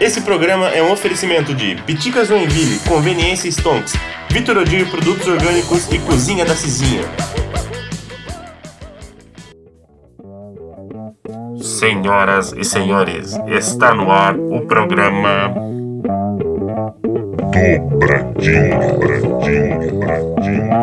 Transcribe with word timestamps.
Esse 0.00 0.20
programa 0.22 0.68
é 0.68 0.82
um 0.82 0.90
oferecimento 0.90 1.54
de 1.54 1.76
Piticas 1.82 2.28
Joinville, 2.28 2.80
Conveniência 2.80 3.48
Stonks, 3.48 3.94
Vitor 4.28 4.58
Odilho 4.58 4.90
Produtos 4.90 5.26
Orgânicos 5.26 5.90
e 5.92 5.98
Cozinha 6.00 6.44
da 6.44 6.54
Cizinha. 6.54 7.04
Senhoras 11.56 12.52
e 12.56 12.64
senhores, 12.64 13.38
está 13.46 13.94
no 13.94 14.10
ar 14.10 14.36
o 14.36 14.66
programa 14.66 15.54
Dobradinha, 17.52 18.78
Dobradinha, 18.78 19.78
Dobradinha, 19.78 20.74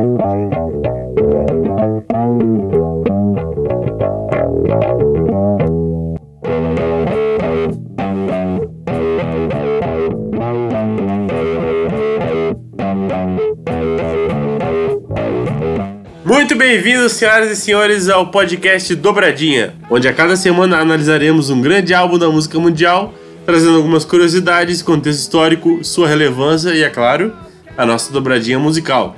Muito 0.00 0.89
bem-vindos, 16.60 17.12
senhoras 17.12 17.50
e 17.50 17.56
senhores, 17.56 18.10
ao 18.10 18.26
podcast 18.26 18.94
Dobradinha, 18.94 19.72
onde 19.88 20.06
a 20.06 20.12
cada 20.12 20.36
semana 20.36 20.76
analisaremos 20.78 21.48
um 21.48 21.58
grande 21.58 21.94
álbum 21.94 22.18
da 22.18 22.28
música 22.28 22.60
mundial, 22.60 23.14
trazendo 23.46 23.78
algumas 23.78 24.04
curiosidades, 24.04 24.82
contexto 24.82 25.20
histórico, 25.20 25.82
sua 25.82 26.06
relevância 26.06 26.68
e, 26.74 26.82
é 26.82 26.90
claro, 26.90 27.32
a 27.78 27.86
nossa 27.86 28.12
dobradinha 28.12 28.58
musical. 28.58 29.16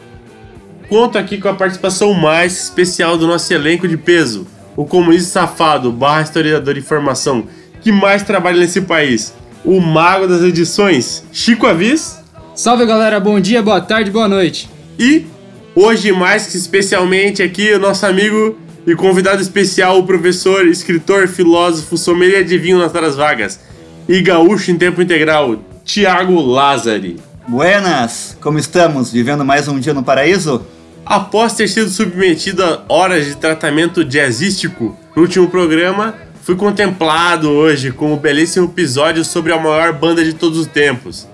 Conto 0.88 1.18
aqui 1.18 1.36
com 1.36 1.48
a 1.48 1.54
participação 1.54 2.14
mais 2.14 2.62
especial 2.62 3.18
do 3.18 3.26
nosso 3.26 3.52
elenco 3.52 3.88
de 3.88 3.96
peso, 3.96 4.46
o 4.76 4.84
comunista 4.84 5.40
safado, 5.40 5.90
barra 5.90 6.22
historiador 6.22 6.74
de 6.74 6.78
informação, 6.78 7.48
que 7.80 7.90
mais 7.90 8.22
trabalha 8.22 8.60
nesse 8.60 8.82
país, 8.82 9.34
o 9.64 9.80
mago 9.80 10.28
das 10.28 10.42
edições, 10.42 11.24
Chico 11.32 11.66
Avis. 11.66 12.20
Salve 12.54 12.86
galera, 12.86 13.18
bom 13.18 13.40
dia, 13.40 13.60
boa 13.60 13.80
tarde, 13.80 14.12
boa 14.12 14.28
noite. 14.28 14.70
E 14.96 15.26
Hoje, 15.74 16.12
mais 16.12 16.48
que 16.48 16.58
especialmente 16.58 17.42
aqui, 17.42 17.72
o 17.72 17.78
nosso 17.78 18.04
amigo 18.04 18.58
e 18.86 18.94
convidado 18.94 19.40
especial, 19.40 19.98
o 19.98 20.06
professor, 20.06 20.66
escritor, 20.66 21.26
filósofo, 21.26 21.96
sommelier 21.96 22.44
de 22.44 22.58
vinho 22.58 22.78
nas 22.78 22.94
horas 22.94 23.16
vagas 23.16 23.58
e 24.06 24.20
gaúcho 24.20 24.70
em 24.70 24.76
tempo 24.76 25.00
integral, 25.00 25.64
Tiago 25.82 26.38
Lázari. 26.42 27.18
Buenas, 27.48 28.36
como 28.38 28.58
estamos? 28.58 29.10
Vivendo 29.10 29.46
mais 29.46 29.66
um 29.66 29.80
dia 29.80 29.94
no 29.94 30.02
paraíso? 30.02 30.62
Após 31.06 31.54
ter 31.54 31.68
sido 31.68 31.88
submetido 31.88 32.62
a 32.62 32.82
horas 32.86 33.24
de 33.24 33.36
tratamento 33.36 34.04
jazzístico 34.04 34.94
no 35.16 35.22
último 35.22 35.48
programa, 35.48 36.14
fui 36.42 36.54
contemplado 36.54 37.48
hoje 37.48 37.90
com 37.92 38.12
um 38.12 38.18
belíssimo 38.18 38.66
episódio 38.66 39.24
sobre 39.24 39.52
a 39.54 39.58
maior 39.58 39.94
banda 39.94 40.22
de 40.22 40.34
todos 40.34 40.58
os 40.58 40.66
tempos. 40.66 41.31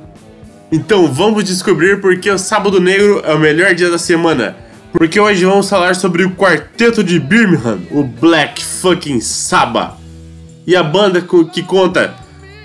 Então 0.71 1.11
vamos 1.11 1.45
descobrir 1.45 1.99
por 1.99 2.19
que 2.19 2.31
o 2.31 2.39
Sábado 2.39 2.79
Negro 2.79 3.23
é 3.25 3.33
o 3.33 3.39
melhor 3.39 3.75
dia 3.75 3.91
da 3.91 3.99
semana. 3.99 4.55
Porque 4.93 5.19
hoje 5.19 5.45
vamos 5.45 5.69
falar 5.69 5.97
sobre 5.97 6.25
o 6.25 6.33
quarteto 6.33 7.03
de 7.03 7.19
Birmingham, 7.19 7.79
o 7.91 8.03
Black 8.03 8.63
Fucking 8.63 9.21
Sabbath. 9.21 9.95
E 10.67 10.77
a 10.77 10.83
banda 10.83 11.25
que 11.53 11.63
conta 11.63 12.15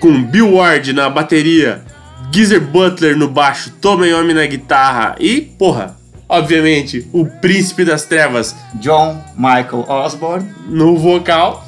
com 0.02 0.22
Bill 0.22 0.56
Ward 0.56 0.92
na 0.92 1.10
bateria, 1.10 1.82
Geezer 2.30 2.60
Butler 2.60 3.18
no 3.18 3.30
baixo, 3.30 3.72
Tommy 3.80 4.10
Iommi 4.10 4.34
na 4.34 4.46
guitarra 4.46 5.16
e, 5.18 5.40
porra, 5.40 5.96
obviamente, 6.28 7.08
o 7.14 7.26
príncipe 7.26 7.86
das 7.86 8.04
trevas, 8.04 8.54
John 8.82 9.24
Michael 9.38 9.86
Osborne 9.88 10.50
no 10.68 10.98
vocal. 10.98 11.66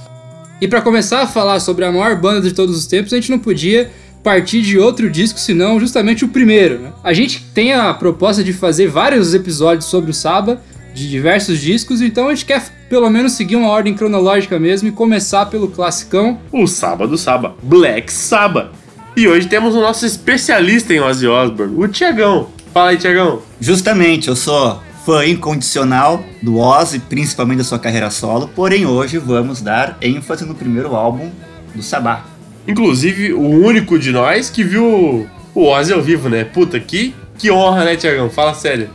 E 0.59 0.67
para 0.67 0.81
começar 0.81 1.21
a 1.21 1.27
falar 1.27 1.61
sobre 1.61 1.85
a 1.85 1.91
maior 1.91 2.19
banda 2.19 2.41
de 2.41 2.53
todos 2.53 2.77
os 2.77 2.87
tempos, 2.87 3.13
a 3.13 3.15
gente 3.15 3.31
não 3.31 3.39
podia 3.39 3.89
partir 4.25 4.63
de 4.63 4.79
outro 4.79 5.07
disco, 5.07 5.39
senão 5.39 5.79
justamente 5.79 6.25
o 6.25 6.27
primeiro. 6.27 6.79
Né? 6.79 6.91
A 7.03 7.13
gente 7.13 7.45
tem 7.53 7.73
a 7.73 7.93
proposta 7.93 8.43
de 8.43 8.53
fazer 8.53 8.87
vários 8.87 9.35
episódios 9.35 9.85
sobre 9.85 10.09
o 10.09 10.13
Saba, 10.15 10.59
de 10.95 11.07
diversos 11.07 11.61
discos, 11.61 12.01
então 12.01 12.27
a 12.27 12.33
gente 12.33 12.45
quer 12.45 12.63
pelo 12.89 13.07
menos 13.07 13.33
seguir 13.33 13.55
uma 13.55 13.69
ordem 13.69 13.93
cronológica 13.93 14.57
mesmo 14.57 14.87
e 14.87 14.91
começar 14.91 15.45
pelo 15.45 15.67
classicão. 15.67 16.39
O 16.51 16.65
Saba 16.65 17.07
do 17.07 17.19
Saba, 17.19 17.55
Black 17.61 18.11
Saba. 18.11 18.71
E 19.15 19.27
hoje 19.27 19.47
temos 19.47 19.75
o 19.75 19.79
nosso 19.79 20.07
especialista 20.07 20.91
em 20.91 20.99
Ozzy 20.99 21.27
Osbourne, 21.27 21.75
o 21.77 21.87
Tiagão. 21.87 22.49
Fala 22.73 22.89
aí, 22.89 22.97
Tiagão. 22.97 23.43
Justamente, 23.61 24.27
eu 24.27 24.35
sou 24.35 24.81
fã 25.05 25.23
incondicional 25.23 26.25
do 26.41 26.57
Ozzy, 26.57 26.97
principalmente 26.99 27.59
da 27.59 27.63
sua 27.63 27.77
carreira 27.77 28.09
solo, 28.09 28.49
porém 28.55 28.87
hoje 28.87 29.19
vamos 29.19 29.61
dar 29.61 29.97
ênfase 30.01 30.45
no 30.45 30.55
primeiro 30.55 30.95
álbum 30.95 31.29
do 31.75 31.83
Sabá. 31.83 32.34
Inclusive, 32.67 33.33
o 33.33 33.41
único 33.41 33.99
de 33.99 34.11
nós 34.11 34.49
que 34.49 34.63
viu 34.63 35.29
o 35.53 35.65
Ozzy 35.65 35.93
ao 35.93 36.01
vivo, 36.01 36.29
né? 36.29 36.43
Puta, 36.43 36.79
que, 36.79 37.13
que 37.37 37.51
honra, 37.51 37.85
né, 37.85 37.95
Tiagão? 37.95 38.29
Fala 38.29 38.53
sério. 38.53 38.89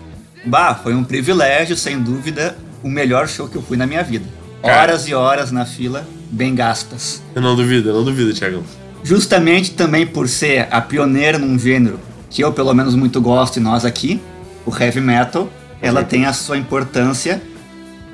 Bah, 0.44 0.74
foi 0.74 0.94
um 0.94 1.04
privilégio, 1.04 1.76
sem 1.76 1.98
dúvida, 2.00 2.56
o 2.82 2.88
melhor 2.88 3.28
show 3.28 3.48
que 3.48 3.56
eu 3.56 3.62
fui 3.62 3.76
na 3.76 3.86
minha 3.86 4.02
vida. 4.02 4.24
Cara, 4.62 4.82
horas 4.82 5.08
e 5.08 5.14
horas 5.14 5.52
na 5.52 5.64
fila, 5.64 6.06
bem 6.30 6.54
gastas. 6.54 7.22
Eu 7.34 7.42
não 7.42 7.54
duvido, 7.54 7.90
eu 7.90 7.94
não 7.94 8.04
duvido, 8.04 8.32
Tiagão. 8.32 8.62
Justamente 9.02 9.72
também 9.72 10.06
por 10.06 10.28
ser 10.28 10.68
a 10.70 10.80
pioneira 10.80 11.38
num 11.38 11.58
gênero 11.58 11.98
que 12.28 12.42
eu, 12.44 12.52
pelo 12.52 12.72
menos, 12.74 12.94
muito 12.94 13.20
gosto 13.20 13.56
e 13.56 13.60
nós 13.60 13.84
aqui, 13.84 14.20
o 14.64 14.76
heavy 14.76 15.00
metal, 15.00 15.50
ela 15.82 16.04
tem 16.04 16.26
a 16.26 16.32
sua 16.32 16.56
importância 16.56 17.42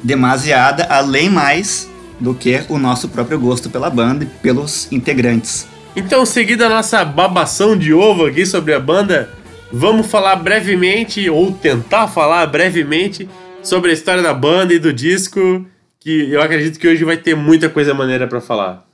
demasiada, 0.02 0.84
além 0.84 1.28
mais 1.28 1.88
do 2.20 2.34
que 2.34 2.62
o 2.68 2.78
nosso 2.78 3.08
próprio 3.08 3.38
gosto 3.38 3.70
pela 3.70 3.90
banda 3.90 4.24
e 4.24 4.26
pelos 4.26 4.90
integrantes. 4.90 5.66
Então, 5.94 6.26
seguida 6.26 6.66
a 6.66 6.68
nossa 6.68 7.04
babação 7.04 7.76
de 7.76 7.92
ovo 7.92 8.26
aqui 8.26 8.44
sobre 8.44 8.74
a 8.74 8.80
banda, 8.80 9.30
vamos 9.72 10.06
falar 10.06 10.36
brevemente, 10.36 11.28
ou 11.30 11.52
tentar 11.52 12.08
falar 12.08 12.46
brevemente, 12.46 13.28
sobre 13.62 13.90
a 13.90 13.94
história 13.94 14.22
da 14.22 14.34
banda 14.34 14.74
e 14.74 14.78
do 14.78 14.92
disco, 14.92 15.66
que 15.98 16.30
eu 16.30 16.40
acredito 16.40 16.78
que 16.78 16.86
hoje 16.86 17.04
vai 17.04 17.16
ter 17.16 17.34
muita 17.34 17.68
coisa 17.68 17.94
maneira 17.94 18.26
para 18.26 18.40
falar. 18.40 18.86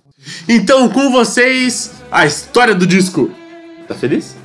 Então, 0.49 0.89
com 0.89 1.11
vocês, 1.11 1.93
a 2.11 2.25
história 2.25 2.75
do 2.75 2.87
disco. 2.87 3.31
Tá 3.89 3.95
feliz? 3.95 4.37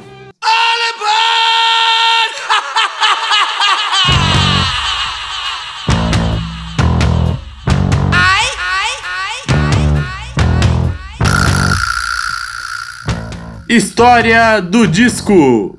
História 13.69 14.61
do 14.61 14.87
disco. 14.87 15.77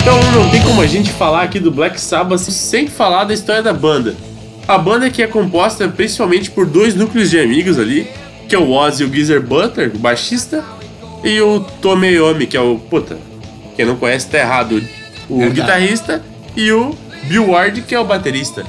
Então 0.00 0.32
não 0.32 0.50
tem 0.50 0.60
como 0.62 0.80
a 0.80 0.86
gente 0.88 1.12
falar 1.12 1.42
aqui 1.42 1.60
do 1.60 1.70
Black 1.70 2.00
Sabbath 2.00 2.40
sem 2.40 2.88
falar 2.88 3.22
da 3.22 3.32
história 3.32 3.62
da 3.62 3.72
banda. 3.72 4.16
A 4.66 4.76
banda 4.76 5.08
que 5.10 5.22
é 5.22 5.28
composta 5.28 5.88
principalmente 5.88 6.50
por 6.50 6.66
dois 6.66 6.96
núcleos 6.96 7.30
de 7.30 7.38
amigos 7.38 7.78
ali, 7.78 8.10
que 8.48 8.56
é 8.56 8.58
o 8.58 8.72
Ozzy 8.72 9.04
e 9.04 9.06
o 9.06 9.14
Geezer 9.14 9.40
Butler, 9.40 9.92
o 9.94 9.98
baixista, 9.98 10.64
e 11.22 11.40
o 11.40 11.60
Tomeyomi, 11.60 12.46
que 12.46 12.56
é 12.56 12.60
o. 12.60 12.78
Puta, 12.78 13.18
quem 13.76 13.84
não 13.84 13.96
conhece 13.96 14.28
tá 14.28 14.38
errado. 14.38 14.82
O 15.28 15.42
é 15.42 15.50
guitarrista 15.50 16.22
e 16.56 16.72
o 16.72 16.94
Bill 17.24 17.50
Ward, 17.50 17.82
que 17.82 17.94
é 17.94 18.00
o 18.00 18.04
baterista. 18.04 18.64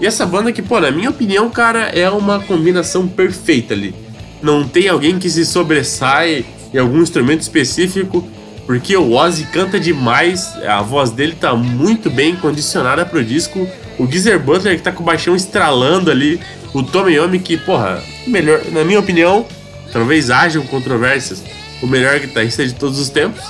E 0.00 0.06
essa 0.06 0.24
banda 0.24 0.52
que, 0.52 0.62
pô, 0.62 0.78
na 0.78 0.90
minha 0.90 1.10
opinião, 1.10 1.50
cara, 1.50 1.88
é 1.88 2.08
uma 2.08 2.40
combinação 2.40 3.08
perfeita 3.08 3.74
ali. 3.74 3.94
Não 4.40 4.66
tem 4.66 4.88
alguém 4.88 5.18
que 5.18 5.28
se 5.28 5.44
sobressai 5.44 6.44
em 6.72 6.78
algum 6.78 7.02
instrumento 7.02 7.40
específico, 7.40 8.24
porque 8.64 8.96
o 8.96 9.12
Ozzy 9.12 9.46
canta 9.46 9.80
demais, 9.80 10.54
a 10.64 10.80
voz 10.82 11.10
dele 11.10 11.34
tá 11.34 11.54
muito 11.54 12.08
bem 12.10 12.36
condicionada 12.36 13.04
pro 13.04 13.24
disco. 13.24 13.66
O 13.98 14.06
Geezer 14.06 14.38
Butler 14.38 14.76
que 14.76 14.82
tá 14.82 14.92
com 14.92 15.02
o 15.02 15.06
baixão 15.06 15.34
estralando 15.34 16.10
ali. 16.10 16.40
O 16.72 16.82
Tomeyomi 16.82 17.40
que, 17.40 17.56
porra, 17.56 18.00
melhor, 18.26 18.60
na 18.70 18.84
minha 18.84 19.00
opinião, 19.00 19.44
talvez 19.92 20.30
hajam 20.30 20.64
controvérsias, 20.66 21.42
o 21.82 21.86
melhor 21.86 22.18
guitarrista 22.18 22.66
de 22.66 22.74
todos 22.74 22.98
os 22.98 23.08
tempos, 23.08 23.44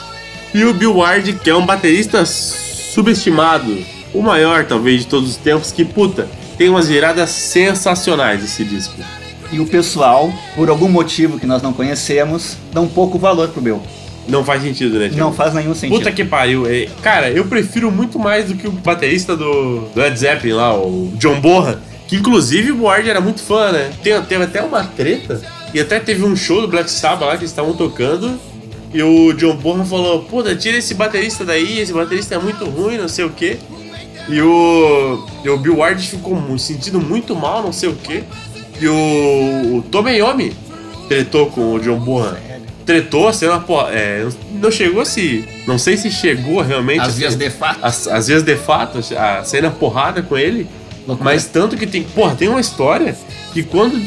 e 0.54 0.64
o 0.64 0.72
Bill 0.72 0.96
Ward, 0.96 1.32
que 1.34 1.50
é 1.50 1.54
um 1.54 1.64
baterista 1.64 2.24
subestimado, 2.24 3.76
o 4.14 4.22
maior 4.22 4.64
talvez 4.64 5.00
de 5.00 5.06
todos 5.06 5.30
os 5.30 5.36
tempos, 5.36 5.70
que 5.70 5.84
puta, 5.84 6.28
tem 6.56 6.68
umas 6.68 6.88
viradas 6.88 7.30
sensacionais 7.30 8.42
esse 8.42 8.64
disco. 8.64 8.96
E 9.52 9.60
o 9.60 9.66
pessoal, 9.66 10.32
por 10.54 10.68
algum 10.68 10.88
motivo 10.88 11.38
que 11.38 11.46
nós 11.46 11.62
não 11.62 11.72
conhecemos, 11.72 12.56
dá 12.72 12.80
um 12.80 12.88
pouco 12.88 13.18
valor 13.18 13.48
pro 13.48 13.60
Bill. 13.60 13.82
Não 14.26 14.44
faz 14.44 14.62
sentido, 14.62 14.98
né? 14.98 15.10
Não 15.14 15.32
faz 15.32 15.54
nenhum 15.54 15.74
sentido. 15.74 15.98
Puta 15.98 16.12
que 16.12 16.22
pariu. 16.22 16.66
É, 16.66 16.86
cara, 17.02 17.30
eu 17.30 17.46
prefiro 17.46 17.90
muito 17.90 18.18
mais 18.18 18.46
do 18.46 18.54
que 18.54 18.68
o 18.68 18.72
baterista 18.72 19.34
do, 19.34 19.88
do 19.94 20.00
Led 20.00 20.18
Zeppelin 20.18 20.52
lá, 20.52 20.76
o 20.76 21.10
John 21.14 21.40
Bonham. 21.40 21.78
Que 22.06 22.16
inclusive 22.16 22.72
o 22.72 22.82
Ward 22.84 23.08
era 23.08 23.20
muito 23.20 23.42
fã, 23.42 23.72
né? 23.72 23.90
Tem, 24.02 24.20
teve 24.22 24.44
até 24.44 24.62
uma 24.62 24.84
treta 24.84 25.40
E 25.72 25.80
até 25.80 26.00
teve 26.00 26.24
um 26.24 26.34
show 26.34 26.60
do 26.60 26.68
Black 26.68 26.90
Sabbath 26.90 27.26
lá 27.26 27.36
que 27.36 27.42
eles 27.42 27.50
estavam 27.50 27.74
tocando. 27.74 28.38
E 28.92 29.02
o 29.02 29.32
John 29.34 29.56
Bonham 29.56 29.84
falou: 29.84 30.22
Puta, 30.24 30.54
tira 30.56 30.78
esse 30.78 30.94
baterista 30.94 31.44
daí, 31.44 31.80
esse 31.80 31.92
baterista 31.92 32.34
é 32.34 32.38
muito 32.38 32.64
ruim, 32.64 32.96
não 32.96 33.08
sei 33.08 33.24
o 33.24 33.30
que. 33.30 33.58
E 34.28 34.40
o, 34.42 35.26
e 35.42 35.48
o 35.48 35.56
Bill 35.56 35.76
Ward 35.78 36.06
ficou 36.06 36.58
sentindo 36.58 37.00
muito 37.00 37.34
mal, 37.34 37.62
não 37.62 37.72
sei 37.72 37.88
o 37.88 37.94
que. 37.94 38.24
E 38.80 38.86
o, 38.86 39.76
o 39.76 39.84
Tomeyomi 39.90 40.54
tretou 41.08 41.46
com 41.46 41.74
o 41.74 41.80
John 41.80 41.98
Bonham. 41.98 42.36
Tretou, 42.84 43.30
sendo 43.32 43.52
uma 43.52 43.60
porra. 43.60 43.90
É, 43.90 44.26
não 44.52 44.70
chegou 44.70 45.04
se. 45.04 45.46
Não 45.66 45.78
sei 45.78 45.96
se 45.96 46.10
chegou 46.10 46.62
realmente. 46.62 47.00
Às 47.00 47.18
vezes 47.18 47.36
de 47.36 47.50
fato. 47.50 47.80
às, 47.82 48.28
vezes 48.28 48.42
de 48.42 48.56
fato, 48.56 49.00
a 49.16 49.44
cena 49.44 49.70
porrada 49.70 50.22
com 50.22 50.38
ele. 50.38 50.66
Mas 51.20 51.46
tanto 51.46 51.76
que 51.76 51.86
tem. 51.86 52.02
Porra, 52.02 52.34
tem 52.34 52.48
uma 52.48 52.60
história 52.60 53.16
que 53.52 53.62
quando, 53.62 53.98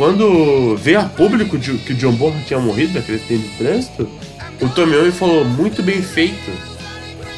quando 0.00 0.78
veio 0.78 0.98
a 1.00 1.04
público 1.04 1.58
de- 1.58 1.76
que 1.76 1.92
o 1.92 1.94
John 1.94 2.12
Bonham 2.12 2.40
tinha 2.46 2.58
morrido 2.58 2.94
daquele 2.94 3.18
acidente 3.18 3.48
de 3.48 3.54
trânsito, 3.58 4.08
o 4.58 4.66
Tomeyomi 4.70 5.12
falou 5.12 5.44
muito 5.44 5.82
bem 5.82 6.00
feito. 6.00 6.50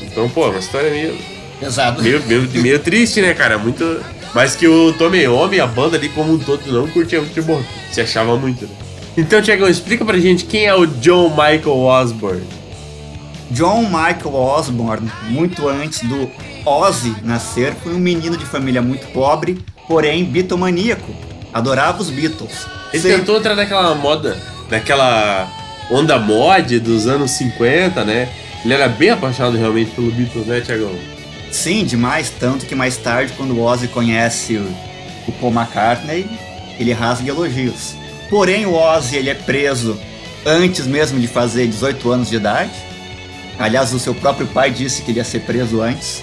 Então, 0.00 0.29
pô, 0.29 0.44
é 0.47 0.50
uma 0.50 0.59
história 0.61 0.88
meio, 0.88 1.19
Pesado. 1.59 2.00
meio, 2.00 2.23
meio, 2.25 2.49
meio 2.55 2.79
triste, 2.79 3.20
né, 3.20 3.35
cara? 3.35 3.59
Muito. 3.59 4.00
Mas 4.32 4.55
que 4.55 4.69
o 4.69 4.93
Tomeyomi, 4.93 5.59
a 5.59 5.67
banda 5.67 5.97
ali 5.97 6.09
como 6.11 6.35
um 6.35 6.38
todo, 6.38 6.62
não 6.70 6.87
curtia 6.87 7.20
muito 7.20 7.41
o 7.41 7.43
Bonham. 7.43 7.67
Se 7.91 8.00
achava 8.00 8.37
muito, 8.37 8.65
né? 8.65 8.70
Então, 9.17 9.43
Tiagão, 9.43 9.69
explica 9.69 10.05
pra 10.05 10.17
gente 10.20 10.44
quem 10.44 10.65
é 10.65 10.73
o 10.75 10.87
John 10.87 11.31
Michael 11.31 11.76
Osborne. 11.79 12.47
John 13.50 13.82
Michael 13.87 14.35
Osborne, 14.37 15.11
muito 15.29 15.69
antes 15.69 16.00
do 16.08 16.31
Ozzy 16.65 17.12
nascer, 17.25 17.75
foi 17.82 17.93
um 17.93 17.99
menino 17.99 18.37
de 18.37 18.47
família 18.47 18.81
muito 18.81 19.08
pobre, 19.08 19.58
porém 19.88 20.25
bitomaníaco. 20.25 21.12
Adorava 21.53 22.01
os 22.01 22.11
Beatles. 22.11 22.67
Ele 22.93 23.03
Sempre- 23.03 23.19
tentou 23.19 23.37
entrar 23.39 23.55
naquela 23.55 23.95
moda, 23.95 24.37
naquela 24.71 25.49
onda 25.91 26.19
mod 26.19 26.79
dos 26.81 27.07
anos 27.07 27.31
50, 27.33 28.05
né? 28.05 28.29
Ele 28.65 28.73
era 28.75 28.89
bem 28.89 29.11
apaixonado 29.11 29.57
realmente 29.57 29.91
pelo 29.91 30.11
Beatles, 30.11 30.47
né, 30.47 30.61
Tiagão? 30.61 30.95
Sim, 31.51 31.85
demais, 31.85 32.31
tanto 32.31 32.65
que 32.65 32.75
mais 32.75 32.97
tarde, 32.97 33.33
quando 33.37 33.53
o 33.55 33.61
Ozzy 33.63 33.89
conhece 33.89 34.57
o, 34.57 34.75
o 35.29 35.33
Paul 35.33 35.53
McCartney, 35.53 36.27
ele 36.79 36.93
rasga 36.93 37.29
elogios. 37.29 37.95
Porém, 38.31 38.65
o 38.65 38.73
Ozzy 38.75 39.17
ele 39.17 39.29
é 39.29 39.35
preso 39.35 39.99
antes 40.47 40.87
mesmo 40.87 41.21
de 41.21 41.27
fazer 41.27 41.67
18 41.67 42.11
anos 42.11 42.31
de 42.31 42.37
idade. 42.37 42.71
Aliás, 43.59 43.93
o 43.93 43.99
seu 43.99 44.15
próprio 44.15 44.47
pai 44.47 44.71
disse 44.71 45.03
que 45.03 45.11
ele 45.11 45.19
ia 45.19 45.25
ser 45.25 45.41
preso 45.41 45.83
antes. 45.83 46.23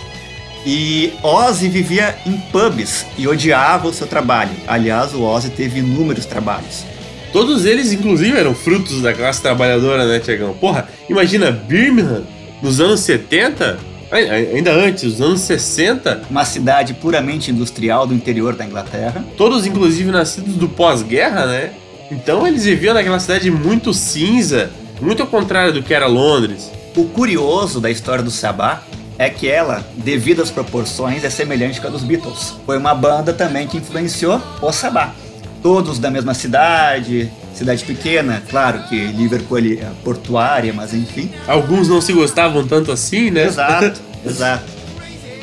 E 0.65 1.13
Ozzy 1.23 1.69
vivia 1.69 2.15
em 2.25 2.37
pubs 2.51 3.05
e 3.17 3.27
odiava 3.27 3.87
o 3.87 3.93
seu 3.93 4.05
trabalho. 4.07 4.51
Aliás, 4.67 5.13
o 5.13 5.21
Ozzy 5.23 5.49
teve 5.49 5.79
inúmeros 5.79 6.25
trabalhos. 6.25 6.83
Todos 7.31 7.63
eles, 7.65 7.91
inclusive, 7.91 8.37
eram 8.37 8.53
frutos 8.55 9.01
da 9.01 9.13
classe 9.13 9.41
trabalhadora, 9.41 10.05
né, 10.05 10.19
Tiagão? 10.19 10.53
Porra, 10.53 10.87
imagina 11.09 11.51
Birmingham 11.51 12.23
nos 12.61 12.81
anos 12.81 12.99
70, 13.01 13.79
ai- 14.11 14.29
ai- 14.29 14.47
ainda 14.55 14.71
antes, 14.73 15.03
nos 15.03 15.21
anos 15.21 15.41
60, 15.41 16.23
Uma 16.29 16.43
cidade 16.43 16.93
puramente 16.95 17.51
industrial 17.51 18.05
do 18.07 18.13
interior 18.13 18.55
da 18.55 18.65
Inglaterra. 18.65 19.23
todos, 19.37 19.65
inclusive, 19.65 20.11
nascidos 20.11 20.55
do 20.55 20.67
pós-guerra, 20.67 21.45
né? 21.45 21.71
Então 22.11 22.45
eles 22.47 22.65
viviam 22.65 22.93
naquela 22.95 23.19
cidade 23.19 23.49
muito 23.51 23.93
cinza, 23.93 24.71
muito 24.99 25.21
ao 25.21 25.27
contrário 25.27 25.71
do 25.71 25.81
que 25.83 25.93
era 25.93 26.07
Londres. 26.07 26.69
O 26.97 27.05
curioso 27.05 27.79
da 27.79 27.89
história 27.91 28.23
do 28.23 28.31
Sabá 28.31 28.81
é 29.19 29.29
que 29.29 29.49
ela, 29.49 29.85
devido 29.97 30.41
às 30.41 30.49
proporções, 30.49 31.25
é 31.25 31.29
semelhante 31.29 31.85
a 31.85 31.89
dos 31.89 32.03
Beatles. 32.03 32.55
Foi 32.65 32.77
uma 32.77 32.95
banda 32.95 33.33
também 33.33 33.67
que 33.67 33.77
influenciou 33.77 34.41
o 34.61 34.71
Sabá. 34.71 35.13
Todos 35.61 35.99
da 35.99 36.09
mesma 36.09 36.33
cidade, 36.33 37.29
cidade 37.53 37.83
pequena, 37.83 38.41
claro 38.49 38.83
que 38.87 38.95
Liverpool 38.95 39.57
é 39.57 39.85
portuária, 40.05 40.71
mas 40.73 40.93
enfim. 40.93 41.29
Alguns 41.45 41.89
não 41.89 41.99
se 41.99 42.13
gostavam 42.13 42.65
tanto 42.65 42.93
assim, 42.93 43.29
né? 43.29 43.43
Exato, 43.43 43.99
exato. 44.25 44.63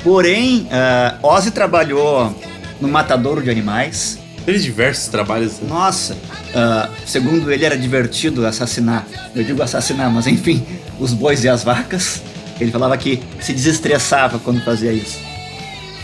Porém, 0.02 0.66
ah, 0.72 1.16
Ozzy 1.22 1.50
trabalhou 1.50 2.34
no 2.80 2.88
matadouro 2.88 3.42
de 3.42 3.50
animais. 3.50 4.18
Teve 4.46 4.58
diversos 4.58 5.08
trabalhos. 5.08 5.60
né? 5.60 5.68
Nossa, 5.68 6.16
ah, 6.54 6.88
segundo 7.04 7.52
ele 7.52 7.66
era 7.66 7.76
divertido 7.76 8.46
assassinar. 8.46 9.06
Eu 9.34 9.44
digo 9.44 9.62
assassinar, 9.62 10.10
mas 10.10 10.26
enfim, 10.26 10.64
os 10.98 11.12
bois 11.12 11.44
e 11.44 11.48
as 11.50 11.62
vacas. 11.62 12.22
Ele 12.60 12.70
falava 12.70 12.96
que 12.96 13.22
se 13.40 13.52
desestressava 13.52 14.38
quando 14.38 14.64
fazia 14.64 14.92
isso. 14.92 15.18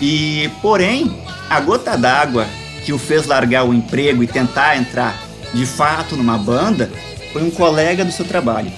E, 0.01 0.51
porém, 0.61 1.17
a 1.49 1.61
gota 1.61 1.97
d'água 1.97 2.47
que 2.85 2.93
o 2.93 2.99
fez 2.99 3.27
largar 3.27 3.65
o 3.65 3.73
emprego 3.73 4.23
e 4.23 4.27
tentar 4.27 4.77
entrar 4.77 5.17
de 5.55 5.65
fato 5.65 6.17
numa 6.17 6.37
banda 6.37 6.91
foi 7.33 7.43
um 7.43 7.51
colega 7.51 8.05
do 8.05 8.13
seu 8.13 8.25
trabalho. 8.25 8.71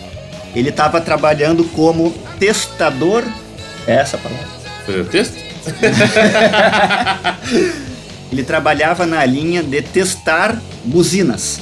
Ele 0.55 0.69
estava 0.69 1.01
trabalhando 1.01 1.65
como 1.65 2.13
testador. 2.39 3.25
É 3.87 3.95
essa 3.95 4.19
palavra. 4.19 4.47
Foi 4.87 5.01
o 5.01 5.05
texto? 5.05 5.43
Ele 8.31 8.43
trabalhava 8.43 9.07
na 9.07 9.25
linha 9.25 9.63
de 9.63 9.81
testar 9.83 10.61
buzinas. 10.85 11.61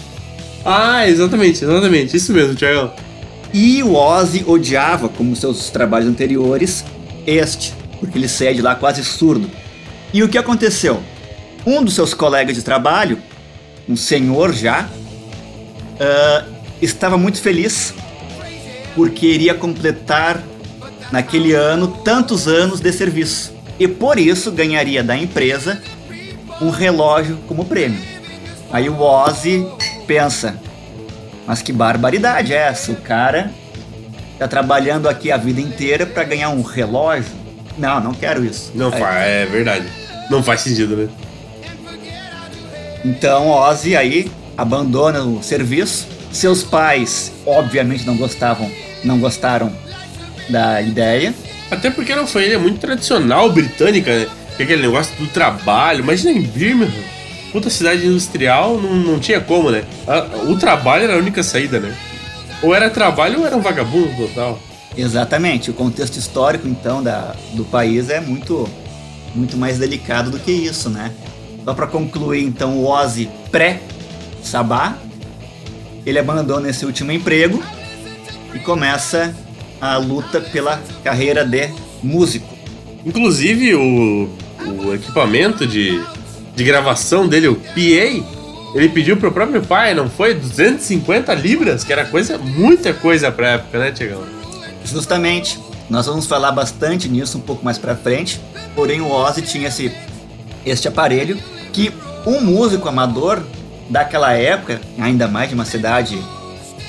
Ah, 0.65 1.09
exatamente, 1.09 1.65
exatamente. 1.65 2.17
Isso 2.17 2.33
mesmo, 2.33 2.55
Tiagão. 2.55 2.93
E 3.53 3.83
o 3.83 3.95
Ozzy 3.95 4.45
odiava, 4.47 5.09
como 5.09 5.37
seus 5.37 5.71
trabalhos 5.71 6.09
anteriores, 6.09 6.85
este, 7.27 7.75
porque 8.01 8.19
ele 8.19 8.29
saía 8.29 8.55
de 8.55 8.63
lá 8.63 8.75
quase 8.75 9.05
surdo. 9.05 9.51
E 10.13 10.23
o 10.23 10.29
que 10.29 10.39
aconteceu? 10.39 11.03
Um 11.67 11.83
dos 11.83 11.95
seus 11.95 12.15
colegas 12.15 12.57
de 12.57 12.63
trabalho, 12.63 13.19
um 13.89 13.97
senhor 13.97 14.53
já, 14.53 14.89
ah, 16.01 16.45
estava 16.81 17.17
muito 17.17 17.41
feliz 17.41 17.95
porque 18.95 19.27
iria 19.27 19.55
completar 19.55 20.43
naquele 21.11 21.53
ano 21.53 21.89
tantos 22.05 22.49
anos 22.49 22.81
de 22.81 22.93
serviço. 22.93 23.53
E 23.79 23.89
por 23.89 24.19
isso 24.19 24.51
ganharia 24.51 25.03
da 25.03 25.17
empresa 25.17 25.81
um 26.61 26.71
relógio 26.71 27.39
como 27.49 27.65
prêmio. 27.65 28.01
Aí 28.71 28.89
o 28.89 29.01
Ozzy 29.01 29.67
pensa, 30.07 30.59
mas 31.47 31.63
que 31.63 31.73
barbaridade 31.73 32.53
é 32.53 32.69
essa? 32.69 32.93
O 32.93 32.97
cara 32.97 33.51
tá 34.39 34.47
trabalhando 34.49 35.09
aqui 35.09 35.31
a 35.31 35.37
vida 35.37 35.61
inteira 35.61 36.07
para 36.07 36.25
ganhar 36.25 36.51
um 36.51 36.63
relógio? 36.63 37.33
Não, 37.77 38.01
não 38.01 38.15
quero 38.15 38.45
isso. 38.45 38.73
Não 38.75 38.91
faz, 38.91 39.27
é 39.27 39.47
verdade. 39.47 39.87
Não 40.31 40.43
faz 40.43 40.61
sentido, 40.61 40.97
né? 40.97 41.09
Então 43.05 43.49
Ozzy 43.49 43.97
aí 43.97 44.31
abandona 44.57 45.23
o 45.23 45.43
serviço. 45.43 46.07
Seus 46.31 46.63
pais, 46.63 47.33
obviamente, 47.45 48.07
não 48.07 48.17
gostavam, 48.17 48.71
não 49.05 49.19
gostaram 49.19 49.73
da 50.49 50.81
ideia. 50.81 51.35
Até 51.71 51.91
porque 51.91 52.15
não 52.15 52.27
foi 52.27 52.45
ele, 52.45 52.55
é 52.55 52.59
muito 52.59 52.79
tradicional 52.79 53.51
britânica, 53.51 54.11
né? 54.11 54.27
Que 54.57 54.63
aquele 54.63 54.83
negócio 54.83 55.15
do 55.17 55.27
trabalho. 55.27 56.01
Imagina 56.01 56.31
em 56.33 56.43
Birmingham, 56.43 57.03
puta 57.53 57.69
cidade 57.71 58.07
industrial, 58.07 58.79
não, 58.81 58.95
não 58.95 59.19
tinha 59.21 59.41
como, 59.41 59.71
né? 59.71 59.85
A- 60.07 60.27
O 60.51 60.57
trabalho 60.57 61.05
era 61.05 61.15
a 61.15 61.19
única 61.19 61.43
saída, 61.43 61.79
né? 61.79 61.95
Ou 62.63 62.75
era 62.75 62.89
trabalho 62.91 63.41
ou 63.41 63.47
era 63.47 63.57
um 63.57 63.61
vagabundo 63.61 64.11
total. 64.17 64.59
Exatamente. 64.97 65.71
O 65.71 65.75
contexto 65.75 66.17
histórico, 66.17 66.67
então, 66.69 67.03
da, 67.03 67.35
do 67.55 67.65
país 67.65 68.09
é 68.11 68.21
muito, 68.21 68.69
muito 69.35 69.57
mais 69.57 69.79
delicado 69.79 70.31
do 70.31 70.39
que 70.39 70.51
isso, 70.53 70.89
né? 70.91 71.13
Só 71.65 71.75
para 71.75 71.87
concluir, 71.87 72.43
então, 72.45 72.77
o 72.79 72.87
Ozzy 72.89 73.29
pré-Sabá, 73.51 74.97
ele 76.05 76.19
abandona 76.19 76.69
esse 76.69 76.85
último 76.85 77.13
emprego 77.13 77.63
e 78.55 78.59
começa 78.59 79.35
a 79.81 79.97
luta 79.97 80.41
pela 80.41 80.81
carreira 81.03 81.45
de 81.45 81.71
músico. 82.03 82.53
Inclusive, 83.05 83.75
o, 83.75 84.29
o 84.85 84.95
equipamento 84.95 85.67
de, 85.67 86.01
de 86.55 86.63
gravação 86.65 87.27
dele, 87.27 87.49
o 87.49 87.55
PA, 87.57 88.23
ele 88.75 88.89
pediu 88.89 89.17
pro 89.17 89.33
próprio 89.33 89.63
pai, 89.63 89.95
não 89.95 90.09
foi? 90.11 90.35
250 90.35 91.33
libras, 91.35 91.83
que 91.85 91.93
era 91.93 92.05
coisa, 92.05 92.37
muita 92.39 92.93
coisa 92.93 93.31
pra 93.33 93.53
época, 93.53 93.79
né, 93.79 93.91
Tiagão? 93.93 94.23
Justamente, 94.85 95.59
nós 95.89 96.07
vamos 96.07 96.27
falar 96.27 96.51
bastante 96.53 97.09
nisso 97.09 97.39
um 97.39 97.41
pouco 97.41 97.65
mais 97.65 97.79
pra 97.79 97.95
frente. 97.97 98.39
Porém, 98.75 99.01
o 99.01 99.11
Ozzy 99.11 99.43
tinha 99.43 99.69
esse, 99.69 99.91
este 100.65 100.89
aparelho 100.89 101.39
que 101.73 101.93
um 102.27 102.41
músico 102.41 102.89
amador 102.89 103.43
daquela 103.91 104.33
época, 104.33 104.81
ainda 104.99 105.29
mais 105.29 105.49
de 105.49 105.55
uma 105.55 105.65
cidade 105.65 106.19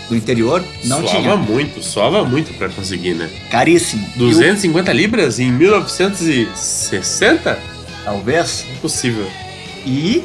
do 0.09 0.15
interior, 0.15 0.63
não 0.85 1.01
soava 1.07 1.21
tinha. 1.21 1.35
muito, 1.37 1.81
soava 1.83 2.23
muito 2.25 2.53
pra 2.57 2.69
conseguir, 2.69 3.13
né? 3.13 3.29
Caríssimo. 3.49 4.05
E 4.15 4.23
o- 4.23 4.29
250 4.29 4.91
libras 4.93 5.39
em 5.39 5.51
1960? 5.51 7.57
talvez. 8.05 8.65
Impossível. 8.73 9.25
E, 9.85 10.23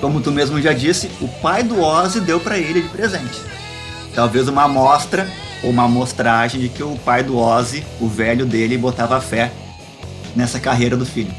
como 0.00 0.20
tu 0.20 0.30
mesmo 0.30 0.60
já 0.60 0.72
disse, 0.72 1.10
o 1.20 1.28
pai 1.28 1.62
do 1.62 1.80
Ozzy 1.80 2.20
deu 2.20 2.40
pra 2.40 2.58
ele 2.58 2.82
de 2.82 2.88
presente. 2.88 3.40
Talvez 4.14 4.48
uma 4.48 4.64
amostra 4.64 5.28
ou 5.62 5.70
uma 5.70 5.84
amostragem 5.84 6.60
de 6.60 6.68
que 6.68 6.82
o 6.82 6.96
pai 7.04 7.22
do 7.22 7.38
Ozzy, 7.38 7.84
o 8.00 8.08
velho 8.08 8.46
dele, 8.46 8.78
botava 8.78 9.20
fé 9.20 9.50
nessa 10.34 10.58
carreira 10.58 10.96
do 10.96 11.06
filho. 11.06 11.32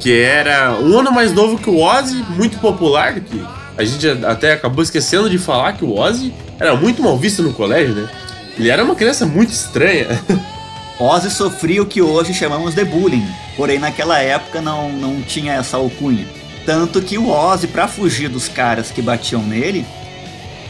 Que 0.00 0.20
era 0.20 0.78
um 0.80 0.98
ano 0.98 1.12
mais 1.12 1.32
novo 1.32 1.58
que 1.58 1.70
o 1.70 1.80
Ozzy, 1.80 2.24
muito 2.30 2.58
popular, 2.58 3.14
que 3.20 3.44
a 3.76 3.84
gente 3.84 4.24
até 4.24 4.52
acabou 4.52 4.82
esquecendo 4.82 5.28
de 5.28 5.38
falar 5.38 5.74
que 5.74 5.84
o 5.84 5.96
Ozzy 5.96 6.32
era 6.58 6.74
muito 6.76 7.02
mal 7.02 7.16
visto 7.18 7.42
no 7.42 7.52
colégio, 7.52 7.94
né? 7.94 8.08
Ele 8.56 8.70
era 8.70 8.84
uma 8.84 8.94
criança 8.94 9.26
muito 9.26 9.52
estranha. 9.52 10.06
Ozzy 10.98 11.30
sofria 11.30 11.82
o 11.82 11.86
que 11.86 12.00
hoje 12.00 12.32
chamamos 12.32 12.74
de 12.74 12.84
bullying, 12.84 13.26
porém 13.56 13.78
naquela 13.78 14.18
época 14.20 14.60
não, 14.60 14.92
não 14.92 15.20
tinha 15.22 15.54
essa 15.54 15.76
alcunha. 15.76 16.24
Tanto 16.66 17.02
que 17.02 17.18
o 17.18 17.28
Ozzy, 17.28 17.66
para 17.66 17.86
fugir 17.86 18.28
dos 18.28 18.48
caras 18.48 18.90
que 18.90 19.02
batiam 19.02 19.42
nele, 19.42 19.84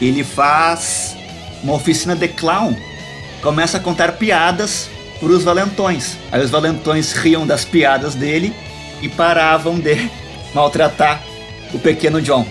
ele 0.01 0.23
faz 0.23 1.15
uma 1.63 1.73
oficina 1.73 2.15
de 2.15 2.27
clown. 2.27 2.75
Começa 3.41 3.77
a 3.77 3.79
contar 3.79 4.13
piadas 4.13 4.89
para 5.19 5.29
os 5.29 5.43
valentões. 5.43 6.17
Aí 6.31 6.43
os 6.43 6.49
valentões 6.49 7.13
riam 7.13 7.47
das 7.47 7.63
piadas 7.63 8.13
dele 8.13 8.53
e 9.01 9.07
paravam 9.07 9.79
de 9.79 10.09
maltratar 10.53 11.21
o 11.73 11.79
pequeno 11.79 12.21
John. 12.21 12.45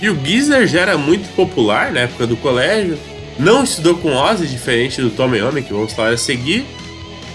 E 0.00 0.08
o 0.08 0.24
Geezer 0.24 0.66
já 0.66 0.80
era 0.80 0.96
muito 0.96 1.28
popular 1.34 1.92
na 1.92 2.00
época 2.00 2.26
do 2.26 2.36
colégio. 2.36 2.98
Não 3.38 3.64
estudou 3.64 3.96
com 3.96 4.14
Ozzy, 4.14 4.46
diferente 4.46 5.00
do 5.00 5.10
Tom 5.10 5.34
Iommi, 5.34 5.62
que 5.62 5.72
vamos 5.72 5.92
falar 5.92 6.10
a 6.10 6.16
seguir. 6.16 6.64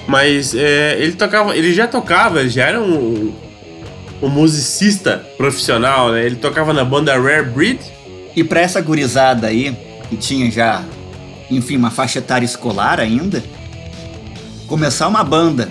Mas 0.08 0.54
é, 0.54 0.98
ele 1.00 1.14
tocava, 1.14 1.56
ele 1.56 1.74
já 1.74 1.88
tocava, 1.88 2.48
já 2.48 2.68
era 2.68 2.82
um, 2.82 3.34
um 4.24 4.30
musicista 4.30 5.18
profissional, 5.36 6.14
né? 6.14 6.26
Ele 6.26 6.38
tocava 6.38 6.72
na 6.72 6.86
banda 6.86 7.20
Rare 7.20 7.50
Breed. 7.50 7.80
E 8.34 8.44
para 8.44 8.62
essa 8.62 8.80
gurizada 8.80 9.48
aí, 9.48 9.78
que 10.10 10.16
tinha 10.16 10.50
já, 10.50 10.82
enfim, 11.52 11.76
uma 11.76 11.92
faixa 11.92 12.20
etária 12.20 12.46
escolar 12.46 13.02
ainda, 13.02 13.44
começar 14.66 15.10
uma 15.10 15.24
banda 15.24 15.70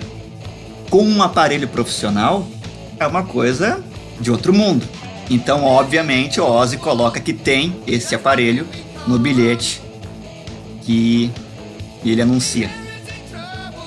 com 0.89 1.03
um 1.03 1.23
aparelho 1.23 1.67
profissional 1.67 2.47
é 2.99 3.07
uma 3.07 3.23
coisa 3.23 3.83
de 4.21 4.29
outro 4.29 4.53
mundo. 4.53 4.87
Então, 5.29 5.63
obviamente, 5.63 6.39
o 6.39 6.45
Ozzy 6.45 6.77
coloca 6.77 7.19
que 7.19 7.33
tem 7.33 7.75
esse 7.87 8.13
aparelho 8.13 8.67
no 9.07 9.17
bilhete 9.17 9.81
que 10.83 11.31
ele 12.05 12.21
anuncia. 12.21 12.69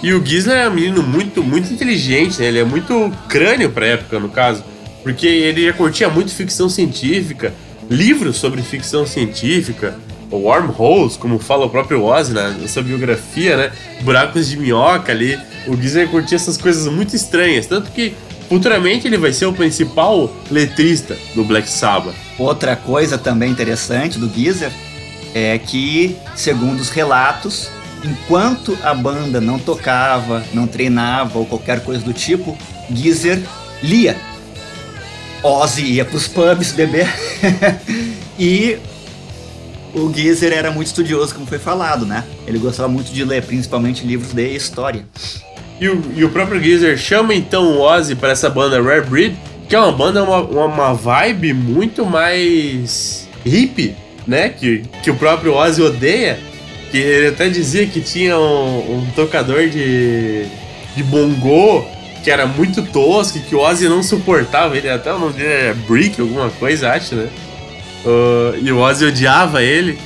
E 0.03 0.13
o 0.13 0.25
Gisler 0.25 0.59
é 0.59 0.69
um 0.69 0.75
menino 0.75 1.03
muito, 1.03 1.43
muito 1.43 1.73
inteligente, 1.73 2.41
né? 2.41 2.47
Ele 2.47 2.59
é 2.59 2.65
muito 2.65 3.13
crânio 3.29 3.71
pra 3.71 3.87
época, 3.87 4.19
no 4.19 4.29
caso. 4.29 4.63
Porque 5.03 5.27
ele 5.27 5.65
já 5.65 5.73
curtia 5.73 6.09
muito 6.09 6.33
ficção 6.33 6.69
científica, 6.69 7.55
livros 7.89 8.37
sobre 8.37 8.61
ficção 8.63 9.07
científica, 9.07 9.97
wormholes, 10.31 11.17
como 11.17 11.39
fala 11.39 11.67
o 11.67 11.71
próprio 11.71 12.03
Ozzy 12.03 12.33
na, 12.33 12.51
na 12.51 12.69
sua 12.69 12.83
biografia, 12.83 13.57
né? 13.57 13.73
Buracos 14.03 14.49
de 14.49 14.57
minhoca 14.57 15.13
ali. 15.13 15.39
O 15.67 15.77
Gisler 15.77 16.09
curtia 16.09 16.37
essas 16.37 16.57
coisas 16.57 16.93
muito 16.93 17.15
estranhas. 17.15 17.67
Tanto 17.67 17.91
que 17.91 18.15
futuramente 18.49 19.07
ele 19.07 19.17
vai 19.17 19.33
ser 19.33 19.47
o 19.47 19.53
principal 19.53 20.35
letrista 20.51 21.17
do 21.35 21.45
Black 21.45 21.69
Sabbath. 21.69 22.15
Outra 22.39 22.77
coisa 22.77 23.17
também 23.17 23.51
interessante 23.51 24.19
do 24.19 24.29
Geezer 24.29 24.71
é 25.35 25.59
que, 25.59 26.17
segundo 26.35 26.81
os 26.81 26.89
relatos, 26.89 27.71
enquanto 28.05 28.77
a 28.83 28.95
banda 28.95 29.41
não 29.41 29.59
tocava, 29.59 30.45
não 30.53 30.67
treinava 30.67 31.39
ou 31.39 31.47
qualquer 31.47 31.83
coisa 31.83 32.05
do 32.05 32.13
tipo, 32.13 32.57
Geezer 32.91 33.43
lia. 33.83 34.17
Ozzy 35.43 35.83
ia 35.83 36.05
pros 36.05 36.27
pubs 36.27 36.73
beber 36.73 37.09
e 38.39 38.79
o 39.95 40.13
Geezer 40.13 40.53
era 40.53 40.71
muito 40.71 40.89
estudioso, 40.89 41.35
como 41.35 41.47
foi 41.47 41.59
falado, 41.59 42.05
né? 42.05 42.25
Ele 42.47 42.59
gostava 42.59 42.89
muito 42.89 43.13
de 43.13 43.25
ler, 43.25 43.43
principalmente 43.43 44.07
livros 44.07 44.33
de 44.33 44.47
história. 44.55 45.07
E 45.81 45.89
o, 45.89 46.03
e 46.15 46.25
o 46.25 46.31
próprio 46.31 46.63
Geezer 46.63 46.97
chama 46.99 47.35
então 47.35 47.65
o 47.73 47.81
Ozzy 47.81 48.15
para 48.15 48.31
essa 48.31 48.49
banda 48.51 48.81
Rare 48.81 49.07
Breed, 49.07 49.37
que 49.69 49.75
é 49.75 49.79
uma 49.79 49.93
banda, 49.93 50.23
uma, 50.23 50.41
uma 50.41 50.95
vibe 50.95 51.53
muito 51.53 52.05
mais 52.05 53.29
hippie, 53.45 53.95
né? 54.27 54.49
Que, 54.49 54.85
que 55.03 55.11
o 55.11 55.17
próprio 55.17 55.55
Ozzy 55.55 55.83
odeia. 55.83 56.39
Que 56.91 56.99
ele 56.99 57.29
até 57.29 57.49
dizia 57.49 57.87
que 57.87 58.01
tinha 58.01 58.39
um, 58.39 58.99
um 58.99 59.07
tocador 59.15 59.69
de, 59.69 60.47
de 60.95 61.03
bongô 61.03 61.85
que 62.27 62.31
era 62.33 62.45
muito 62.45 62.83
tosco, 62.83 63.39
que 63.39 63.55
o 63.55 63.61
Ozzy 63.61 63.89
não 63.89 64.03
suportava. 64.03 64.77
Ele 64.77 64.91
até 64.91 65.13
o 65.13 65.19
nome 65.19 65.35
dele 65.35 65.49
era 65.49 65.75
Brick, 65.75 66.21
alguma 66.21 66.51
coisa, 66.51 66.91
acho, 66.91 67.15
né? 67.15 67.29
Uh, 68.05 68.59
e 68.61 68.73
o 68.73 68.79
Ozzy 68.79 69.05
odiava 69.05 69.63
ele. 69.63 69.97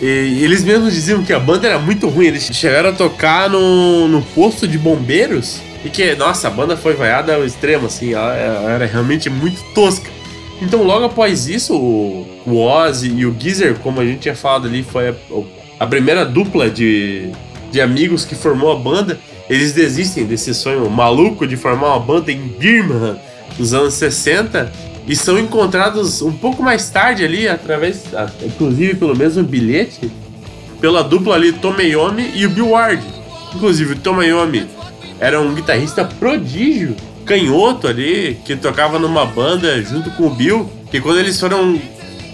E 0.00 0.42
eles 0.42 0.64
mesmos 0.64 0.92
diziam 0.92 1.22
que 1.22 1.32
a 1.32 1.38
banda 1.38 1.68
era 1.68 1.78
muito 1.78 2.08
ruim. 2.08 2.26
Eles 2.26 2.50
chegaram 2.52 2.90
a 2.90 2.92
tocar 2.92 3.48
no, 3.48 4.08
no 4.08 4.22
posto 4.22 4.66
de 4.66 4.76
bombeiros. 4.76 5.60
E 5.84 5.88
que, 5.88 6.16
nossa, 6.16 6.48
a 6.48 6.50
banda 6.50 6.76
foi 6.76 6.94
vaiada 6.94 7.36
ao 7.36 7.44
extremo, 7.44 7.86
assim. 7.86 8.12
Ela, 8.12 8.34
ela 8.34 8.70
era 8.72 8.86
realmente 8.86 9.30
muito 9.30 9.62
tosca. 9.72 10.10
Então, 10.60 10.82
logo 10.82 11.04
após 11.04 11.46
isso, 11.46 11.76
o, 11.76 12.26
o 12.44 12.60
Ozzy 12.60 13.12
e 13.14 13.24
o 13.24 13.36
Geezer, 13.38 13.76
como 13.76 14.00
a 14.00 14.04
gente 14.04 14.18
tinha 14.18 14.34
falado 14.34 14.66
ali, 14.66 14.82
foi 14.82 15.10
a, 15.10 15.14
a 15.78 15.86
primeira 15.86 16.24
dupla 16.24 16.68
de, 16.68 17.30
de 17.70 17.80
amigos 17.80 18.24
que 18.24 18.34
formou 18.34 18.72
a 18.72 18.76
banda. 18.76 19.18
Eles 19.48 19.72
desistem 19.72 20.26
desse 20.26 20.52
sonho 20.52 20.88
maluco 20.90 21.46
de 21.46 21.56
formar 21.56 21.88
uma 21.88 22.00
banda 22.00 22.30
em 22.30 22.48
Birmingham 22.48 23.18
nos 23.58 23.72
anos 23.72 23.94
60 23.94 24.70
e 25.06 25.16
são 25.16 25.38
encontrados 25.38 26.20
um 26.20 26.32
pouco 26.32 26.62
mais 26.62 26.90
tarde 26.90 27.24
ali, 27.24 27.48
através, 27.48 28.04
inclusive 28.44 28.94
pelo 28.94 29.16
mesmo 29.16 29.42
bilhete, 29.42 30.12
pela 30.80 31.02
dupla 31.02 31.34
ali 31.34 31.52
Tomeyomi 31.52 32.30
e 32.34 32.44
o 32.44 32.50
Bill 32.50 32.70
Ward. 32.70 33.02
Inclusive, 33.54 33.94
o 33.94 33.96
Tomeyomi 33.96 34.66
era 35.18 35.40
um 35.40 35.54
guitarrista 35.54 36.04
prodígio, 36.04 36.94
canhoto 37.24 37.88
ali, 37.88 38.38
que 38.44 38.54
tocava 38.54 38.98
numa 38.98 39.24
banda 39.24 39.82
junto 39.82 40.10
com 40.10 40.26
o 40.26 40.30
Bill, 40.30 40.70
que 40.90 41.00
quando 41.00 41.20
eles 41.20 41.40
foram 41.40 41.80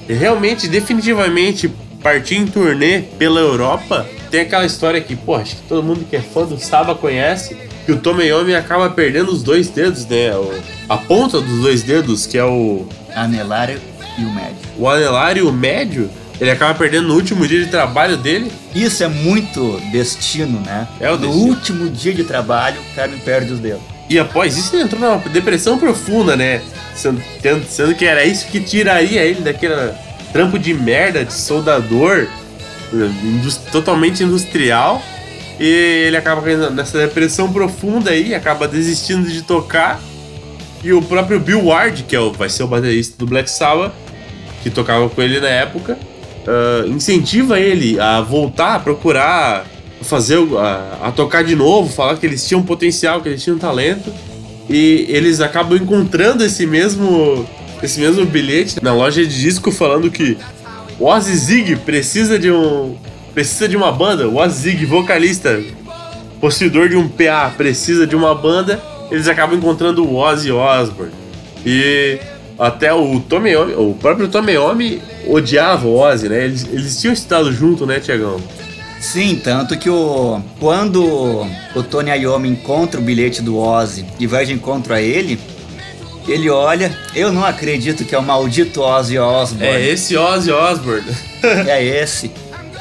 realmente, 0.08 0.68
definitivamente 0.68 1.70
partir 2.04 2.36
em 2.36 2.46
turnê 2.46 3.00
pela 3.18 3.40
Europa, 3.40 4.06
tem 4.30 4.42
aquela 4.42 4.66
história 4.66 5.00
que, 5.00 5.16
pô, 5.16 5.36
acho 5.36 5.56
que 5.56 5.62
todo 5.62 5.82
mundo 5.82 6.04
que 6.08 6.14
é 6.14 6.20
fã 6.20 6.44
do 6.44 6.58
Saba 6.58 6.94
conhece, 6.94 7.56
que 7.86 7.92
o 7.92 7.96
Tomeyomi 7.96 8.54
acaba 8.54 8.90
perdendo 8.90 9.32
os 9.32 9.42
dois 9.42 9.70
dedos, 9.70 10.06
né? 10.06 10.36
O, 10.36 10.52
a 10.86 10.98
ponta 10.98 11.40
dos 11.40 11.62
dois 11.62 11.82
dedos, 11.82 12.26
que 12.26 12.36
é 12.36 12.44
o. 12.44 12.86
Anelário 13.14 13.80
e 14.18 14.24
o 14.24 14.30
médio. 14.30 14.56
O 14.78 14.88
anelário 14.88 15.46
e 15.46 15.48
o 15.48 15.52
médio, 15.52 16.10
ele 16.38 16.50
acaba 16.50 16.74
perdendo 16.74 17.08
no 17.08 17.14
último 17.14 17.46
dia 17.48 17.64
de 17.64 17.70
trabalho 17.70 18.18
dele. 18.18 18.52
Isso 18.74 19.02
é 19.02 19.08
muito 19.08 19.80
destino, 19.90 20.60
né? 20.60 20.86
É 21.00 21.10
o 21.10 21.16
no 21.16 21.26
destino. 21.26 21.46
último 21.46 21.88
dia 21.88 22.12
de 22.12 22.24
trabalho, 22.24 22.76
o 22.80 22.94
cara 22.94 23.08
me 23.08 23.18
perde 23.18 23.52
os 23.52 23.60
dedos. 23.60 23.80
E 24.10 24.18
após 24.18 24.58
isso, 24.58 24.76
ele 24.76 24.82
entrou 24.82 25.00
numa 25.00 25.16
depressão 25.30 25.78
profunda, 25.78 26.36
né? 26.36 26.60
Sendo, 26.94 27.22
sendo 27.66 27.94
que 27.94 28.04
era 28.04 28.24
isso 28.24 28.46
que 28.48 28.60
tiraria 28.60 29.22
ele 29.22 29.40
daquele 29.40 29.74
trampo 30.34 30.58
de 30.58 30.74
merda 30.74 31.24
de 31.24 31.32
soldador, 31.32 32.26
totalmente 33.70 34.24
industrial. 34.24 35.00
E 35.60 35.64
ele 36.08 36.16
acaba 36.16 36.42
caindo 36.42 36.68
nessa 36.72 36.98
depressão 36.98 37.52
profunda 37.52 38.10
aí, 38.10 38.34
acaba 38.34 38.66
desistindo 38.66 39.30
de 39.30 39.42
tocar. 39.42 40.00
E 40.82 40.92
o 40.92 41.00
próprio 41.00 41.38
Bill 41.38 41.66
Ward, 41.66 42.02
que 42.02 42.16
é 42.16 42.20
o, 42.20 42.32
vai 42.32 42.48
ser 42.48 42.64
o 42.64 42.66
baterista 42.66 43.16
do 43.16 43.24
Black 43.24 43.48
Sabbath, 43.48 43.92
que 44.64 44.68
tocava 44.68 45.08
com 45.08 45.22
ele 45.22 45.38
na 45.38 45.48
época, 45.48 45.96
ah, 46.46 46.84
incentiva 46.88 47.60
ele 47.60 47.98
a 48.00 48.20
voltar, 48.20 48.74
a 48.74 48.80
procurar 48.80 49.64
fazer, 50.02 50.38
a, 50.58 51.08
a 51.08 51.12
tocar 51.12 51.44
de 51.44 51.54
novo, 51.54 51.90
falar 51.90 52.16
que 52.16 52.26
eles 52.26 52.46
tinham 52.46 52.62
potencial, 52.62 53.20
que 53.20 53.28
eles 53.28 53.42
tinham 53.42 53.56
talento. 53.56 54.12
E 54.68 55.06
eles 55.08 55.40
acabam 55.40 55.76
encontrando 55.76 56.42
esse 56.42 56.66
mesmo, 56.66 57.46
esse 57.84 58.00
mesmo 58.00 58.24
bilhete 58.24 58.82
na 58.82 58.92
loja 58.94 59.24
de 59.24 59.40
disco 59.40 59.70
falando 59.70 60.10
que 60.10 60.36
o 60.98 61.06
Ozzy 61.06 61.36
Zig 61.36 61.76
precisa 61.76 62.38
de 62.38 62.50
um 62.50 62.96
precisa 63.32 63.68
de 63.68 63.76
uma 63.76 63.90
banda, 63.90 64.28
o 64.28 64.36
Ozzy 64.36 64.70
Zig, 64.70 64.86
vocalista, 64.86 65.60
possuidor 66.40 66.88
de 66.88 66.96
um 66.96 67.08
PA, 67.08 67.52
precisa 67.56 68.06
de 68.06 68.14
uma 68.14 68.32
banda, 68.32 68.80
eles 69.10 69.26
acabam 69.26 69.58
encontrando 69.58 70.04
o 70.04 70.16
Ozzy 70.16 70.52
Osbourne. 70.52 71.12
E 71.66 72.20
até 72.56 72.94
o 72.94 73.18
Tomeyomi, 73.18 73.74
o 73.74 73.92
próprio 73.94 74.28
Tomeyomi 74.28 75.02
odiava 75.26 75.86
o 75.88 75.98
Ozzy, 75.98 76.28
né? 76.28 76.44
Eles, 76.44 76.64
eles 76.70 77.00
tinham 77.00 77.12
estudado 77.12 77.52
junto, 77.52 77.84
né, 77.84 77.98
Tiagão? 77.98 78.40
Sim, 79.00 79.38
tanto 79.42 79.76
que 79.76 79.90
o 79.90 80.40
quando 80.58 81.46
o 81.74 81.82
Tony 81.82 82.10
Iommi 82.10 82.48
encontra 82.48 82.98
o 82.98 83.02
bilhete 83.02 83.42
do 83.42 83.58
Ozzy 83.58 84.06
e 84.18 84.26
vai 84.26 84.46
de 84.46 84.54
encontro 84.54 84.94
a 84.94 85.00
ele, 85.00 85.38
ele 86.32 86.48
olha, 86.48 86.96
eu 87.14 87.32
não 87.32 87.44
acredito 87.44 88.04
que 88.04 88.14
é 88.14 88.18
o 88.18 88.22
maldito 88.22 88.80
Ozzy 88.80 89.18
Osbourne. 89.18 89.66
É 89.66 89.88
esse 89.88 90.16
Ozzy 90.16 90.50
Osbourne. 90.50 91.14
É 91.68 91.84
esse. 91.84 92.30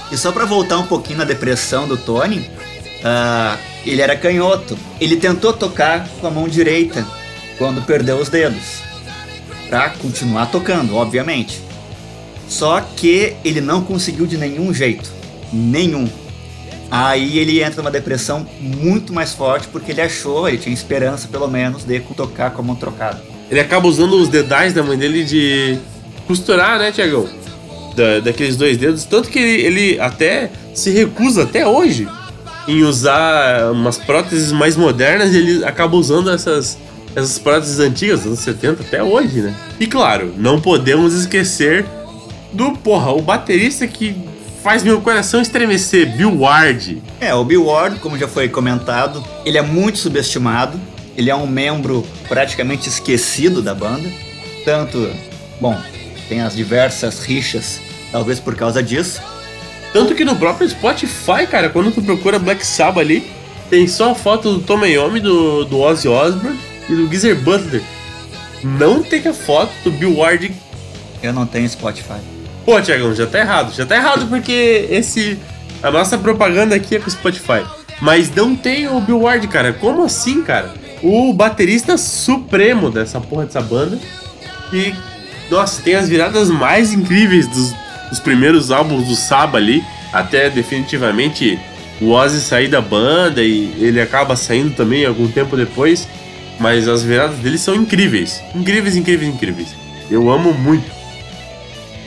E 0.09 0.15
só 0.15 0.31
pra 0.31 0.45
voltar 0.45 0.77
um 0.77 0.85
pouquinho 0.85 1.17
na 1.17 1.25
depressão 1.25 1.85
do 1.85 1.97
Tony, 1.97 2.49
ah, 3.03 3.57
ele 3.85 4.01
era 4.01 4.15
canhoto. 4.15 4.77
Ele 5.01 5.17
tentou 5.17 5.51
tocar 5.51 6.07
com 6.21 6.27
a 6.27 6.31
mão 6.31 6.47
direita 6.47 7.05
quando 7.57 7.81
perdeu 7.81 8.15
os 8.15 8.29
dedos. 8.29 8.81
Pra 9.67 9.89
continuar 9.89 10.45
tocando, 10.45 10.95
obviamente. 10.95 11.61
Só 12.47 12.79
que 12.79 13.35
ele 13.43 13.59
não 13.59 13.81
conseguiu 13.81 14.25
de 14.25 14.37
nenhum 14.37 14.73
jeito. 14.73 15.11
Nenhum. 15.51 16.07
Aí 16.89 17.39
ele 17.39 17.61
entra 17.61 17.81
numa 17.81 17.91
depressão 17.91 18.47
muito 18.61 19.11
mais 19.11 19.33
forte 19.33 19.67
porque 19.67 19.91
ele 19.91 20.01
achou, 20.01 20.47
ele 20.47 20.59
tinha 20.59 20.73
esperança 20.73 21.27
pelo 21.27 21.47
menos 21.47 21.83
de 21.83 21.99
tocar 21.99 22.51
com 22.51 22.61
a 22.61 22.65
mão 22.65 22.75
trocada. 22.75 23.32
Ele 23.53 23.59
acaba 23.59 23.87
usando 23.87 24.13
os 24.15 24.29
dedais 24.29 24.73
da 24.73 24.81
mãe 24.81 24.97
dele 24.97 25.23
de 25.23 25.77
costurar, 26.25 26.79
né, 26.79 26.91
Tiagão? 26.91 27.29
Da, 27.95 28.19
daqueles 28.19 28.57
dois 28.57 28.77
dedos. 28.77 29.03
Tanto 29.03 29.29
que 29.29 29.37
ele, 29.37 29.61
ele 29.61 29.99
até 29.99 30.49
se 30.73 30.89
recusa 30.89 31.43
até 31.43 31.63
hoje 31.63 32.07
em 32.67 32.81
usar 32.81 33.71
umas 33.71 33.99
próteses 33.99 34.51
mais 34.51 34.75
modernas 34.75 35.35
e 35.35 35.37
ele 35.37 35.65
acaba 35.65 35.95
usando 35.95 36.31
essas, 36.31 36.79
essas 37.15 37.37
próteses 37.37 37.79
antigas, 37.79 38.21
dos 38.21 38.29
anos 38.29 38.39
70 38.39 38.81
até 38.81 39.03
hoje, 39.03 39.41
né? 39.41 39.53
E 39.79 39.85
claro, 39.85 40.33
não 40.35 40.59
podemos 40.59 41.13
esquecer 41.13 41.85
do, 42.51 42.71
porra, 42.71 43.11
o 43.11 43.21
baterista 43.21 43.85
que 43.85 44.15
faz 44.63 44.81
meu 44.81 44.99
coração 44.99 45.39
estremecer, 45.39 46.17
Bill 46.17 46.39
Ward. 46.39 47.03
É, 47.21 47.35
o 47.35 47.45
Bill 47.45 47.65
Ward, 47.65 47.99
como 47.99 48.17
já 48.17 48.27
foi 48.27 48.49
comentado, 48.49 49.23
ele 49.45 49.59
é 49.59 49.61
muito 49.61 49.99
subestimado. 49.99 50.81
Ele 51.17 51.29
é 51.29 51.35
um 51.35 51.47
membro 51.47 52.05
praticamente 52.27 52.89
esquecido 52.89 53.61
da 53.61 53.75
banda. 53.75 54.09
Tanto, 54.65 55.11
bom, 55.59 55.79
tem 56.27 56.41
as 56.41 56.55
diversas 56.55 57.23
rixas, 57.23 57.79
talvez 58.11 58.39
por 58.39 58.55
causa 58.55 58.81
disso. 58.81 59.21
Tanto 59.91 60.15
que 60.15 60.25
no 60.25 60.35
próprio 60.35 60.67
Spotify, 60.67 61.45
cara, 61.49 61.69
quando 61.69 61.91
tu 61.91 62.01
procura 62.01 62.39
Black 62.39 62.65
Sabbath 62.65 62.99
ali, 62.99 63.31
tem 63.69 63.87
só 63.87 64.11
a 64.11 64.15
foto 64.15 64.53
do 64.53 64.59
Tom 64.59 64.83
Iommi, 64.85 65.19
do, 65.19 65.65
do 65.65 65.79
Ozzy 65.79 66.07
Osbourne 66.07 66.59
e 66.89 66.95
do 66.95 67.07
Geezer 67.07 67.39
Butler. 67.39 67.81
Não 68.63 69.03
tem 69.03 69.27
a 69.27 69.33
foto 69.33 69.71
do 69.83 69.91
Bill 69.91 70.17
Ward. 70.17 70.51
Eu 71.21 71.33
não 71.33 71.45
tenho 71.45 71.69
Spotify. 71.69 72.19
Pô, 72.65 72.81
Tiagão, 72.81 73.13
já 73.13 73.27
tá 73.27 73.39
errado. 73.39 73.73
Já 73.73 73.85
tá 73.85 73.95
errado 73.95 74.27
porque 74.27 74.87
esse. 74.89 75.37
A 75.81 75.91
nossa 75.91 76.17
propaganda 76.17 76.75
aqui 76.75 76.95
é 76.95 76.99
com 76.99 77.07
o 77.07 77.11
Spotify. 77.11 77.65
Mas 78.01 78.33
não 78.33 78.55
tem 78.55 78.87
o 78.87 78.99
Bill 79.01 79.21
Ward, 79.21 79.47
cara. 79.47 79.73
Como 79.73 80.03
assim, 80.03 80.41
cara? 80.41 80.73
O 81.03 81.33
baterista 81.33 81.97
supremo 81.97 82.89
dessa 82.89 83.19
porra 83.19 83.45
dessa 83.45 83.61
banda. 83.61 83.99
Que, 84.69 84.95
nossa, 85.51 85.81
tem 85.81 85.95
as 85.95 86.07
viradas 86.07 86.49
mais 86.49 86.93
incríveis 86.93 87.45
dos, 87.47 87.73
os 88.11 88.19
primeiros 88.19 88.71
álbuns 88.71 89.07
do 89.07 89.15
Saba 89.15 89.57
ali, 89.57 89.83
até 90.11 90.49
definitivamente 90.49 91.59
o 92.01 92.09
Ozzy 92.09 92.41
sair 92.41 92.67
da 92.67 92.81
banda 92.81 93.43
e 93.43 93.73
ele 93.79 94.01
acaba 94.01 94.35
saindo 94.35 94.75
também 94.75 95.05
algum 95.05 95.27
tempo 95.27 95.55
depois, 95.55 96.07
mas 96.59 96.87
as 96.87 97.03
viradas 97.03 97.37
dele 97.37 97.57
são 97.57 97.75
incríveis. 97.75 98.41
Incríveis, 98.55 98.95
incríveis, 98.95 99.33
incríveis. 99.33 99.67
Eu 100.09 100.29
amo 100.29 100.53
muito. 100.53 100.89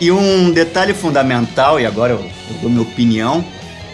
E 0.00 0.11
um 0.11 0.50
detalhe 0.50 0.93
fundamental, 0.93 1.81
e 1.81 1.87
agora 1.87 2.12
eu, 2.12 2.19
eu 2.21 2.57
dou 2.61 2.71
minha 2.71 2.83
opinião, 2.83 3.45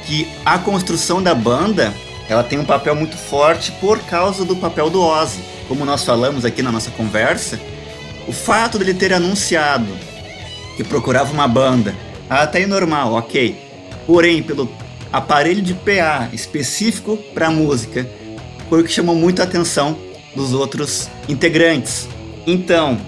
que 0.07 0.27
a 0.45 0.59
construção 0.59 1.23
da 1.23 1.35
banda 1.35 1.93
ela 2.33 2.43
tem 2.43 2.59
um 2.59 2.65
papel 2.65 2.95
muito 2.97 3.17
forte 3.17 3.71
por 3.73 3.99
causa 4.01 4.45
do 4.45 4.57
papel 4.57 4.89
do 4.89 5.03
Ozzy. 5.03 5.41
Como 5.69 5.85
nós 5.85 6.03
falamos 6.03 6.45
aqui 6.45 6.63
na 6.63 6.73
nossa 6.73 6.91
conversa, 6.91 7.61
o 8.27 8.33
fato 8.33 8.79
dele 8.79 8.95
ter 8.95 9.13
anunciado 9.13 9.87
que 10.77 10.83
procurava 10.83 11.33
uma 11.33 11.47
banda. 11.47 11.95
Até 12.31 12.61
aí 12.61 12.67
normal, 12.67 13.13
ok. 13.13 13.55
Porém, 14.07 14.43
pelo 14.43 14.71
aparelho 15.13 15.61
de 15.61 15.75
PA 15.75 16.31
específico 16.33 17.19
para 17.35 17.51
música, 17.51 18.09
foi 18.71 18.81
o 18.81 18.85
que 18.85 18.91
chamou 18.91 19.15
muito 19.15 19.41
a 19.43 19.45
atenção 19.45 19.99
dos 20.35 20.55
outros 20.55 21.11
integrantes. 21.29 22.09
Então, 22.47 22.99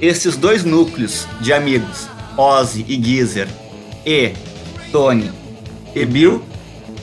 esses 0.00 0.36
dois 0.36 0.62
núcleos 0.62 1.26
de 1.40 1.52
amigos, 1.52 2.08
Ozzy 2.36 2.84
e 2.86 2.94
Geezer, 3.02 3.48
e 4.06 4.32
Tony 4.92 5.32
e 5.94 6.06
Bill, 6.06 6.42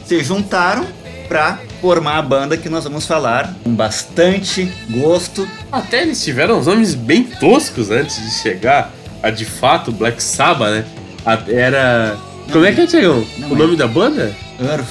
se 0.05 0.23
juntaram 0.23 0.87
para 1.27 1.59
formar 1.81 2.17
a 2.17 2.21
banda 2.21 2.57
que 2.57 2.69
nós 2.69 2.83
vamos 2.83 3.05
falar 3.05 3.53
com 3.63 3.73
bastante 3.73 4.71
gosto. 4.89 5.47
Até 5.71 6.01
eles 6.01 6.23
tiveram 6.23 6.59
uns 6.59 6.67
nomes 6.67 6.95
bem 6.95 7.23
toscos 7.23 7.91
antes 7.91 8.21
de 8.21 8.31
chegar 8.31 8.91
a 9.21 9.29
de 9.29 9.45
fato 9.45 9.91
Black 9.91 10.21
Sabbath, 10.21 10.71
né? 10.71 10.85
A, 11.25 11.39
era. 11.47 12.17
Não, 12.47 12.53
Como 12.53 12.65
é 12.65 12.71
que 12.71 12.81
é, 12.81 12.87
Tiagão? 12.87 13.25
O 13.49 13.53
é. 13.53 13.57
nome 13.57 13.75
da 13.75 13.87
banda? 13.87 14.35
Earth. 14.59 14.85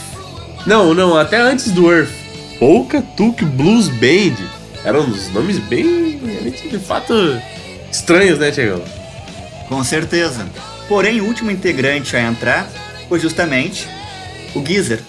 Não, 0.66 0.92
não, 0.94 1.16
até 1.16 1.40
antes 1.40 1.70
do 1.70 1.92
Earth. 1.92 2.10
Polka 2.58 3.02
Tuk 3.16 3.44
Blues 3.44 3.88
Band. 3.88 4.36
Eram 4.84 5.00
uns 5.00 5.32
nomes 5.32 5.58
bem. 5.58 6.18
de 6.70 6.78
fato 6.78 7.14
estranhos, 7.90 8.38
né, 8.38 8.50
Tiagão? 8.50 8.82
Com 9.68 9.82
certeza. 9.84 10.46
Porém, 10.88 11.20
o 11.20 11.24
último 11.24 11.50
integrante 11.50 12.16
a 12.16 12.22
entrar 12.22 12.68
foi 13.08 13.18
justamente 13.18 13.88
o 14.54 14.64
Geezer. 14.64 15.00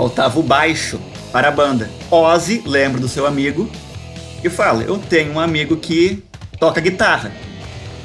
Faltava 0.00 0.40
o 0.40 0.42
baixo 0.42 0.98
para 1.30 1.48
a 1.48 1.50
banda. 1.50 1.90
Ozzy 2.10 2.62
lembra 2.64 2.98
do 2.98 3.06
seu 3.06 3.26
amigo 3.26 3.70
e 4.42 4.48
fala: 4.48 4.82
Eu 4.82 4.96
tenho 4.96 5.34
um 5.34 5.38
amigo 5.38 5.76
que 5.76 6.24
toca 6.58 6.80
guitarra 6.80 7.30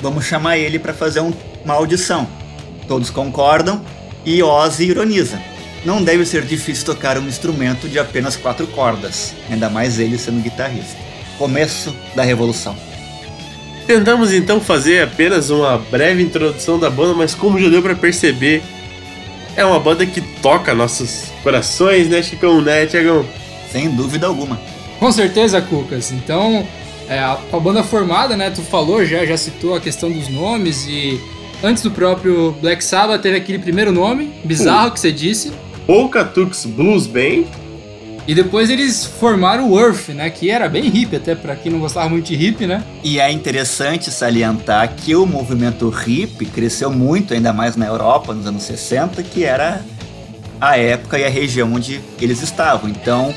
Vamos 0.02 0.26
chamar 0.26 0.58
ele 0.58 0.78
para 0.78 0.94
fazer 0.94 1.22
um, 1.22 1.32
uma 1.64 1.74
audição. 1.74 2.28
Todos 2.86 3.10
concordam 3.10 3.82
e 4.26 4.44
Ozzy 4.44 4.90
ironiza. 4.90 5.42
Não 5.86 6.04
deve 6.04 6.26
ser 6.26 6.44
difícil 6.44 6.86
tocar 6.86 7.18
um 7.18 7.30
instrumento 7.30 7.88
de 7.88 7.98
apenas 7.98 8.36
quatro 8.36 8.68
cordas, 8.68 9.34
ainda 9.50 9.70
mais 9.70 9.98
ele 9.98 10.18
sendo 10.18 10.44
guitarrista. 10.44 10.98
Começo 11.38 11.96
da 12.14 12.24
revolução. 12.24 12.76
Tentamos 13.88 14.34
então 14.34 14.60
fazer 14.60 15.02
apenas 15.02 15.50
uma 15.50 15.78
breve 15.78 16.22
introdução 16.22 16.78
da 16.78 16.90
banda, 16.90 17.14
mas 17.14 17.34
como 17.34 17.58
já 17.58 17.70
deu 17.70 17.82
para 17.82 17.96
perceber, 17.96 18.62
é 19.56 19.66
uma 19.66 19.80
banda 19.80 20.06
que 20.06 20.22
toca 20.42 20.74
nossos 20.74 21.32
corações, 21.44 22.10
né, 22.10 22.22
Chicão, 22.22 22.62
né, 22.62 22.86
Tiagão? 22.86 23.26
Sem 23.72 23.90
dúvida 23.90 24.28
alguma. 24.28 24.60
Com 25.00 25.12
certeza, 25.12 25.62
Cucas. 25.62 26.12
Então, 26.12 26.66
é, 27.08 27.20
a, 27.20 27.38
a 27.52 27.60
banda 27.60 27.84
formada, 27.84 28.36
né? 28.36 28.50
Tu 28.50 28.62
falou 28.62 29.06
já, 29.06 29.26
já 29.26 29.38
citou 29.38 29.76
a 29.76 29.82
questão 29.82 30.12
dos 30.12 30.30
nomes 30.30 30.86
e 30.88 31.20
antes 31.64 31.84
do 31.84 31.92
próprio 31.92 32.56
Black 32.62 32.84
Sabbath 32.84 33.22
teve 33.22 33.38
aquele 33.38 33.60
primeiro 33.60 33.92
nome 33.92 34.32
bizarro 34.44 34.90
uh. 34.90 34.92
que 34.92 35.00
você 35.00 35.12
disse. 35.12 35.52
Polka 35.86 36.24
Tux 36.24 36.66
Blues 36.66 37.06
Band. 37.06 37.44
E 38.28 38.34
depois 38.34 38.70
eles 38.70 39.06
formaram 39.06 39.70
o 39.70 39.80
Earth, 39.80 40.10
né? 40.10 40.30
Que 40.30 40.50
era 40.50 40.68
bem 40.68 40.86
hip, 40.88 41.16
até 41.16 41.36
para 41.36 41.56
quem 41.56 41.72
não 41.72 41.80
gostava 41.80 42.10
muito 42.10 42.26
de 42.26 42.34
hip, 42.36 42.66
né? 42.66 42.84
E 43.04 43.20
é 43.20 43.32
interessante 43.32 44.10
salientar 44.12 44.94
que 44.96 45.16
o 45.16 45.26
movimento 45.26 45.94
hip 46.06 46.46
cresceu 46.48 46.92
muito, 46.92 47.34
ainda 47.34 47.54
mais 47.54 47.76
na 47.76 47.86
Europa, 47.86 48.34
nos 48.34 48.48
anos 48.48 48.64
60, 48.64 49.22
que 49.22 49.44
era 49.44 49.82
a 50.60 50.78
época 50.78 51.20
e 51.20 51.24
a 51.24 51.30
região 51.30 51.74
onde 51.74 52.02
eles 52.20 52.42
estavam. 52.42 52.90
Então, 52.90 53.34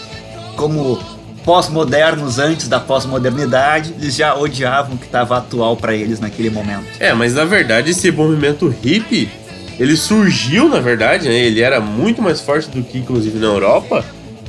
como 0.57 0.99
pós-modernos 1.45 2.39
antes 2.39 2.69
da 2.69 2.81
pós-modernidade, 2.81 3.95
eles 3.99 4.15
já 4.15 4.35
odiavam 4.35 4.97
o 4.97 4.99
que 4.99 5.07
estava 5.07 5.37
atual 5.37 5.77
para 5.77 5.95
eles 5.95 6.21
naquele 6.21 6.51
momento. 6.51 6.87
É, 6.99 7.13
mas 7.13 7.35
na 7.35 7.45
verdade 7.45 7.91
esse 7.91 8.11
movimento 8.11 8.69
hippie, 8.83 9.31
ele 9.79 9.97
surgiu, 9.97 10.69
na 10.69 10.81
verdade, 10.81 11.29
né? 11.29 11.35
Ele 11.35 11.61
era 11.61 11.81
muito 11.81 12.21
mais 12.21 12.41
forte 12.41 12.69
do 12.69 12.83
que 12.83 12.99
inclusive 12.99 13.39
na 13.39 13.47
Europa. 13.47 14.05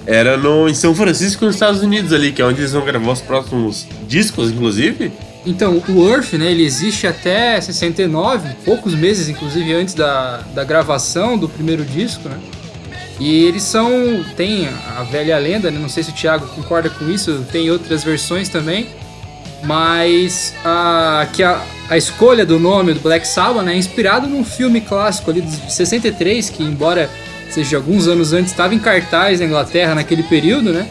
Era 0.09 0.35
no, 0.37 0.67
em 0.67 0.73
São 0.73 0.95
Francisco, 0.95 1.45
nos 1.45 1.53
Estados 1.53 1.83
Unidos 1.83 2.11
ali, 2.11 2.31
que 2.31 2.41
é 2.41 2.45
onde 2.45 2.59
eles 2.59 2.71
vão 2.71 2.83
gravar 2.83 3.11
os 3.11 3.21
próximos 3.21 3.85
discos, 4.07 4.49
inclusive. 4.49 5.11
Então, 5.45 5.83
o 5.87 6.09
Earth, 6.09 6.33
né, 6.33 6.49
ele 6.49 6.63
existe 6.63 7.05
até 7.05 7.61
69, 7.61 8.49
poucos 8.65 8.95
meses, 8.95 9.29
inclusive, 9.29 9.71
antes 9.71 9.93
da, 9.93 10.37
da 10.55 10.63
gravação 10.63 11.37
do 11.37 11.47
primeiro 11.47 11.85
disco, 11.85 12.27
né? 12.27 12.39
E 13.19 13.45
eles 13.45 13.61
são. 13.61 14.25
Tem 14.35 14.67
a 14.97 15.03
velha 15.03 15.37
lenda, 15.37 15.69
né? 15.69 15.77
não 15.77 15.89
sei 15.89 16.01
se 16.01 16.09
o 16.09 16.13
Thiago 16.13 16.47
concorda 16.55 16.89
com 16.89 17.07
isso, 17.07 17.45
tem 17.51 17.69
outras 17.69 18.03
versões 18.03 18.49
também. 18.49 18.87
Mas 19.63 20.55
a, 20.65 21.27
que 21.33 21.43
a, 21.43 21.61
a 21.87 21.97
escolha 21.97 22.45
do 22.47 22.57
nome 22.57 22.93
do 22.93 22.99
Black 22.99 23.27
Sabbath 23.27 23.63
né, 23.63 23.73
é 23.73 23.77
inspirado 23.77 24.25
num 24.25 24.43
filme 24.43 24.81
clássico 24.81 25.29
ali 25.29 25.41
de 25.41 25.71
63, 25.71 26.49
que 26.49 26.63
embora 26.63 27.09
seja 27.49 27.77
alguns 27.77 28.07
anos 28.07 28.33
antes, 28.33 28.51
estava 28.51 28.73
em 28.73 28.79
cartaz 28.79 29.39
na 29.39 29.45
Inglaterra 29.45 29.95
naquele 29.95 30.23
período, 30.23 30.71
né? 30.71 30.87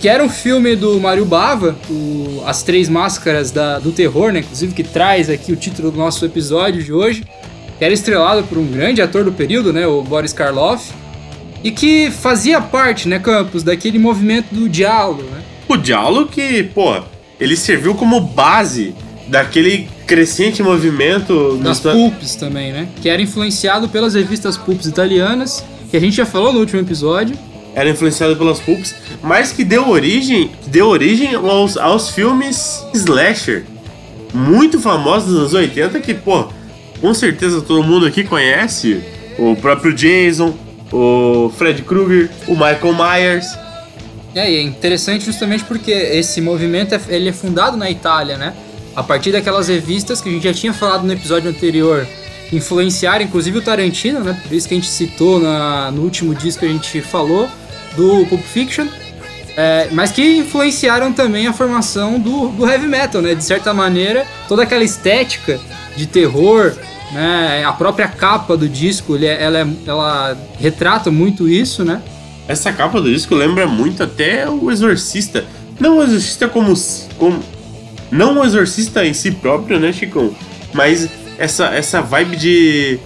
Que 0.00 0.08
era 0.08 0.22
um 0.22 0.28
filme 0.28 0.76
do 0.76 1.00
Mario 1.00 1.24
Bava, 1.24 1.76
o, 1.90 2.42
As 2.46 2.62
Três 2.62 2.88
Máscaras 2.88 3.50
da, 3.50 3.78
do 3.78 3.90
Terror, 3.90 4.32
né? 4.32 4.40
Inclusive 4.40 4.72
que 4.72 4.84
traz 4.84 5.28
aqui 5.28 5.52
o 5.52 5.56
título 5.56 5.90
do 5.90 5.98
nosso 5.98 6.24
episódio 6.24 6.82
de 6.82 6.92
hoje. 6.92 7.24
Que 7.78 7.84
era 7.84 7.94
estrelado 7.94 8.42
por 8.44 8.58
um 8.58 8.66
grande 8.66 9.02
ator 9.02 9.24
do 9.24 9.32
período, 9.32 9.72
né? 9.72 9.86
O 9.86 10.02
Boris 10.02 10.32
Karloff 10.32 10.92
e 11.62 11.70
que 11.70 12.10
fazia 12.10 12.60
parte, 12.60 13.08
né, 13.08 13.18
Campos, 13.18 13.62
daquele 13.62 13.98
movimento 13.98 14.54
do 14.54 14.68
diálogo, 14.68 15.22
né? 15.22 15.42
O 15.66 15.76
diálogo 15.76 16.30
que, 16.30 16.62
pô, 16.62 17.02
ele 17.38 17.56
serviu 17.56 17.94
como 17.94 18.20
base 18.20 18.94
daquele 19.26 19.88
crescente 20.06 20.62
movimento 20.62 21.58
das 21.58 21.80
pulps 21.80 22.36
também, 22.36 22.72
né? 22.72 22.88
Que 23.02 23.08
era 23.08 23.20
influenciado 23.20 23.88
pelas 23.88 24.14
revistas 24.14 24.56
pulps 24.56 24.86
italianas, 24.86 25.64
que 25.90 25.96
a 25.96 26.00
gente 26.00 26.16
já 26.16 26.26
falou 26.26 26.52
no 26.52 26.60
último 26.60 26.80
episódio. 26.80 27.36
Era 27.74 27.90
influenciado 27.90 28.36
pelas 28.36 28.58
pulps, 28.58 28.94
mas 29.22 29.52
que 29.52 29.64
deu 29.64 29.88
origem, 29.88 30.50
deu 30.66 30.88
origem 30.88 31.34
aos, 31.34 31.76
aos 31.76 32.10
filmes 32.10 32.84
slasher, 32.94 33.64
muito 34.34 34.80
famosos 34.80 35.28
dos 35.28 35.38
anos 35.38 35.54
80 35.54 36.00
que, 36.00 36.14
pô, 36.14 36.48
com 37.00 37.14
certeza 37.14 37.60
todo 37.60 37.84
mundo 37.84 38.06
aqui 38.06 38.24
conhece, 38.24 39.00
o 39.38 39.54
próprio 39.54 39.94
Jason, 39.94 40.56
o 40.90 41.52
Fred 41.56 41.82
Krueger, 41.82 42.30
o 42.48 42.52
Michael 42.52 42.94
Myers. 42.94 43.46
É, 44.34 44.50
e 44.50 44.56
é 44.56 44.62
interessante 44.62 45.24
justamente 45.24 45.64
porque 45.64 45.92
esse 45.92 46.40
movimento 46.40 46.94
é, 46.94 47.00
ele 47.08 47.28
é 47.28 47.32
fundado 47.32 47.76
na 47.76 47.90
Itália, 47.90 48.36
né? 48.36 48.54
a 48.98 49.02
partir 49.04 49.30
daquelas 49.30 49.68
revistas 49.68 50.20
que 50.20 50.28
a 50.28 50.32
gente 50.32 50.42
já 50.42 50.52
tinha 50.52 50.72
falado 50.72 51.04
no 51.06 51.12
episódio 51.12 51.48
anterior, 51.48 52.04
influenciaram 52.52 53.24
inclusive 53.24 53.58
o 53.58 53.62
Tarantino, 53.62 54.20
né? 54.20 54.38
Por 54.42 54.54
isso 54.54 54.68
que 54.68 54.74
a 54.74 54.76
gente 54.76 54.88
citou 54.88 55.40
na, 55.40 55.90
no 55.90 56.02
último 56.02 56.34
disco 56.34 56.60
que 56.60 56.66
a 56.66 56.68
gente 56.68 57.00
falou 57.00 57.48
do 57.96 58.26
Pulp 58.26 58.42
Fiction. 58.42 58.86
É, 59.56 59.88
mas 59.90 60.12
que 60.12 60.36
influenciaram 60.36 61.12
também 61.12 61.48
a 61.48 61.52
formação 61.52 62.20
do, 62.20 62.48
do 62.48 62.68
heavy 62.68 62.86
metal, 62.86 63.20
né? 63.20 63.34
De 63.34 63.42
certa 63.42 63.74
maneira, 63.74 64.24
toda 64.46 64.62
aquela 64.62 64.84
estética 64.84 65.58
de 65.96 66.06
terror, 66.06 66.74
né? 67.12 67.64
A 67.64 67.72
própria 67.72 68.06
capa 68.06 68.56
do 68.56 68.68
disco, 68.68 69.16
é, 69.16 69.42
ela, 69.42 69.58
é, 69.58 69.66
ela 69.86 70.36
retrata 70.60 71.10
muito 71.10 71.48
isso, 71.48 71.84
né? 71.84 72.00
Essa 72.46 72.72
capa 72.72 73.00
do 73.00 73.12
disco 73.12 73.34
lembra 73.34 73.66
muito 73.66 74.02
até 74.02 74.48
o 74.48 74.70
Exorcista. 74.70 75.44
Não 75.78 75.98
o 75.98 76.02
Exorcista 76.02 76.48
como, 76.48 76.72
como 77.18 77.40
não 78.10 78.38
o 78.38 78.44
Exorcista 78.44 79.04
em 79.04 79.12
si 79.12 79.32
próprio, 79.32 79.78
né, 79.78 79.92
Chicão? 79.92 80.34
Mas 80.72 81.08
essa, 81.38 81.66
essa 81.66 82.02
vibe 82.02 82.36
de, 82.36 82.98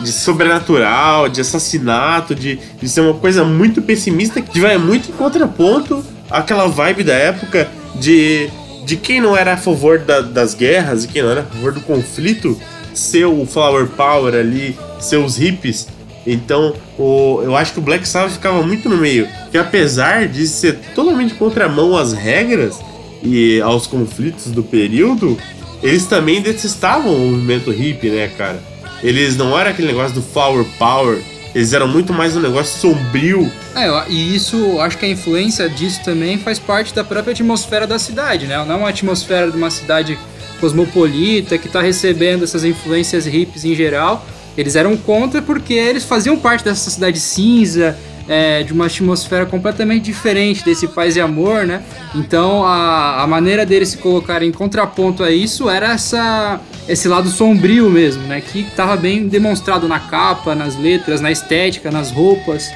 de 0.00 0.12
sobrenatural, 0.12 1.28
de 1.28 1.40
assassinato, 1.40 2.34
de, 2.34 2.58
de 2.80 2.88
ser 2.88 3.00
uma 3.00 3.14
coisa 3.14 3.44
muito 3.44 3.82
pessimista 3.82 4.40
que 4.40 4.60
vai 4.60 4.76
muito 4.78 5.10
em 5.10 5.14
contraponto 5.14 6.04
àquela 6.30 6.68
vibe 6.68 7.04
da 7.04 7.14
época 7.14 7.68
de, 7.94 8.50
de 8.84 8.96
quem 8.96 9.20
não 9.20 9.36
era 9.36 9.54
a 9.54 9.56
favor 9.56 9.98
da, 9.98 10.20
das 10.20 10.54
guerras 10.54 11.04
e 11.04 11.08
quem 11.08 11.22
não 11.22 11.30
era 11.30 11.40
a 11.40 11.44
favor 11.44 11.72
do 11.72 11.80
conflito 11.80 12.58
ser 12.92 13.24
o 13.26 13.46
Flower 13.46 13.86
Power 13.86 14.34
ali, 14.34 14.76
ser 15.00 15.16
os 15.16 15.36
hippies. 15.36 15.88
Então, 16.26 16.74
o, 16.98 17.40
eu 17.42 17.56
acho 17.56 17.72
que 17.72 17.78
o 17.78 17.82
Black 17.82 18.06
Sabbath 18.06 18.32
ficava 18.32 18.62
muito 18.62 18.88
no 18.88 18.96
meio. 18.96 19.26
Que 19.50 19.56
apesar 19.56 20.26
de 20.26 20.46
ser 20.46 20.78
totalmente 20.94 21.34
contramão 21.34 21.96
às 21.96 22.12
regras 22.12 22.78
e 23.22 23.60
aos 23.62 23.86
conflitos 23.86 24.50
do 24.50 24.62
período, 24.62 25.38
eles 25.82 26.06
também 26.06 26.40
detestavam 26.40 27.14
o 27.14 27.30
movimento 27.30 27.70
hippie, 27.70 28.10
né, 28.10 28.30
cara? 28.36 28.62
Eles 29.02 29.36
não 29.36 29.58
era 29.58 29.70
aquele 29.70 29.88
negócio 29.88 30.14
do 30.14 30.22
flower 30.22 30.64
power, 30.78 31.18
eles 31.54 31.72
eram 31.72 31.88
muito 31.88 32.12
mais 32.12 32.36
um 32.36 32.40
negócio 32.40 32.78
sombrio. 32.78 33.50
É, 33.74 33.88
e 34.08 34.34
isso, 34.34 34.80
acho 34.80 34.98
que 34.98 35.06
a 35.06 35.08
influência 35.08 35.68
disso 35.68 36.00
também 36.04 36.38
faz 36.38 36.58
parte 36.58 36.94
da 36.94 37.04
própria 37.04 37.32
atmosfera 37.32 37.86
da 37.86 37.98
cidade, 37.98 38.46
né? 38.46 38.56
Não 38.64 38.74
é 38.74 38.76
uma 38.76 38.88
atmosfera 38.88 39.50
de 39.50 39.56
uma 39.56 39.70
cidade 39.70 40.18
cosmopolita 40.60 41.56
que 41.56 41.68
está 41.68 41.80
recebendo 41.80 42.44
essas 42.44 42.64
influências 42.64 43.24
hippies 43.26 43.64
em 43.64 43.74
geral. 43.74 44.26
Eles 44.56 44.74
eram 44.74 44.96
contra 44.96 45.40
porque 45.40 45.74
eles 45.74 46.04
faziam 46.04 46.36
parte 46.36 46.64
dessa 46.64 46.90
cidade 46.90 47.20
cinza, 47.20 47.96
é, 48.28 48.62
de 48.62 48.72
uma 48.72 48.86
atmosfera 48.86 49.46
completamente 49.46 50.04
diferente 50.04 50.64
desse 50.64 50.86
paz 50.86 51.16
e 51.16 51.20
amor, 51.20 51.66
né? 51.66 51.82
Então 52.14 52.64
a, 52.64 53.22
a 53.22 53.26
maneira 53.26 53.64
deles 53.64 53.90
se 53.90 53.98
colocarem 53.98 54.50
em 54.50 54.52
contraponto 54.52 55.24
a 55.24 55.30
isso 55.30 55.68
era 55.70 55.92
essa, 55.92 56.60
esse 56.86 57.08
lado 57.08 57.30
sombrio 57.30 57.88
mesmo, 57.88 58.22
né? 58.24 58.40
Que 58.40 58.60
estava 58.60 58.96
bem 58.96 59.26
demonstrado 59.26 59.88
na 59.88 59.98
capa, 59.98 60.54
nas 60.54 60.76
letras, 60.76 61.20
na 61.20 61.30
estética, 61.30 61.90
nas 61.90 62.10
roupas. 62.10 62.70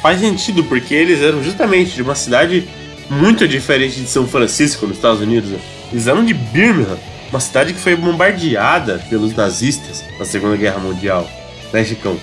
Faz 0.00 0.20
sentido, 0.20 0.64
porque 0.64 0.94
eles 0.94 1.20
eram 1.20 1.42
justamente 1.42 1.94
de 1.94 2.02
uma 2.02 2.14
cidade 2.14 2.68
muito 3.10 3.46
diferente 3.46 4.00
de 4.00 4.08
São 4.08 4.26
Francisco, 4.26 4.86
nos 4.86 4.96
Estados 4.96 5.20
Unidos. 5.20 5.50
Né? 5.50 5.58
Eles 5.92 6.06
eram 6.06 6.24
de 6.24 6.34
Birmingham, 6.34 6.98
uma 7.30 7.40
cidade 7.40 7.72
que 7.72 7.80
foi 7.80 7.96
bombardeada 7.96 9.00
pelos 9.08 9.34
nazistas 9.34 10.04
na 10.18 10.24
Segunda 10.24 10.56
Guerra 10.56 10.78
Mundial, 10.78 11.28
né, 11.72 11.84
Chicão? 11.84 12.16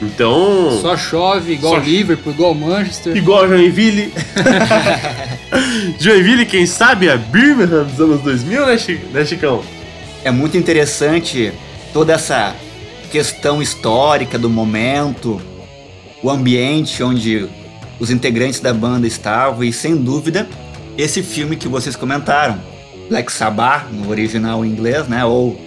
Então. 0.00 0.78
Só 0.80 0.96
chove, 0.96 1.54
igual 1.54 1.76
só... 1.76 1.80
Liverpool, 1.80 2.32
igual 2.32 2.54
Manchester. 2.54 3.16
Igual 3.16 3.48
Joinville. 3.48 4.12
Joinville, 5.98 6.44
quem 6.44 6.66
sabe, 6.66 7.08
é 7.08 7.16
Birmingham 7.16 7.84
dos 7.84 8.00
anos 8.00 8.20
2000, 8.20 8.66
né, 8.66 8.76
né, 9.12 9.24
Chicão? 9.24 9.62
É 10.22 10.30
muito 10.30 10.56
interessante 10.56 11.52
toda 11.92 12.12
essa 12.12 12.54
questão 13.10 13.62
histórica 13.62 14.38
do 14.38 14.50
momento, 14.50 15.40
o 16.22 16.30
ambiente 16.30 17.02
onde 17.02 17.48
os 17.98 18.10
integrantes 18.10 18.60
da 18.60 18.74
banda 18.74 19.06
estavam 19.06 19.64
e, 19.64 19.72
sem 19.72 19.96
dúvida, 19.96 20.46
esse 20.98 21.22
filme 21.22 21.56
que 21.56 21.68
vocês 21.68 21.96
comentaram, 21.96 22.60
Black 23.08 23.32
Sabbath, 23.32 23.86
no 23.90 24.10
original 24.10 24.64
em 24.64 24.68
inglês, 24.68 25.08
né? 25.08 25.24
Ou, 25.24 25.58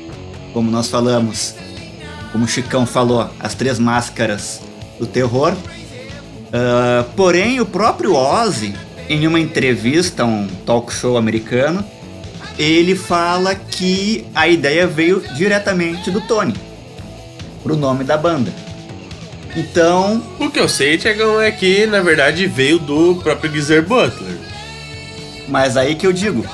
como 0.53 0.69
nós 0.69 0.89
falamos, 0.89 1.55
como 2.31 2.45
o 2.45 2.47
Chicão 2.47 2.85
falou, 2.85 3.29
as 3.39 3.53
três 3.53 3.79
máscaras 3.79 4.61
do 4.99 5.05
terror. 5.05 5.53
Uh, 5.53 7.03
porém, 7.15 7.59
o 7.59 7.65
próprio 7.65 8.15
Ozzy, 8.15 8.73
em 9.07 9.27
uma 9.27 9.39
entrevista 9.39 10.23
a 10.23 10.25
um 10.25 10.47
talk 10.65 10.93
show 10.93 11.17
americano, 11.17 11.83
ele 12.57 12.95
fala 12.95 13.55
que 13.55 14.25
a 14.35 14.47
ideia 14.47 14.85
veio 14.85 15.23
diretamente 15.35 16.11
do 16.11 16.21
Tony, 16.21 16.53
pro 17.63 17.75
nome 17.75 18.03
da 18.03 18.17
banda. 18.17 18.51
Então. 19.55 20.21
O 20.39 20.49
que 20.49 20.59
eu 20.59 20.69
sei, 20.69 20.97
Tiagão, 20.97 21.41
é 21.41 21.51
que 21.51 21.85
na 21.85 22.01
verdade 22.01 22.45
veio 22.45 22.79
do 22.79 23.15
próprio 23.15 23.51
Geezer 23.51 23.83
Butler. 23.83 24.37
Mas 25.47 25.75
aí 25.75 25.95
que 25.95 26.05
eu 26.05 26.13
digo: 26.13 26.45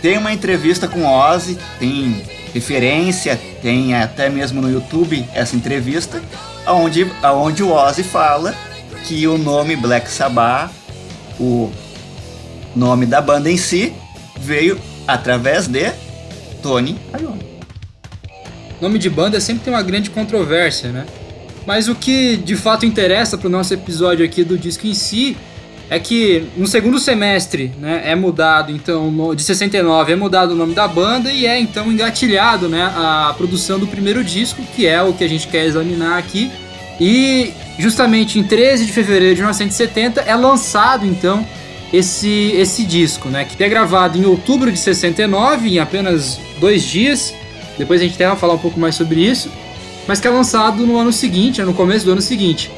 tem 0.00 0.18
uma 0.18 0.32
entrevista 0.32 0.88
com 0.88 1.06
Ozzy, 1.06 1.58
tem 1.78 2.22
referência, 2.52 3.38
tem 3.62 3.94
até 3.94 4.28
mesmo 4.28 4.60
no 4.60 4.70
YouTube 4.70 5.24
essa 5.32 5.54
entrevista, 5.54 6.20
onde, 6.66 7.06
onde 7.22 7.62
o 7.62 7.72
Ozzy 7.72 8.02
fala 8.02 8.54
que 9.04 9.26
o 9.26 9.38
nome 9.38 9.76
Black 9.76 10.10
Sabbath, 10.10 10.70
o 11.38 11.72
nome 12.74 13.06
da 13.06 13.20
banda 13.20 13.48
em 13.48 13.56
si, 13.56 13.92
veio 14.38 14.78
através 15.06 15.68
de 15.68 15.92
Tony 16.60 16.98
Iommi. 17.18 17.52
Nome 18.80 18.98
de 18.98 19.08
banda 19.08 19.40
sempre 19.40 19.64
tem 19.64 19.72
uma 19.72 19.82
grande 19.82 20.10
controvérsia, 20.10 20.90
né? 20.90 21.06
Mas 21.64 21.86
o 21.86 21.94
que 21.94 22.36
de 22.36 22.56
fato 22.56 22.84
interessa 22.84 23.38
para 23.38 23.46
o 23.46 23.50
nosso 23.50 23.72
episódio 23.72 24.24
aqui 24.24 24.42
do 24.42 24.58
disco 24.58 24.86
em 24.86 24.94
si 24.94 25.36
é 25.92 26.00
que 26.00 26.44
no 26.56 26.66
segundo 26.66 26.98
semestre, 26.98 27.70
né, 27.78 28.00
é 28.06 28.14
mudado, 28.14 28.72
então, 28.72 29.34
de 29.34 29.42
69 29.42 30.14
é 30.14 30.16
mudado 30.16 30.52
o 30.52 30.54
nome 30.54 30.72
da 30.72 30.88
banda 30.88 31.30
e 31.30 31.44
é 31.44 31.60
então 31.60 31.92
engatilhado, 31.92 32.66
né, 32.66 32.82
a 32.96 33.34
produção 33.36 33.78
do 33.78 33.86
primeiro 33.86 34.24
disco, 34.24 34.62
que 34.74 34.86
é 34.86 35.02
o 35.02 35.12
que 35.12 35.22
a 35.22 35.28
gente 35.28 35.48
quer 35.48 35.66
examinar 35.66 36.16
aqui. 36.16 36.50
E 36.98 37.52
justamente 37.78 38.38
em 38.38 38.42
13 38.42 38.86
de 38.86 38.92
fevereiro 38.92 39.34
de 39.34 39.42
1970 39.42 40.22
é 40.22 40.34
lançado 40.34 41.04
então 41.04 41.46
esse, 41.92 42.52
esse 42.56 42.84
disco, 42.84 43.28
né, 43.28 43.44
que 43.44 43.62
é 43.62 43.68
gravado 43.68 44.16
em 44.16 44.24
outubro 44.24 44.72
de 44.72 44.78
69, 44.78 45.74
em 45.74 45.78
apenas 45.78 46.40
dois 46.58 46.84
dias. 46.84 47.34
Depois 47.76 48.00
a 48.00 48.04
gente 48.04 48.14
até 48.14 48.26
vai 48.26 48.36
falar 48.36 48.54
um 48.54 48.58
pouco 48.58 48.80
mais 48.80 48.94
sobre 48.94 49.20
isso, 49.20 49.50
mas 50.08 50.20
que 50.20 50.26
é 50.26 50.30
lançado 50.30 50.86
no 50.86 50.96
ano 50.96 51.12
seguinte, 51.12 51.60
no 51.60 51.74
começo 51.74 52.06
do 52.06 52.12
ano 52.12 52.22
seguinte. 52.22 52.70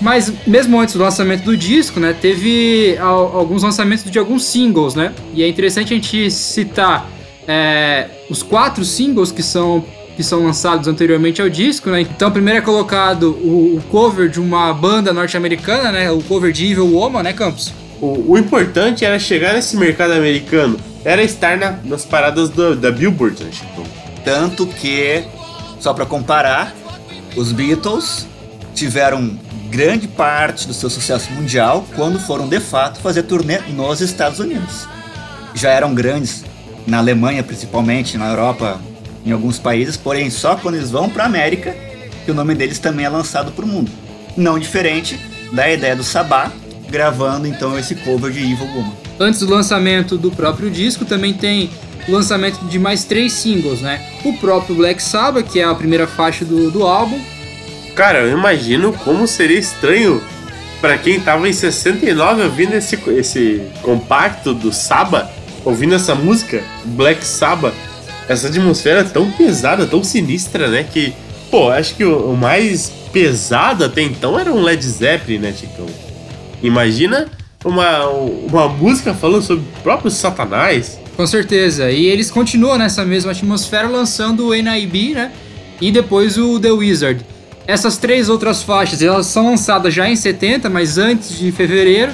Mas 0.00 0.32
mesmo 0.46 0.78
antes 0.78 0.94
do 0.94 1.02
lançamento 1.02 1.44
do 1.44 1.56
disco, 1.56 1.98
né, 1.98 2.12
teve 2.12 2.96
alguns 2.98 3.62
lançamentos 3.62 4.10
de 4.10 4.18
alguns 4.18 4.44
singles, 4.44 4.94
né? 4.94 5.12
E 5.34 5.42
é 5.42 5.48
interessante 5.48 5.94
a 5.94 5.96
gente 5.96 6.30
citar 6.30 7.08
é, 7.48 8.08
os 8.28 8.42
quatro 8.42 8.84
singles 8.84 9.32
que 9.32 9.42
são 9.42 9.84
que 10.16 10.22
são 10.22 10.42
lançados 10.42 10.88
anteriormente 10.88 11.42
ao 11.42 11.48
disco, 11.50 11.90
né? 11.90 12.00
Então, 12.00 12.30
primeiro 12.30 12.58
é 12.58 12.62
colocado 12.62 13.32
o, 13.32 13.76
o 13.76 13.82
cover 13.90 14.30
de 14.30 14.40
uma 14.40 14.72
banda 14.72 15.12
norte-americana, 15.12 15.92
né? 15.92 16.10
O 16.10 16.22
cover 16.22 16.52
de 16.52 16.72
Evil 16.72 16.86
Woman, 16.86 17.22
né, 17.22 17.34
Campos? 17.34 17.70
O, 18.00 18.32
o, 18.32 18.38
importante 18.38 19.04
era 19.04 19.18
chegar 19.18 19.52
nesse 19.52 19.76
mercado 19.76 20.12
americano, 20.12 20.78
era 21.04 21.22
estar 21.22 21.58
na, 21.58 21.78
nas 21.84 22.06
paradas 22.06 22.48
do, 22.48 22.74
da 22.74 22.90
Billboard, 22.90 23.44
né, 23.44 23.50
Chico? 23.52 23.82
Tanto 24.24 24.66
que, 24.66 25.22
só 25.78 25.92
para 25.92 26.06
comparar, 26.06 26.74
os 27.36 27.52
Beatles 27.52 28.26
tiveram 28.74 29.38
grande 29.70 30.08
parte 30.08 30.66
do 30.66 30.74
seu 30.74 30.88
sucesso 30.88 31.30
mundial 31.32 31.86
quando 31.94 32.18
foram 32.18 32.48
de 32.48 32.60
fato 32.60 33.00
fazer 33.00 33.24
turnê 33.24 33.58
nos 33.68 34.00
Estados 34.00 34.38
Unidos. 34.38 34.86
Já 35.54 35.70
eram 35.70 35.94
grandes 35.94 36.44
na 36.86 36.98
Alemanha, 36.98 37.42
principalmente, 37.42 38.16
na 38.16 38.28
Europa, 38.28 38.80
em 39.24 39.32
alguns 39.32 39.58
países, 39.58 39.96
porém 39.96 40.30
só 40.30 40.56
quando 40.56 40.76
eles 40.76 40.90
vão 40.90 41.08
para 41.08 41.24
a 41.24 41.26
América 41.26 41.74
que 42.24 42.30
o 42.30 42.34
nome 42.34 42.54
deles 42.54 42.78
também 42.78 43.06
é 43.06 43.08
lançado 43.08 43.52
para 43.52 43.64
o 43.64 43.68
mundo. 43.68 43.90
Não 44.36 44.58
diferente 44.58 45.18
da 45.52 45.70
ideia 45.70 45.96
do 45.96 46.02
Sabá 46.02 46.50
gravando 46.88 47.46
então 47.46 47.78
esse 47.78 47.94
cover 47.94 48.30
de 48.30 48.40
Evil 48.40 48.66
Woman. 48.66 48.92
Antes 49.18 49.40
do 49.40 49.50
lançamento 49.50 50.16
do 50.16 50.30
próprio 50.30 50.70
disco, 50.70 51.04
também 51.04 51.32
tem 51.32 51.70
o 52.06 52.12
lançamento 52.12 52.64
de 52.66 52.78
mais 52.78 53.04
três 53.04 53.32
singles, 53.32 53.80
né? 53.80 54.04
O 54.24 54.32
próprio 54.34 54.76
Black 54.76 55.02
Sabbath, 55.02 55.48
que 55.50 55.58
é 55.58 55.64
a 55.64 55.74
primeira 55.74 56.06
faixa 56.06 56.44
do, 56.44 56.70
do 56.70 56.84
álbum, 56.84 57.18
Cara, 57.96 58.18
eu 58.18 58.36
imagino 58.36 58.92
como 58.92 59.26
seria 59.26 59.58
estranho 59.58 60.22
para 60.82 60.98
quem 60.98 61.18
tava 61.18 61.48
em 61.48 61.52
69 61.52 62.42
ouvindo 62.42 62.74
esse, 62.74 62.98
esse 63.08 63.62
compacto 63.80 64.52
do 64.52 64.70
Saba, 64.70 65.30
ouvindo 65.64 65.94
essa 65.94 66.14
música, 66.14 66.62
Black 66.84 67.24
Sabbath, 67.24 67.74
essa 68.28 68.48
atmosfera 68.48 69.02
tão 69.02 69.30
pesada, 69.30 69.86
tão 69.86 70.04
sinistra, 70.04 70.68
né? 70.68 70.84
Que, 70.84 71.14
pô, 71.50 71.70
acho 71.70 71.94
que 71.94 72.04
o, 72.04 72.32
o 72.32 72.36
mais 72.36 72.92
pesado 73.10 73.82
até 73.82 74.02
então 74.02 74.38
era 74.38 74.52
um 74.52 74.60
Led 74.60 74.84
Zeppelin, 74.84 75.38
né, 75.38 75.52
Ticão? 75.52 75.86
Imagina 76.62 77.26
uma, 77.64 78.08
uma 78.08 78.68
música 78.68 79.14
falando 79.14 79.42
sobre 79.42 79.64
o 79.64 79.82
próprio 79.82 80.10
Satanás. 80.10 81.00
Com 81.16 81.26
certeza. 81.26 81.90
E 81.90 82.04
eles 82.04 82.30
continuam 82.30 82.76
nessa 82.76 83.06
mesma 83.06 83.32
atmosfera 83.32 83.88
lançando 83.88 84.48
o 84.48 84.54
NIB, 84.54 85.14
né? 85.14 85.32
E 85.80 85.90
depois 85.90 86.36
o 86.36 86.60
The 86.60 86.72
Wizard. 86.72 87.35
Essas 87.66 87.96
três 87.96 88.28
outras 88.28 88.62
faixas, 88.62 89.02
elas 89.02 89.26
são 89.26 89.50
lançadas 89.50 89.92
já 89.92 90.08
em 90.08 90.14
70, 90.14 90.70
mas 90.70 90.98
antes 90.98 91.36
de 91.36 91.50
fevereiro. 91.50 92.12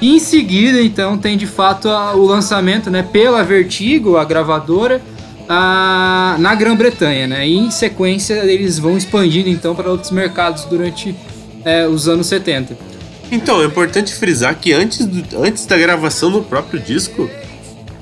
E 0.00 0.16
em 0.16 0.18
seguida, 0.18 0.82
então, 0.82 1.16
tem 1.16 1.36
de 1.36 1.46
fato 1.46 1.88
a, 1.88 2.14
o 2.14 2.26
lançamento, 2.26 2.90
né, 2.90 3.02
pela 3.02 3.42
Vertigo, 3.42 4.16
a 4.16 4.24
gravadora, 4.24 5.00
a, 5.48 6.36
na 6.38 6.54
Grã-Bretanha, 6.54 7.26
né? 7.26 7.48
E 7.48 7.56
em 7.56 7.70
sequência 7.70 8.34
eles 8.34 8.78
vão 8.78 8.96
expandindo 8.96 9.48
então 9.48 9.74
para 9.74 9.90
outros 9.90 10.10
mercados 10.10 10.64
durante 10.64 11.14
é, 11.64 11.86
os 11.86 12.08
anos 12.08 12.26
70. 12.26 12.76
Então, 13.30 13.62
é 13.62 13.64
importante 13.64 14.12
frisar 14.14 14.54
que 14.56 14.72
antes, 14.72 15.06
do, 15.06 15.42
antes 15.42 15.64
da 15.64 15.78
gravação 15.78 16.30
do 16.30 16.42
próprio 16.42 16.78
disco, 16.78 17.30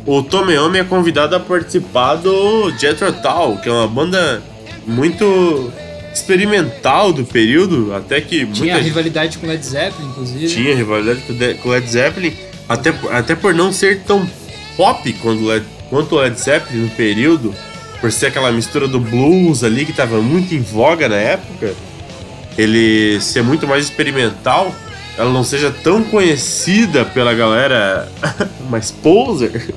o 0.05 0.23
Tomeome 0.23 0.79
é 0.79 0.85
convidado 0.85 1.37
a 1.37 1.41
participar 1.41 2.17
do 2.17 2.71
Jethro 2.79 3.13
Tull, 3.13 3.59
que 3.59 3.69
é 3.69 3.73
uma 3.73 3.87
banda 3.87 4.43
muito 4.87 5.71
experimental 6.13 7.13
do 7.13 7.25
período, 7.25 7.95
até 7.95 8.21
que 8.21 8.47
tinha 8.47 8.75
muita 8.75 8.79
rivalidade 8.79 9.39
com 9.39 9.47
Led 9.47 9.65
Zeppelin, 9.65 10.09
inclusive. 10.09 10.49
Tinha 10.49 10.75
rivalidade 10.75 11.21
com 11.59 11.69
Led 11.69 11.89
Zeppelin, 11.89 12.37
até, 12.69 12.93
até 13.11 13.35
por 13.35 13.55
não 13.55 13.73
ser 13.73 14.01
tão 14.01 14.29
pop 14.77 15.13
quanto 15.15 15.45
Led, 15.45 15.65
quanto 15.89 16.17
Led 16.17 16.39
Zeppelin 16.39 16.83
no 16.83 16.91
período, 16.91 17.55
por 18.01 18.11
ser 18.11 18.27
aquela 18.27 18.51
mistura 18.51 18.89
do 18.89 18.99
blues 18.99 19.63
ali 19.63 19.85
que 19.85 19.91
estava 19.91 20.21
muito 20.21 20.55
em 20.55 20.61
voga 20.61 21.09
na 21.09 21.17
época, 21.17 21.75
ele 22.59 23.21
ser 23.21 23.43
muito 23.43 23.67
mais 23.67 23.85
experimental, 23.85 24.75
ela 25.17 25.31
não 25.31 25.45
seja 25.45 25.71
tão 25.71 26.03
conhecida 26.03 27.05
pela 27.05 27.35
galera 27.35 28.11
mais 28.69 28.91
poser 28.91 29.73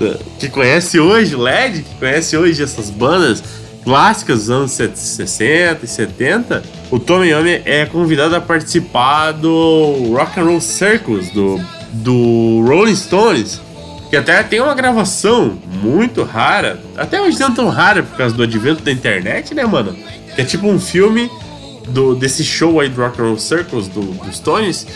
que 0.38 0.48
conhece 0.48 0.98
hoje 0.98 1.36
LED, 1.36 1.82
que 1.82 1.94
conhece 1.96 2.36
hoje 2.36 2.62
essas 2.62 2.90
bandas 2.90 3.42
clássicas 3.84 4.40
dos 4.40 4.50
anos 4.50 4.72
60 4.72 5.84
e 5.84 5.88
70, 5.88 6.62
o 6.90 6.98
Tommy 6.98 7.28
Yomi 7.30 7.62
é 7.64 7.86
convidado 7.86 8.36
a 8.36 8.40
participar 8.40 9.32
do 9.32 10.12
Rock 10.14 10.38
and 10.38 10.44
Roll 10.44 10.60
Circus 10.60 11.30
do, 11.30 11.60
do 11.92 12.64
Rolling 12.66 12.96
Stones, 12.96 13.60
que 14.08 14.16
até 14.16 14.42
tem 14.42 14.60
uma 14.60 14.74
gravação 14.74 15.58
muito 15.82 16.22
rara, 16.24 16.80
até 16.96 17.20
hoje 17.20 17.38
não 17.38 17.54
tão 17.54 17.68
rara 17.68 18.02
por 18.02 18.16
causa 18.16 18.34
do 18.34 18.42
advento 18.42 18.82
da 18.82 18.90
internet, 18.90 19.54
né, 19.54 19.64
mano? 19.64 19.96
Que 20.34 20.42
é 20.42 20.44
tipo 20.44 20.66
um 20.66 20.78
filme 20.78 21.30
do, 21.88 22.14
desse 22.14 22.44
show 22.44 22.80
aí 22.80 22.88
do 22.88 23.00
Rock 23.00 23.20
and 23.20 23.24
Roll 23.24 23.38
Circus 23.38 23.88
do, 23.88 24.00
do 24.00 24.32
Stones, 24.32 24.86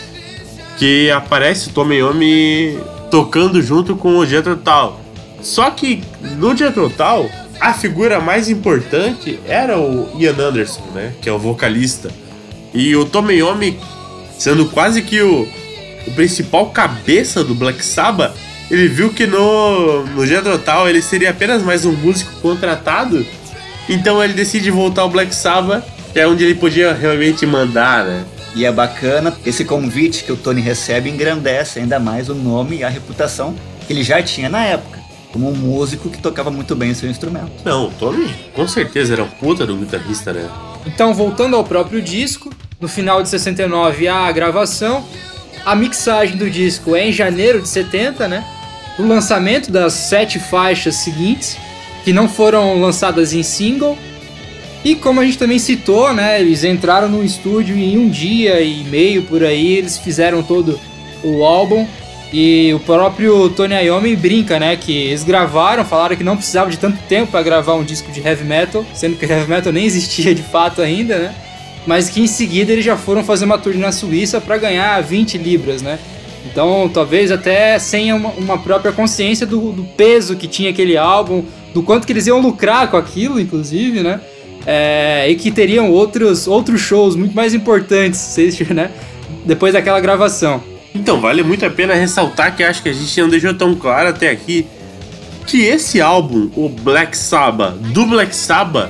que 0.77 1.09
aparece 1.11 1.69
o 1.69 1.71
Tommy 1.71 1.95
Yomi 1.95 2.77
tocando 3.09 3.61
junto 3.61 3.95
com 3.95 4.17
o 4.17 4.25
Jethro 4.25 4.57
Tull. 4.57 4.99
Só 5.41 5.69
que 5.71 6.03
no 6.37 6.55
Jethro 6.55 6.89
Tull, 6.89 7.29
a 7.59 7.73
figura 7.73 8.19
mais 8.19 8.49
importante 8.49 9.39
era 9.47 9.79
o 9.79 10.09
Ian 10.19 10.35
Anderson, 10.39 10.83
né? 10.93 11.13
Que 11.21 11.29
é 11.29 11.31
o 11.31 11.39
vocalista. 11.39 12.09
E 12.73 12.95
o 12.95 13.05
Tomeyomi, 13.05 13.79
sendo 14.37 14.65
quase 14.65 15.01
que 15.01 15.21
o, 15.21 15.47
o 16.07 16.11
principal 16.11 16.69
cabeça 16.69 17.43
do 17.43 17.55
Black 17.55 17.83
Sabbath, 17.83 18.35
ele 18.69 18.87
viu 18.87 19.09
que 19.11 19.25
no, 19.25 20.05
no 20.07 20.25
Jethro 20.25 20.57
Tull 20.57 20.89
ele 20.89 21.01
seria 21.01 21.29
apenas 21.29 21.63
mais 21.63 21.85
um 21.85 21.93
músico 21.93 22.31
contratado. 22.41 23.25
Então 23.87 24.23
ele 24.23 24.33
decide 24.33 24.71
voltar 24.71 25.03
ao 25.03 25.09
Black 25.09 25.33
Sabbath, 25.33 25.83
que 26.11 26.19
é 26.19 26.27
onde 26.27 26.43
ele 26.43 26.55
podia 26.55 26.93
realmente 26.93 27.45
mandar, 27.45 28.03
né? 28.03 28.25
E 28.55 28.65
é 28.65 28.71
bacana, 28.71 29.35
esse 29.45 29.65
convite 29.65 30.23
que 30.23 30.31
o 30.31 30.37
Tony 30.37 30.61
recebe 30.61 31.09
engrandece 31.09 31.79
ainda 31.79 31.99
mais 31.99 32.29
o 32.29 32.33
nome 32.33 32.77
e 32.77 32.83
a 32.83 32.89
reputação 32.89 33.53
que 33.85 33.91
ele 33.91 34.01
já 34.01 34.23
tinha 34.23 34.49
na 34.49 34.63
época 34.63 35.04
como 35.35 35.49
um 35.49 35.53
músico 35.53 36.09
que 36.09 36.17
tocava 36.17 36.49
muito 36.49 36.73
bem 36.77 36.91
o 36.91 36.95
seu 36.95 37.09
instrumento. 37.09 37.51
Não, 37.65 37.87
o 37.87 37.91
Tommy 37.91 38.33
com 38.53 38.65
certeza 38.65 39.15
era 39.15 39.23
um 39.25 39.27
puta 39.27 39.65
do 39.65 39.75
guitarrista, 39.75 40.31
né? 40.31 40.49
Então, 40.85 41.13
voltando 41.13 41.57
ao 41.57 41.63
próprio 41.65 42.01
disco, 42.01 42.53
no 42.79 42.87
final 42.87 43.21
de 43.21 43.27
69 43.27 44.07
há 44.07 44.27
a 44.27 44.31
gravação, 44.31 45.03
a 45.65 45.75
mixagem 45.75 46.37
do 46.37 46.49
disco 46.49 46.95
é 46.95 47.09
em 47.09 47.11
janeiro 47.11 47.61
de 47.61 47.67
70, 47.67 48.29
né? 48.29 48.45
O 48.97 49.05
lançamento 49.05 49.69
das 49.69 49.91
sete 49.91 50.39
faixas 50.39 50.95
seguintes, 50.95 51.57
que 52.05 52.13
não 52.13 52.29
foram 52.29 52.79
lançadas 52.79 53.33
em 53.33 53.43
single. 53.43 53.97
E 54.85 54.95
como 54.95 55.19
a 55.19 55.25
gente 55.25 55.37
também 55.37 55.59
citou, 55.59 56.13
né? 56.13 56.39
Eles 56.39 56.63
entraram 56.63 57.09
no 57.09 57.21
estúdio 57.21 57.75
em 57.75 57.97
um 57.97 58.07
dia 58.07 58.61
e 58.61 58.85
meio 58.85 59.23
por 59.23 59.43
aí, 59.43 59.73
eles 59.73 59.97
fizeram 59.97 60.41
todo 60.41 60.79
o 61.21 61.43
álbum. 61.43 61.85
E 62.37 62.73
o 62.73 62.81
próprio 62.81 63.49
Tony 63.49 63.75
Iommi 63.75 64.13
brinca, 64.13 64.59
né? 64.59 64.75
Que 64.75 64.91
eles 64.91 65.23
gravaram, 65.23 65.85
falaram 65.85 66.17
que 66.17 66.23
não 66.23 66.35
precisava 66.35 66.69
de 66.69 66.77
tanto 66.77 67.01
tempo 67.07 67.31
para 67.31 67.41
gravar 67.41 67.75
um 67.75 67.83
disco 67.85 68.11
de 68.11 68.19
heavy 68.19 68.43
metal, 68.43 68.85
sendo 68.93 69.15
que 69.15 69.23
heavy 69.23 69.49
metal 69.49 69.71
nem 69.71 69.85
existia 69.85 70.35
de 70.35 70.43
fato 70.43 70.81
ainda, 70.81 71.17
né? 71.17 71.35
Mas 71.87 72.09
que 72.09 72.19
em 72.19 72.27
seguida 72.27 72.73
eles 72.73 72.83
já 72.83 72.97
foram 72.97 73.23
fazer 73.23 73.45
uma 73.45 73.57
turnê 73.57 73.79
na 73.79 73.93
Suíça 73.93 74.41
para 74.41 74.57
ganhar 74.57 75.01
20 75.01 75.37
libras, 75.37 75.81
né? 75.81 75.97
Então, 76.45 76.91
talvez 76.93 77.31
até 77.31 77.79
sem 77.79 78.11
uma, 78.11 78.31
uma 78.31 78.57
própria 78.57 78.91
consciência 78.91 79.47
do, 79.47 79.71
do, 79.71 79.85
peso 79.95 80.35
que 80.35 80.45
tinha 80.45 80.71
aquele 80.71 80.97
álbum, 80.97 81.41
do 81.73 81.81
quanto 81.83 82.05
que 82.05 82.11
eles 82.11 82.27
iam 82.27 82.41
lucrar 82.41 82.91
com 82.91 82.97
aquilo, 82.97 83.39
inclusive, 83.39 84.01
né? 84.01 84.19
É, 84.67 85.25
e 85.29 85.35
que 85.35 85.51
teriam 85.51 85.89
outros, 85.89 86.49
outros 86.49 86.81
shows 86.81 87.15
muito 87.15 87.33
mais 87.33 87.53
importantes, 87.53 88.35
né? 88.75 88.91
Depois 89.45 89.71
daquela 89.71 90.01
gravação. 90.01 90.74
Então, 90.95 91.19
vale 91.19 91.43
muito 91.43 91.65
a 91.65 91.69
pena 91.69 91.93
ressaltar 91.93 92.55
que 92.55 92.63
acho 92.63 92.81
que 92.81 92.89
a 92.89 92.93
gente 92.93 93.21
não 93.21 93.29
deixou 93.29 93.53
tão 93.53 93.75
claro 93.75 94.09
até 94.09 94.29
aqui 94.29 94.65
que 95.45 95.63
esse 95.63 96.01
álbum, 96.01 96.49
o 96.55 96.69
Black 96.69 97.15
Sabbath, 97.15 97.75
do 97.75 98.05
Black 98.05 98.35
Sabbath, 98.35 98.89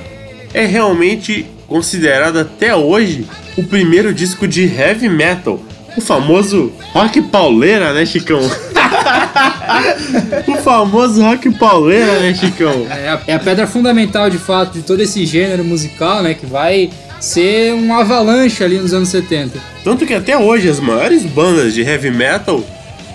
é 0.54 0.64
realmente 0.64 1.44
considerado 1.66 2.38
até 2.38 2.74
hoje 2.74 3.26
o 3.58 3.64
primeiro 3.64 4.14
disco 4.14 4.46
de 4.46 4.64
heavy 4.64 5.08
metal. 5.08 5.60
O 5.96 6.00
famoso 6.00 6.72
rock 6.92 7.20
pauleira, 7.22 7.92
né, 7.92 8.06
Chicão? 8.06 8.40
o 10.46 10.56
famoso 10.58 11.22
rock 11.22 11.50
pauleira, 11.54 12.20
né, 12.20 12.34
Chicão? 12.34 12.86
É 12.88 13.08
a, 13.08 13.20
é 13.26 13.34
a 13.34 13.38
pedra 13.38 13.66
fundamental, 13.66 14.30
de 14.30 14.38
fato, 14.38 14.74
de 14.74 14.82
todo 14.82 15.00
esse 15.00 15.26
gênero 15.26 15.64
musical, 15.64 16.22
né, 16.22 16.34
que 16.34 16.46
vai 16.46 16.90
ser 17.20 17.72
um 17.74 17.94
avalanche 17.94 18.62
ali 18.62 18.78
nos 18.78 18.92
anos 18.92 19.08
70. 19.08 19.58
Tanto 19.82 20.06
que 20.06 20.14
até 20.14 20.36
hoje 20.36 20.68
as 20.68 20.80
maiores 20.80 21.24
bandas 21.24 21.74
de 21.74 21.82
heavy 21.82 22.10
metal 22.10 22.62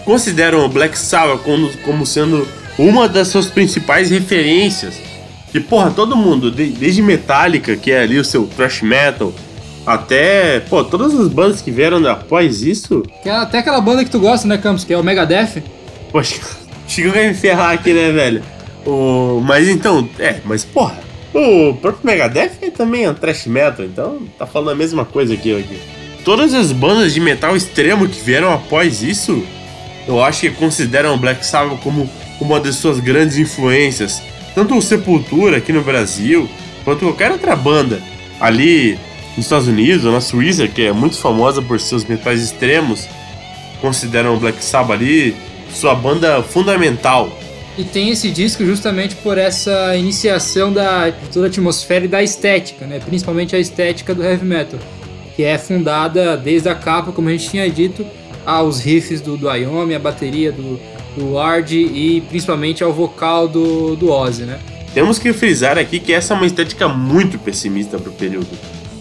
consideram 0.06 0.66
o 0.66 0.70
Black 0.70 0.98
Sabbath 0.98 1.42
como, 1.42 1.70
como 1.80 2.06
sendo 2.06 2.48
uma 2.78 3.08
das 3.08 3.28
suas 3.28 3.48
principais 3.48 4.10
referências. 4.10 4.96
E 5.54 5.60
porra, 5.60 5.92
todo 5.92 6.16
mundo, 6.16 6.50
desde 6.50 7.02
Metallica, 7.02 7.76
que 7.76 7.92
é 7.92 8.02
ali 8.02 8.18
o 8.18 8.24
seu 8.24 8.48
thrash 8.48 8.82
metal, 8.82 9.34
até, 9.86 10.60
pô, 10.62 10.84
todas 10.84 11.14
as 11.20 11.28
bandas 11.28 11.62
que 11.62 11.72
vieram 11.72 12.06
após 12.08 12.62
isso. 12.62 13.04
Que 13.22 13.30
é 13.30 13.34
até 13.34 13.60
aquela 13.60 13.82
banda 13.82 14.04
que 14.04 14.10
tu 14.10 14.20
gosta, 14.20 14.48
né, 14.48 14.58
Campos, 14.58 14.84
que 14.84 14.94
é 14.94 14.98
o 14.98 15.04
Megadeth. 15.04 15.62
Poxa, 16.12 16.40
Chico 16.88 17.10
vai 17.10 17.28
me 17.28 17.34
ferrar 17.34 17.72
aqui, 17.72 17.94
né, 17.94 18.12
velho? 18.12 18.44
O... 18.86 19.42
Mas 19.44 19.68
então, 19.68 20.08
é, 20.20 20.38
mas 20.46 20.64
porra, 20.64 20.98
o 21.34 21.74
próprio 21.76 22.06
Megadeth 22.06 22.72
também 22.76 23.06
é 23.06 23.14
thrash 23.14 23.46
metal, 23.48 23.86
então 23.86 24.20
tá 24.38 24.46
falando 24.46 24.72
a 24.72 24.76
mesma 24.76 25.06
coisa 25.06 25.34
aqui. 25.34 25.80
Todas 26.26 26.54
as 26.54 26.72
bandas 26.72 27.14
de 27.14 27.20
metal 27.20 27.56
extremo 27.56 28.08
que 28.08 28.22
vieram 28.22 28.54
após 28.54 29.02
isso, 29.02 29.44
eu 30.08 30.22
acho 30.24 30.42
que 30.42 30.52
consideram 30.52 31.16
o 31.16 31.18
Black 31.18 31.46
Sabbath 31.46 31.80
como 31.82 32.10
uma 32.40 32.60
das 32.60 32.76
suas 32.76 33.00
grandes 33.00 33.38
influências. 33.38 34.22
Tanto 34.54 34.76
o 34.76 34.82
Sepultura 34.82 35.58
aqui 35.58 35.72
no 35.72 35.82
Brasil, 35.82 36.50
quanto 36.84 37.06
qualquer 37.06 37.32
outra 37.32 37.56
banda 37.56 38.02
ali 38.40 39.00
nos 39.38 39.46
Estados 39.46 39.68
Unidos 39.68 40.04
ou 40.06 40.12
na 40.12 40.22
Suíça, 40.22 40.68
que 40.68 40.84
é 40.84 40.92
muito 40.92 41.18
famosa 41.18 41.62
por 41.62 41.80
seus 41.80 42.04
metais 42.04 42.44
extremos, 42.44 43.08
consideram 43.80 44.36
o 44.36 44.40
Black 44.40 44.64
Sabbath 44.64 45.00
ali 45.00 45.36
sua 45.74 45.96
banda 45.96 46.44
fundamental. 46.44 47.32
E 47.82 47.84
tem 47.84 48.12
esse 48.12 48.30
disco 48.30 48.64
justamente 48.64 49.16
por 49.16 49.40
essa 49.40 49.96
iniciação 49.98 50.72
da, 50.72 51.10
de 51.10 51.30
toda 51.30 51.48
a 51.48 51.50
atmosfera 51.50 52.06
e 52.06 52.08
da 52.08 52.22
estética, 52.22 52.86
né? 52.86 53.00
principalmente 53.04 53.56
a 53.56 53.60
estética 53.60 54.14
do 54.14 54.24
heavy 54.24 54.46
metal, 54.46 54.80
que 55.36 55.44
é 55.44 55.58
fundada 55.58 56.38
desde 56.38 56.70
a 56.70 56.76
capa, 56.76 57.12
como 57.12 57.28
a 57.28 57.32
gente 57.32 57.50
tinha 57.50 57.68
dito, 57.68 58.06
aos 58.46 58.80
riffs 58.80 59.20
do, 59.20 59.36
do 59.36 59.52
Iommi, 59.52 59.96
a 59.96 60.00
bateria 60.00 60.52
do, 60.52 60.80
do 61.18 61.34
Ward 61.34 61.76
e 61.76 62.22
principalmente 62.30 62.84
ao 62.84 62.94
vocal 62.94 63.48
do, 63.48 63.96
do 63.96 64.12
Ozzy. 64.12 64.44
Né? 64.44 64.60
Temos 64.94 65.18
que 65.18 65.34
frisar 65.34 65.80
aqui 65.80 66.00
que 66.00 66.14
essa 66.14 66.36
é 66.36 66.38
uma 66.38 66.46
estética 66.46 66.88
muito 66.88 67.40
pessimista 67.40 67.98
para 67.98 68.12
o 68.12 68.14
período. 68.14 68.50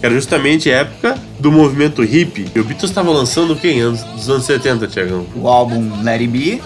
Era 0.00 0.14
justamente 0.14 0.70
a 0.70 0.78
época 0.78 1.18
do 1.38 1.52
movimento 1.52 2.00
hippie. 2.00 2.46
E 2.56 2.58
o 2.58 2.64
Beatles 2.64 2.90
estava 2.90 3.10
lançando 3.10 3.52
o 3.52 3.56
que 3.56 3.78
anos, 3.78 4.02
dos 4.04 4.30
anos 4.30 4.46
70, 4.46 4.86
Tiagão? 4.86 5.26
O 5.36 5.46
álbum 5.46 6.02
Let 6.02 6.22
It 6.22 6.28
Be 6.28 6.62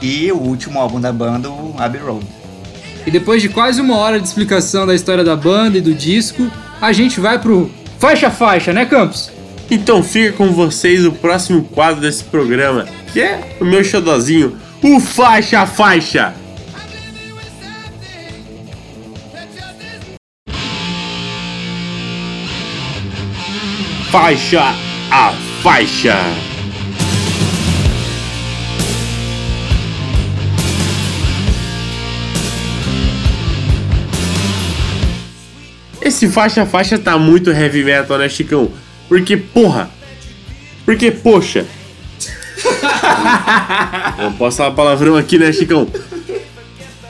e 0.00 0.30
o 0.32 0.36
último 0.36 0.78
álbum 0.78 1.00
da 1.00 1.12
banda, 1.12 1.50
o 1.50 1.74
Abbey 1.78 2.00
Road. 2.00 2.26
E 3.06 3.10
depois 3.10 3.40
de 3.40 3.48
quase 3.48 3.80
uma 3.80 3.96
hora 3.96 4.20
de 4.20 4.26
explicação 4.26 4.86
da 4.86 4.94
história 4.94 5.24
da 5.24 5.34
banda 5.34 5.78
e 5.78 5.80
do 5.80 5.94
disco, 5.94 6.50
a 6.80 6.92
gente 6.92 7.20
vai 7.20 7.38
pro 7.38 7.70
faixa 7.98 8.30
faixa, 8.30 8.72
né, 8.72 8.84
Campos? 8.84 9.30
Então 9.70 10.02
fica 10.02 10.32
com 10.32 10.52
vocês 10.52 11.04
o 11.04 11.12
próximo 11.12 11.62
quadro 11.64 12.00
desse 12.00 12.24
programa, 12.24 12.86
que 13.12 13.20
é 13.20 13.56
o 13.60 13.64
meu 13.64 13.84
xodozinho, 13.84 14.56
o 14.82 15.00
faixa 15.00 15.66
faixa. 15.66 16.34
Faixa 24.10 24.74
a 25.10 25.32
faixa. 25.62 26.47
Esse 36.08 36.26
faixa 36.26 36.64
faixa 36.64 36.98
tá 36.98 37.18
muito 37.18 37.50
heavy 37.50 37.84
metal, 37.84 38.16
né, 38.16 38.30
Chicão? 38.30 38.70
Porque, 39.10 39.36
porra. 39.36 39.90
Porque, 40.86 41.10
poxa. 41.10 41.66
Não 44.16 44.32
posso 44.32 44.56
falar 44.56 44.70
palavrão 44.70 45.16
aqui, 45.16 45.38
né, 45.38 45.52
Chicão? 45.52 45.86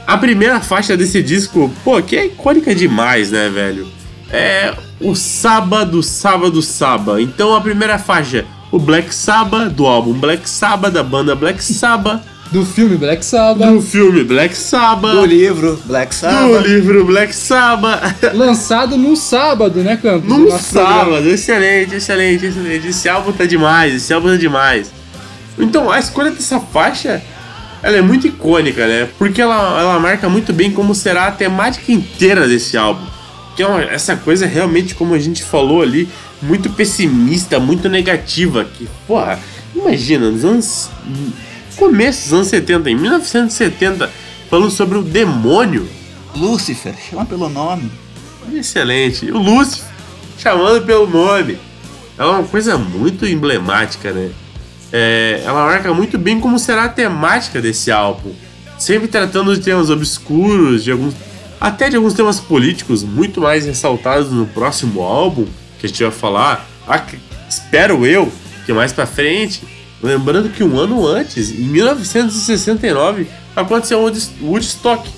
A 0.04 0.18
primeira 0.18 0.60
faixa 0.60 0.96
desse 0.96 1.22
disco, 1.22 1.72
pô, 1.84 2.02
que 2.02 2.16
é 2.16 2.26
icônica 2.26 2.74
demais, 2.74 3.30
né, 3.30 3.48
velho? 3.48 3.86
É 4.32 4.74
o 5.00 5.14
Sábado, 5.14 6.02
Sábado, 6.02 6.60
Sábado. 6.60 7.20
Então 7.20 7.54
a 7.54 7.60
primeira 7.60 8.00
faixa, 8.00 8.46
o 8.72 8.80
Black 8.80 9.14
Sabbath, 9.14 9.68
do 9.70 9.86
álbum 9.86 10.12
Black 10.12 10.50
Sabbath, 10.50 10.92
da 10.92 11.04
banda 11.04 11.36
Black 11.36 11.62
Sabbath. 11.62 12.20
Do 12.50 12.64
filme 12.64 12.96
Black 12.96 13.22
Sabbath. 13.24 13.68
Do 13.70 13.82
filme 13.82 14.24
Black 14.24 14.56
Sabbath. 14.56 15.12
Do 15.12 15.24
livro 15.26 15.78
Black 15.84 16.10
Do 16.14 16.18
Sabbath. 16.18 16.66
livro 16.66 17.04
Black 17.04 17.34
Sabbath. 17.34 18.22
Lançado 18.34 18.96
num 18.96 19.14
sábado, 19.14 19.80
né, 19.80 19.98
Campos? 20.00 20.28
Num 20.28 20.46
O 20.46 20.48
nosso 20.48 20.72
programa. 20.72 20.98
sábado, 21.04 21.28
excelente, 21.28 21.94
excelente, 21.96 22.46
excelente. 22.46 22.88
Esse 22.88 23.06
álbum 23.08 23.32
tá 23.32 23.44
demais, 23.44 23.94
esse 23.94 24.12
álbum 24.14 24.28
tá 24.28 24.36
demais. 24.36 24.90
Então, 25.58 25.90
a 25.90 25.98
escolha 25.98 26.30
dessa 26.30 26.58
faixa, 26.58 27.20
ela 27.82 27.98
é 27.98 28.00
muito 28.02 28.26
icônica, 28.26 28.86
né? 28.86 29.08
Porque 29.18 29.42
ela, 29.42 29.78
ela 29.80 29.98
marca 29.98 30.26
muito 30.30 30.52
bem 30.52 30.70
como 30.70 30.94
será 30.94 31.26
a 31.26 31.32
temática 31.32 31.92
inteira 31.92 32.48
desse 32.48 32.78
álbum. 32.78 33.04
Que 33.56 33.62
é 33.62 33.66
uma- 33.66 33.82
essa 33.82 34.16
coisa 34.16 34.46
realmente, 34.46 34.94
como 34.94 35.12
a 35.14 35.18
gente 35.18 35.42
falou 35.44 35.82
ali, 35.82 36.08
muito 36.40 36.70
pessimista, 36.70 37.58
muito 37.60 37.90
negativa. 37.90 38.64
Que, 38.64 38.88
porra, 39.06 39.38
imagina, 39.76 40.30
nos 40.30 40.44
anos... 40.46 40.88
Começo 41.78 42.24
dos 42.24 42.32
anos 42.32 42.48
70, 42.48 42.90
em 42.90 42.96
1970, 42.96 44.10
falando 44.50 44.70
sobre 44.70 44.98
o 44.98 45.02
demônio. 45.02 45.88
Lúcifer, 46.34 46.94
chama 47.08 47.24
pelo 47.24 47.48
nome. 47.48 47.90
Excelente. 48.52 49.30
O 49.30 49.38
Lúcifer, 49.38 49.86
chamando 50.38 50.84
pelo 50.84 51.06
nome. 51.06 51.58
Ela 52.18 52.34
é 52.34 52.38
uma 52.40 52.48
coisa 52.48 52.76
muito 52.76 53.24
emblemática, 53.26 54.10
né? 54.10 54.30
É, 54.92 55.42
ela 55.44 55.66
marca 55.66 55.92
muito 55.94 56.18
bem 56.18 56.40
como 56.40 56.58
será 56.58 56.84
a 56.84 56.88
temática 56.88 57.60
desse 57.60 57.90
álbum. 57.92 58.32
Sempre 58.78 59.06
tratando 59.08 59.54
de 59.54 59.60
temas 59.62 59.88
obscuros, 59.90 60.82
de 60.82 60.90
alguns, 60.90 61.14
até 61.60 61.88
de 61.88 61.96
alguns 61.96 62.14
temas 62.14 62.40
políticos 62.40 63.02
muito 63.04 63.40
mais 63.40 63.64
ressaltados 63.66 64.30
no 64.32 64.46
próximo 64.46 65.00
álbum, 65.02 65.46
que 65.78 65.86
a 65.86 65.88
gente 65.88 66.02
vai 66.02 66.12
falar. 66.12 66.66
Ac- 66.86 67.18
espero 67.48 68.04
eu 68.06 68.32
que 68.66 68.72
mais 68.72 68.92
pra 68.92 69.06
frente. 69.06 69.62
Lembrando 70.02 70.48
que 70.50 70.62
um 70.62 70.78
ano 70.78 71.06
antes, 71.06 71.50
em 71.50 71.64
1969, 71.64 73.26
aconteceu 73.56 73.98
o 73.98 74.02
Woodst- 74.02 74.30
Woodstock, 74.40 75.10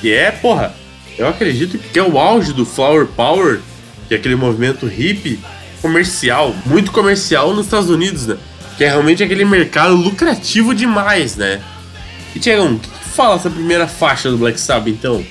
que 0.00 0.12
é, 0.12 0.30
porra, 0.30 0.74
eu 1.18 1.28
acredito 1.28 1.78
que 1.78 1.98
é 1.98 2.02
o 2.02 2.18
auge 2.18 2.52
do 2.52 2.64
Flower 2.64 3.06
Power, 3.06 3.60
que 4.08 4.14
é 4.14 4.16
aquele 4.16 4.36
movimento 4.36 4.86
hippie 4.86 5.38
comercial, 5.82 6.54
muito 6.64 6.90
comercial 6.92 7.54
nos 7.54 7.66
Estados 7.66 7.90
Unidos, 7.90 8.26
né? 8.26 8.36
Que 8.78 8.84
é 8.84 8.88
realmente 8.88 9.22
aquele 9.22 9.44
mercado 9.44 9.94
lucrativo 9.94 10.74
demais, 10.74 11.36
né? 11.36 11.60
E 12.34 12.38
Tiagão, 12.38 12.74
o 12.74 12.78
que, 12.78 12.88
que 12.88 13.08
fala 13.08 13.36
essa 13.36 13.50
primeira 13.50 13.86
faixa 13.86 14.30
do 14.30 14.36
Black 14.38 14.58
Sabbath 14.60 14.88
então? 14.88 15.24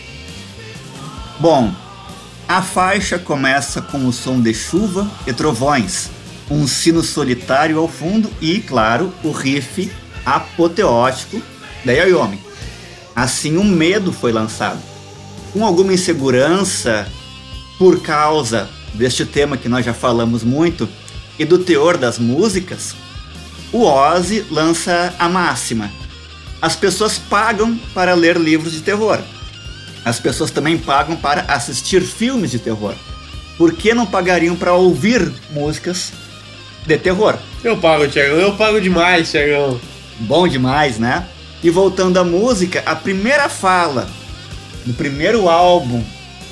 Bom, 1.40 1.72
a 2.48 2.62
faixa 2.62 3.18
começa 3.20 3.82
com 3.82 4.06
o 4.08 4.14
som 4.14 4.40
de 4.42 4.54
chuva 4.54 5.10
e 5.28 5.34
trovões, 5.34 6.10
um 6.50 6.68
sino 6.68 7.04
solitário 7.04 7.80
ao 7.80 7.88
fundo 7.88 8.30
e, 8.42 8.60
claro, 8.60 9.14
o 9.24 9.32
riff 9.32 9.92
apoteótico 10.26 11.42
da 11.84 11.92
Yoyomi. 11.92 12.40
Assim, 13.16 13.58
o 13.58 13.64
medo 13.64 14.12
foi 14.12 14.32
lançado. 14.32 14.80
Com 15.54 15.66
alguma 15.66 15.94
insegurança 15.94 17.08
por 17.78 18.02
causa 18.02 18.70
deste 18.94 19.26
tema 19.26 19.58
que 19.58 19.70
nós 19.70 19.86
já 19.86 19.94
falamos 19.94 20.44
muito 20.44 20.88
e 21.38 21.46
do 21.46 21.60
teor 21.60 21.98
das 21.98 22.18
músicas, 22.18 22.96
o 23.72 23.84
Ozzy 23.84 24.46
lança 24.50 25.14
a 25.18 25.30
máxima: 25.30 25.92
as 26.62 26.76
pessoas 26.76 27.18
pagam 27.18 27.78
para 27.94 28.14
ler 28.14 28.38
livros 28.38 28.74
de 28.74 28.82
terror. 28.82 29.20
As 30.04 30.20
pessoas 30.20 30.52
também 30.52 30.78
pagam 30.78 31.16
para 31.16 31.42
assistir 31.42 32.02
filmes 32.02 32.52
de 32.52 32.60
terror. 32.60 32.94
Por 33.58 33.74
que 33.74 33.94
não 33.94 34.06
pagariam 34.06 34.56
para 34.56 34.74
ouvir 34.74 35.32
músicas 35.52 36.12
de 36.86 36.98
terror? 36.98 37.38
Eu 37.64 37.78
pago, 37.78 38.08
Tiagão, 38.08 38.38
eu 38.38 38.54
pago 38.56 38.80
demais, 38.80 39.32
Tiagão. 39.32 39.80
Bom 40.20 40.48
demais, 40.48 41.00
né? 41.00 41.28
E 41.64 41.70
voltando 41.70 42.18
à 42.18 42.24
música, 42.24 42.84
a 42.86 42.96
primeira 42.96 43.50
fala 43.50 44.08
do 44.86 44.94
primeiro 44.94 45.50
álbum 45.50 46.04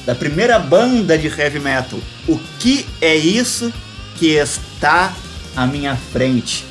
da 0.05 0.13
primeira 0.13 0.59
banda 0.59 1.17
de 1.17 1.27
heavy 1.27 1.59
metal. 1.59 1.99
O 2.27 2.37
que 2.59 2.85
é 3.01 3.15
isso 3.15 3.71
que 4.17 4.31
está 4.31 5.13
à 5.55 5.65
minha 5.65 5.95
frente? 5.95 6.65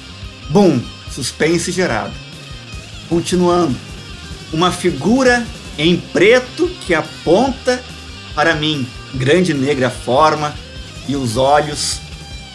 Bum, 0.49 0.81
suspense 1.11 1.73
gerado. 1.73 2.13
Continuando, 3.09 3.77
uma 4.53 4.71
figura 4.71 5.47
em 5.79 5.97
preto 5.97 6.69
que 6.87 6.95
aponta 6.95 7.83
para 8.35 8.55
mim, 8.55 8.87
grande 9.15 9.55
negra 9.55 9.91
forma 9.91 10.55
e 11.09 11.17
os 11.17 11.37
olhos 11.37 12.01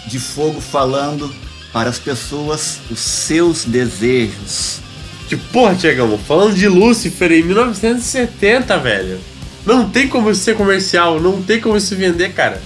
de 0.08 0.20
fogo 0.20 0.62
falando 0.62 1.34
para 1.72 1.89
as 1.89 2.00
pessoas 2.00 2.80
os 2.89 3.00
seus 3.00 3.65
desejos. 3.65 4.80
Tipo, 5.28 5.43
porra, 5.52 5.76
Tiagão, 5.76 6.17
falando 6.17 6.56
de 6.56 6.67
Lucifer 6.67 7.32
em 7.32 7.43
1970, 7.43 8.78
velho. 8.78 9.20
Não 9.65 9.89
tem 9.89 10.08
como 10.08 10.32
isso 10.32 10.41
ser 10.41 10.56
comercial, 10.56 11.20
não 11.20 11.41
tem 11.41 11.60
como 11.60 11.76
isso 11.76 11.96
vender, 11.96 12.34
cara. 12.34 12.62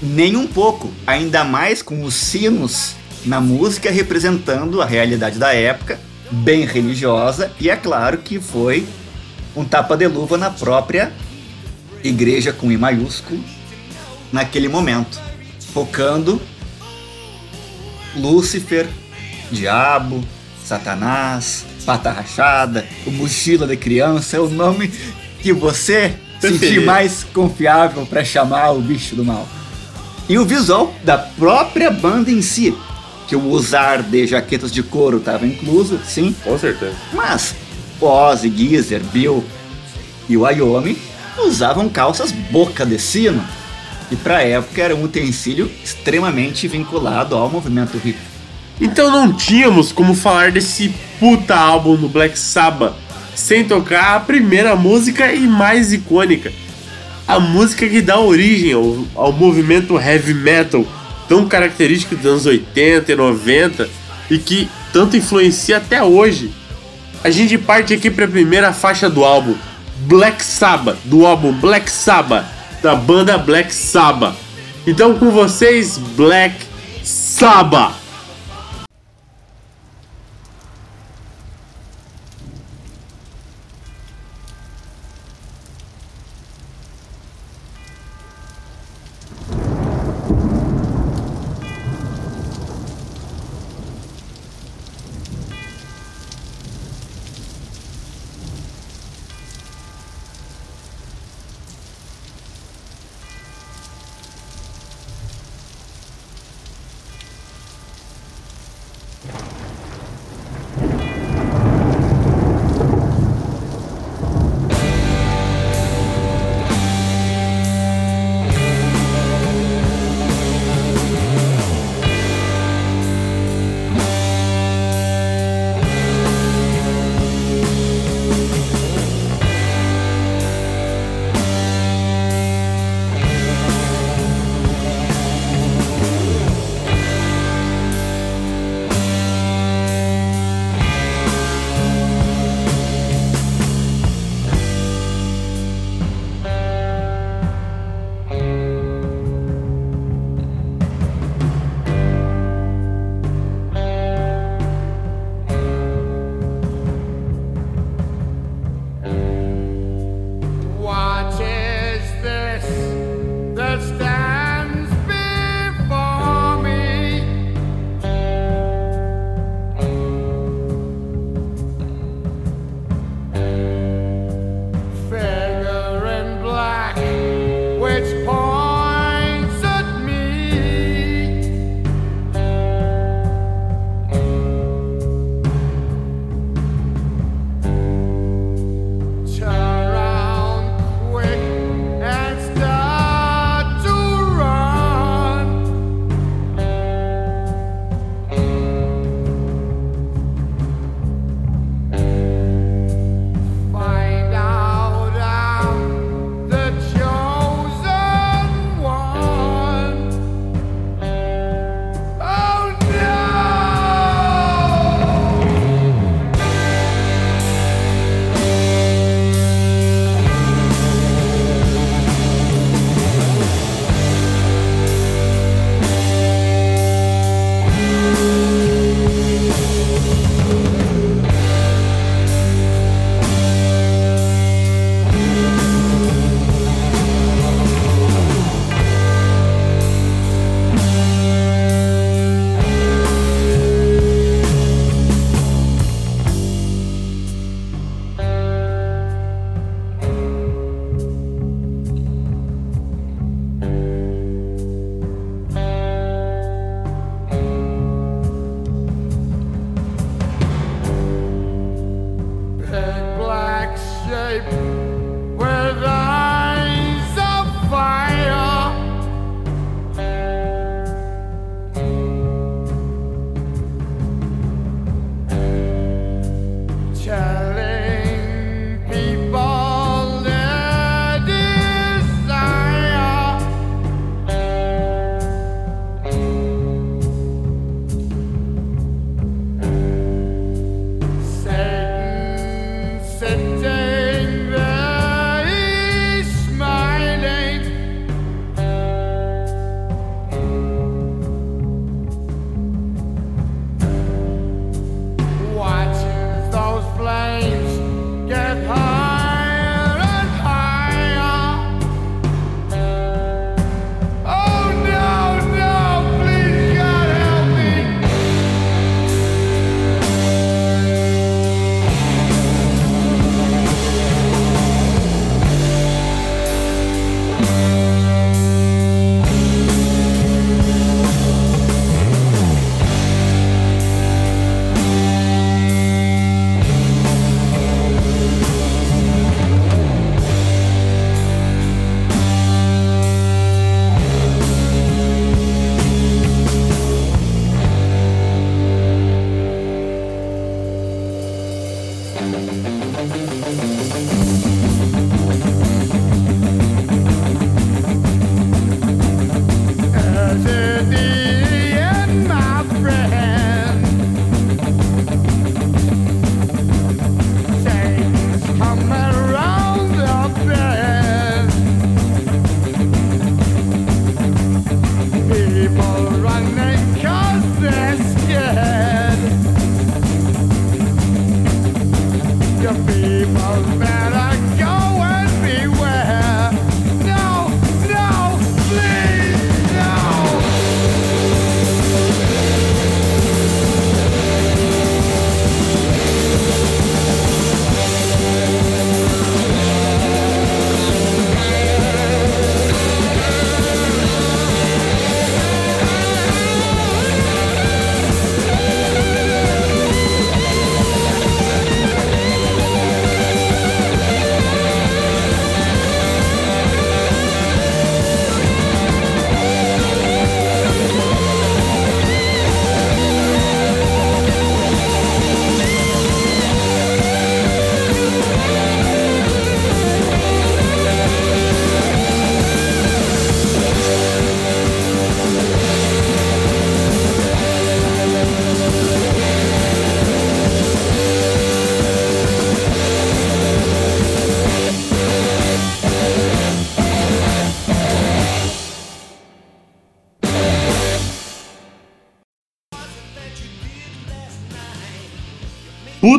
Nem 0.00 0.36
um 0.36 0.46
pouco, 0.46 0.92
ainda 1.06 1.42
mais 1.42 1.82
com 1.82 2.04
os 2.04 2.14
sinos 2.14 2.94
na 3.24 3.40
música 3.40 3.90
representando 3.90 4.80
a 4.80 4.86
realidade 4.86 5.38
da 5.38 5.52
época, 5.52 5.98
bem 6.30 6.64
religiosa, 6.64 7.50
e 7.60 7.68
é 7.68 7.74
claro 7.74 8.18
que 8.18 8.38
foi 8.38 8.86
um 9.56 9.64
tapa 9.64 9.96
de 9.96 10.06
luva 10.06 10.38
na 10.38 10.50
própria 10.50 11.12
igreja 12.04 12.52
com 12.52 12.70
I 12.70 12.76
maiúsculo 12.76 13.42
naquele 14.32 14.68
momento, 14.68 15.20
focando 15.72 16.40
Lúcifer, 18.16 18.86
Diabo, 19.50 20.22
Satanás, 20.64 21.64
Pata 21.84 22.10
Rachada, 22.10 22.84
o 23.06 23.10
Mochila 23.10 23.66
de 23.66 23.76
Criança, 23.76 24.36
é 24.36 24.40
o 24.40 24.48
nome 24.48 24.88
que 25.40 25.52
você 25.52 26.14
sentir 26.40 26.58
Preferido. 26.58 26.86
mais 26.86 27.24
confiável 27.32 28.04
para 28.06 28.24
chamar 28.24 28.72
o 28.72 28.80
bicho 28.80 29.14
do 29.14 29.24
mal. 29.24 29.46
E 30.28 30.38
o 30.38 30.44
visual 30.44 30.92
da 31.04 31.16
própria 31.16 31.90
banda 31.90 32.30
em 32.30 32.42
si, 32.42 32.76
que 33.28 33.36
o 33.36 33.48
usar 33.48 34.02
de 34.02 34.26
jaquetas 34.26 34.72
de 34.72 34.82
couro 34.82 35.18
estava 35.18 35.46
incluso, 35.46 36.00
sim, 36.04 36.34
Com 36.42 36.58
certeza. 36.58 36.96
mas 37.12 37.54
Ozzy, 38.00 38.52
Geezer, 38.54 39.02
Bill 39.04 39.44
e 40.28 40.36
o 40.36 40.44
Ayomi 40.44 40.98
usavam 41.38 41.88
calças 41.88 42.32
boca 42.32 42.84
de 42.84 42.98
sino, 42.98 43.42
e 44.10 44.16
para 44.16 44.42
época 44.42 44.82
era 44.82 44.94
um 44.94 45.04
utensílio 45.04 45.70
extremamente 45.82 46.68
vinculado 46.68 47.34
ao 47.34 47.50
movimento 47.50 48.00
hip. 48.04 48.18
Então 48.80 49.10
não 49.10 49.32
tínhamos 49.32 49.90
como 49.92 50.14
falar 50.14 50.52
desse 50.52 50.94
puta 51.18 51.56
álbum 51.56 51.96
do 51.96 52.08
Black 52.08 52.38
Sabbath 52.38 52.94
sem 53.34 53.64
tocar 53.64 54.16
a 54.16 54.20
primeira 54.20 54.74
música 54.74 55.32
e 55.32 55.46
mais 55.46 55.92
icônica. 55.92 56.52
A 57.28 57.38
música 57.38 57.88
que 57.88 58.00
dá 58.00 58.18
origem 58.18 58.72
ao, 58.72 59.04
ao 59.14 59.32
movimento 59.32 59.98
heavy 59.98 60.32
metal 60.32 60.86
tão 61.28 61.46
característico 61.46 62.16
dos 62.16 62.26
anos 62.26 62.46
80 62.46 63.12
e 63.12 63.16
90 63.16 63.88
e 64.30 64.38
que 64.38 64.68
tanto 64.92 65.16
influencia 65.16 65.76
até 65.76 66.02
hoje. 66.02 66.50
A 67.22 67.30
gente 67.30 67.58
parte 67.58 67.92
aqui 67.92 68.10
para 68.10 68.24
a 68.24 68.28
primeira 68.28 68.72
faixa 68.72 69.10
do 69.10 69.24
álbum, 69.24 69.54
Black 70.00 70.44
Sabbath, 70.44 70.98
do 71.04 71.26
álbum 71.26 71.52
Black 71.52 71.90
Sabbath, 71.90 72.46
da 72.82 72.94
banda 72.94 73.38
Black 73.38 73.74
Sabbath. 73.74 74.34
Então 74.86 75.18
com 75.18 75.30
vocês, 75.30 75.98
Black 76.16 76.54
Sabbath. 77.02 78.05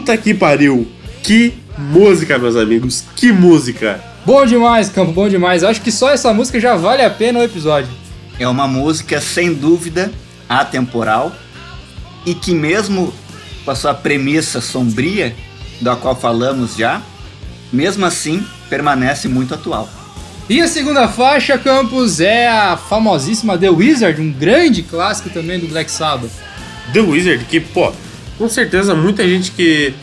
Puta 0.07 0.17
que 0.17 0.33
pariu! 0.33 0.87
Que 1.21 1.53
música, 1.77 2.37
meus 2.37 2.55
amigos! 2.55 3.03
Que 3.13 3.29
música! 3.33 3.99
Bom 4.25 4.45
demais, 4.45 4.87
Campo, 4.87 5.11
bom 5.11 5.27
demais. 5.27 5.65
Acho 5.65 5.81
que 5.81 5.91
só 5.91 6.09
essa 6.11 6.33
música 6.33 6.61
já 6.61 6.77
vale 6.77 7.03
a 7.03 7.09
pena 7.09 7.39
o 7.39 7.43
episódio. 7.43 7.89
É 8.39 8.47
uma 8.47 8.69
música, 8.69 9.19
sem 9.19 9.53
dúvida, 9.53 10.09
atemporal 10.47 11.35
e 12.25 12.33
que 12.33 12.55
mesmo 12.55 13.13
com 13.65 13.71
a 13.71 13.75
sua 13.75 13.93
premissa 13.93 14.61
sombria, 14.61 15.35
da 15.81 15.93
qual 15.97 16.15
falamos 16.15 16.77
já, 16.77 17.01
mesmo 17.73 18.05
assim 18.05 18.41
permanece 18.69 19.27
muito 19.27 19.55
atual. 19.55 19.89
E 20.47 20.61
a 20.61 20.69
segunda 20.69 21.09
faixa, 21.09 21.57
Campos, 21.57 22.21
é 22.21 22.47
a 22.47 22.77
famosíssima 22.77 23.57
The 23.57 23.69
Wizard, 23.69 24.21
um 24.21 24.31
grande 24.31 24.83
clássico 24.83 25.29
também 25.29 25.59
do 25.59 25.67
Black 25.67 25.91
Sabbath. 25.91 26.31
The 26.93 27.01
Wizard, 27.01 27.43
que, 27.43 27.59
pô, 27.59 27.91
com 28.37 28.47
certeza 28.47 28.93
muita 28.95 29.27
gente 29.27 29.51
que, 29.51 29.93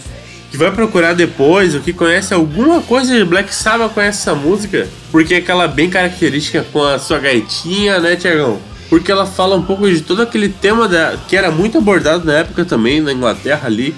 que 0.50 0.56
vai 0.56 0.70
procurar 0.70 1.14
depois 1.14 1.74
ou 1.74 1.80
que 1.80 1.92
conhece 1.92 2.34
alguma 2.34 2.80
coisa 2.82 3.16
de 3.16 3.24
Black 3.24 3.54
Sabbath 3.54 3.92
conhece 3.92 4.20
essa 4.20 4.34
música, 4.34 4.88
porque 5.10 5.34
é 5.34 5.36
aquela 5.38 5.68
bem 5.68 5.88
característica 5.88 6.64
com 6.72 6.82
a 6.82 6.98
sua 6.98 7.18
gaitinha, 7.18 7.98
né, 8.00 8.16
Tiagão? 8.16 8.58
Porque 8.88 9.10
ela 9.10 9.26
fala 9.26 9.56
um 9.56 9.62
pouco 9.62 9.88
de 9.88 10.00
todo 10.00 10.22
aquele 10.22 10.48
tema 10.48 10.86
da, 10.88 11.16
que 11.28 11.36
era 11.36 11.50
muito 11.50 11.78
abordado 11.78 12.24
na 12.24 12.34
época 12.34 12.64
também, 12.64 13.00
na 13.00 13.12
Inglaterra 13.12 13.66
ali, 13.66 13.94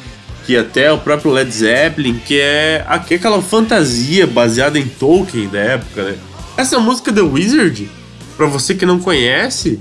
que 0.47 0.57
até 0.57 0.93
o 0.93 0.99
próprio 0.99 1.33
Led 1.33 1.51
Zeppelin, 1.51 2.21
que 2.25 2.39
é 2.39 2.85
aquela 2.87 3.43
fantasia 3.43 4.27
baseada 4.27 4.79
em 4.79 4.87
Tolkien 4.87 5.49
da 5.49 5.59
época, 5.59 6.03
né? 6.05 6.15
Essa 6.57 6.79
música 6.79 7.13
The 7.13 7.21
Wizard, 7.21 7.91
para 8.37 8.47
você 8.47 8.75
que 8.75 8.87
não 8.87 9.01
conhece, 9.01 9.81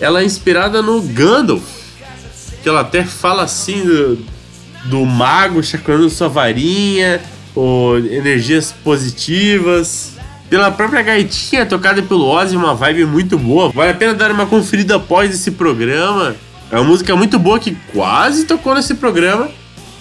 ela 0.00 0.22
é 0.22 0.24
inspirada 0.24 0.80
no 0.80 1.02
Gandalf, 1.02 1.62
que 2.64 2.68
ela 2.70 2.80
até 2.80 3.04
fala 3.04 3.42
assim 3.42 3.84
do, 3.84 4.18
do 4.86 5.04
mago 5.04 5.62
chacoalhando 5.62 6.08
sua 6.08 6.28
varinha, 6.28 7.20
ou 7.54 7.98
energias 7.98 8.74
positivas. 8.82 10.14
Pela 10.48 10.70
própria 10.70 11.02
gaitinha 11.02 11.66
tocada 11.66 12.02
pelo 12.02 12.24
Ozzy, 12.26 12.56
uma 12.56 12.74
vibe 12.74 13.04
muito 13.04 13.38
boa. 13.38 13.68
Vale 13.70 13.90
a 13.90 13.94
pena 13.94 14.14
dar 14.14 14.30
uma 14.30 14.46
conferida 14.46 14.96
após 14.96 15.32
esse 15.34 15.50
programa. 15.50 16.34
É 16.70 16.76
uma 16.76 16.84
música 16.84 17.14
muito 17.14 17.38
boa 17.38 17.58
que 17.58 17.76
quase 17.92 18.46
tocou 18.46 18.74
nesse 18.74 18.94
programa. 18.94 19.50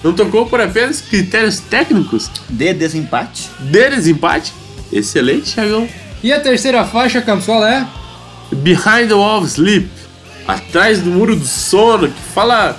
Não 0.01 0.13
tocou 0.13 0.45
por 0.45 0.61
apenas 0.61 1.01
critérios 1.01 1.59
técnicos. 1.59 2.31
De 2.49 2.73
desempate. 2.73 3.49
De 3.59 3.89
desempate. 3.89 4.53
Excelente, 4.91 5.53
Thiagão. 5.53 5.87
E 6.23 6.31
a 6.31 6.39
terceira 6.39 6.85
faixa, 6.85 7.21
Campos, 7.21 7.45
qual 7.45 7.65
é? 7.65 7.85
Behind 8.53 9.09
the 9.09 9.15
Wall 9.15 9.41
of 9.41 9.47
Sleep. 9.47 9.89
Atrás 10.47 11.01
do 11.01 11.09
Muro 11.09 11.35
do 11.35 11.45
Sono, 11.45 12.07
que 12.07 12.21
fala 12.33 12.77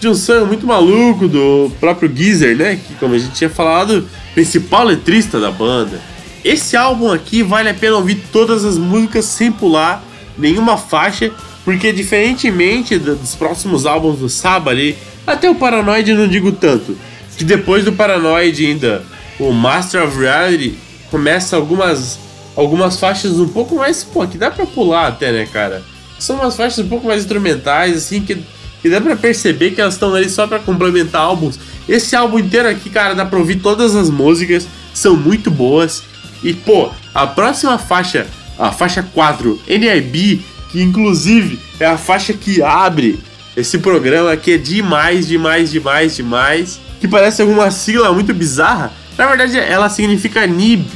de 0.00 0.08
um 0.08 0.14
sonho 0.14 0.46
muito 0.46 0.66
maluco 0.66 1.26
do 1.26 1.72
próprio 1.80 2.10
Geezer, 2.14 2.56
né? 2.56 2.78
Que, 2.86 2.94
como 2.94 3.14
a 3.14 3.18
gente 3.18 3.34
tinha 3.34 3.50
falado, 3.50 4.08
principal 4.34 4.84
letrista 4.84 5.40
da 5.40 5.50
banda. 5.50 6.00
Esse 6.44 6.76
álbum 6.76 7.10
aqui 7.10 7.42
vale 7.42 7.68
a 7.68 7.74
pena 7.74 7.96
ouvir 7.96 8.22
todas 8.32 8.64
as 8.64 8.78
músicas 8.78 9.24
sem 9.24 9.50
pular 9.50 10.02
nenhuma 10.36 10.76
faixa, 10.76 11.32
porque 11.64 11.92
diferentemente 11.92 12.98
dos 12.98 13.34
próximos 13.34 13.86
álbuns 13.86 14.18
do 14.18 14.28
Saba 14.28 14.70
ali, 14.70 14.96
até 15.26 15.50
o 15.50 15.54
Paranoid 15.54 16.14
não 16.14 16.28
digo 16.28 16.52
tanto, 16.52 16.96
que 17.36 17.44
depois 17.44 17.84
do 17.84 17.92
Paranoid 17.92 18.64
ainda, 18.64 19.04
o 19.38 19.52
Master 19.52 20.04
of 20.04 20.18
Reality 20.18 20.78
começa 21.10 21.56
algumas 21.56 22.18
algumas 22.56 22.98
faixas 22.98 23.38
um 23.38 23.48
pouco 23.48 23.76
mais, 23.76 24.02
pô, 24.02 24.26
que 24.26 24.36
dá 24.36 24.50
pra 24.50 24.66
pular 24.66 25.06
até, 25.06 25.30
né, 25.30 25.46
cara? 25.52 25.82
São 26.18 26.36
umas 26.36 26.56
faixas 26.56 26.84
um 26.84 26.88
pouco 26.88 27.06
mais 27.06 27.22
instrumentais, 27.22 27.96
assim, 27.96 28.20
que, 28.20 28.36
que 28.82 28.90
dá 28.90 29.00
pra 29.00 29.16
perceber 29.16 29.70
que 29.70 29.80
elas 29.80 29.94
estão 29.94 30.14
ali 30.14 30.28
só 30.28 30.46
pra 30.46 30.58
complementar 30.58 31.22
álbuns. 31.22 31.58
Esse 31.88 32.14
álbum 32.16 32.38
inteiro 32.38 32.68
aqui, 32.68 32.90
cara, 32.90 33.14
dá 33.14 33.24
pra 33.24 33.38
ouvir 33.38 33.56
todas 33.56 33.94
as 33.94 34.10
músicas, 34.10 34.66
são 34.92 35.16
muito 35.16 35.50
boas. 35.50 36.02
E, 36.42 36.52
pô, 36.52 36.90
a 37.14 37.26
próxima 37.26 37.78
faixa, 37.78 38.26
a 38.58 38.70
faixa 38.70 39.02
4, 39.02 39.60
NIB, 39.68 40.44
que 40.70 40.82
inclusive 40.82 41.58
é 41.80 41.86
a 41.86 41.96
faixa 41.96 42.32
que 42.32 42.62
abre 42.62 43.18
esse 43.56 43.78
programa, 43.78 44.36
que 44.36 44.52
é 44.52 44.58
demais, 44.58 45.26
demais, 45.26 45.70
demais, 45.70 46.14
demais, 46.14 46.80
que 47.00 47.08
parece 47.08 47.42
alguma 47.42 47.70
sigla 47.70 48.12
muito 48.12 48.32
bizarra. 48.34 48.92
Na 49.16 49.26
verdade, 49.26 49.58
ela 49.58 49.88
significa 49.88 50.46
NIB. 50.46 50.86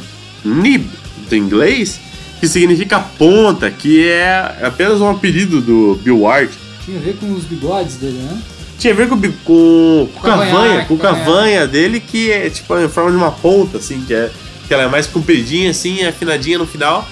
NIB 0.45 0.91
do 1.29 1.37
inglês, 1.37 2.01
que 2.43 2.49
significa 2.49 2.99
ponta, 2.99 3.70
que 3.70 4.05
é 4.05 4.57
apenas 4.62 5.01
um 5.01 5.09
apelido 5.09 5.61
do 5.61 5.95
Bill 6.03 6.22
Ward. 6.22 6.51
Tinha 6.84 6.99
a 6.99 7.01
ver 7.01 7.14
com 7.14 7.32
os 7.32 7.45
bigodes 7.45 7.95
dele, 7.95 8.18
né? 8.18 8.36
Tinha 8.80 8.93
a 8.93 8.97
ver 8.97 9.09
com, 9.09 9.16
com, 9.45 10.09
com 10.12 10.20
cavanha, 10.20 10.84
com 10.86 10.99
cavanha 10.99 11.68
dele, 11.68 12.01
que 12.01 12.32
é 12.32 12.51
tipo 12.51 12.76
em 12.76 12.88
forma 12.88 13.12
de 13.12 13.16
uma 13.16 13.30
ponta, 13.30 13.78
assim, 13.78 14.03
que, 14.05 14.12
é, 14.12 14.28
que 14.66 14.74
ela 14.74 14.82
é 14.82 14.88
mais 14.88 15.07
compridinha, 15.07 15.70
assim, 15.70 16.05
afinadinha 16.05 16.59
no 16.59 16.66
final. 16.66 17.09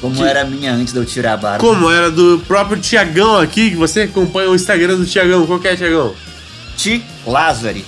Como 0.00 0.14
que, 0.14 0.22
era 0.22 0.42
a 0.42 0.44
minha 0.44 0.72
antes 0.72 0.92
de 0.92 1.00
eu 1.00 1.04
tirar 1.04 1.32
a 1.32 1.36
barba. 1.36 1.58
Como 1.58 1.90
era 1.90 2.08
do 2.08 2.40
próprio 2.46 2.80
Tiagão 2.80 3.38
aqui, 3.38 3.70
que 3.70 3.76
você 3.76 4.02
acompanha 4.02 4.50
o 4.50 4.54
Instagram 4.54 4.98
do 4.98 5.04
Tiagão. 5.04 5.44
Qual 5.48 5.58
que 5.58 5.66
é, 5.66 5.74
Tiagão? 5.74 6.14
Ti 6.76 7.04
Lazari. 7.26 7.84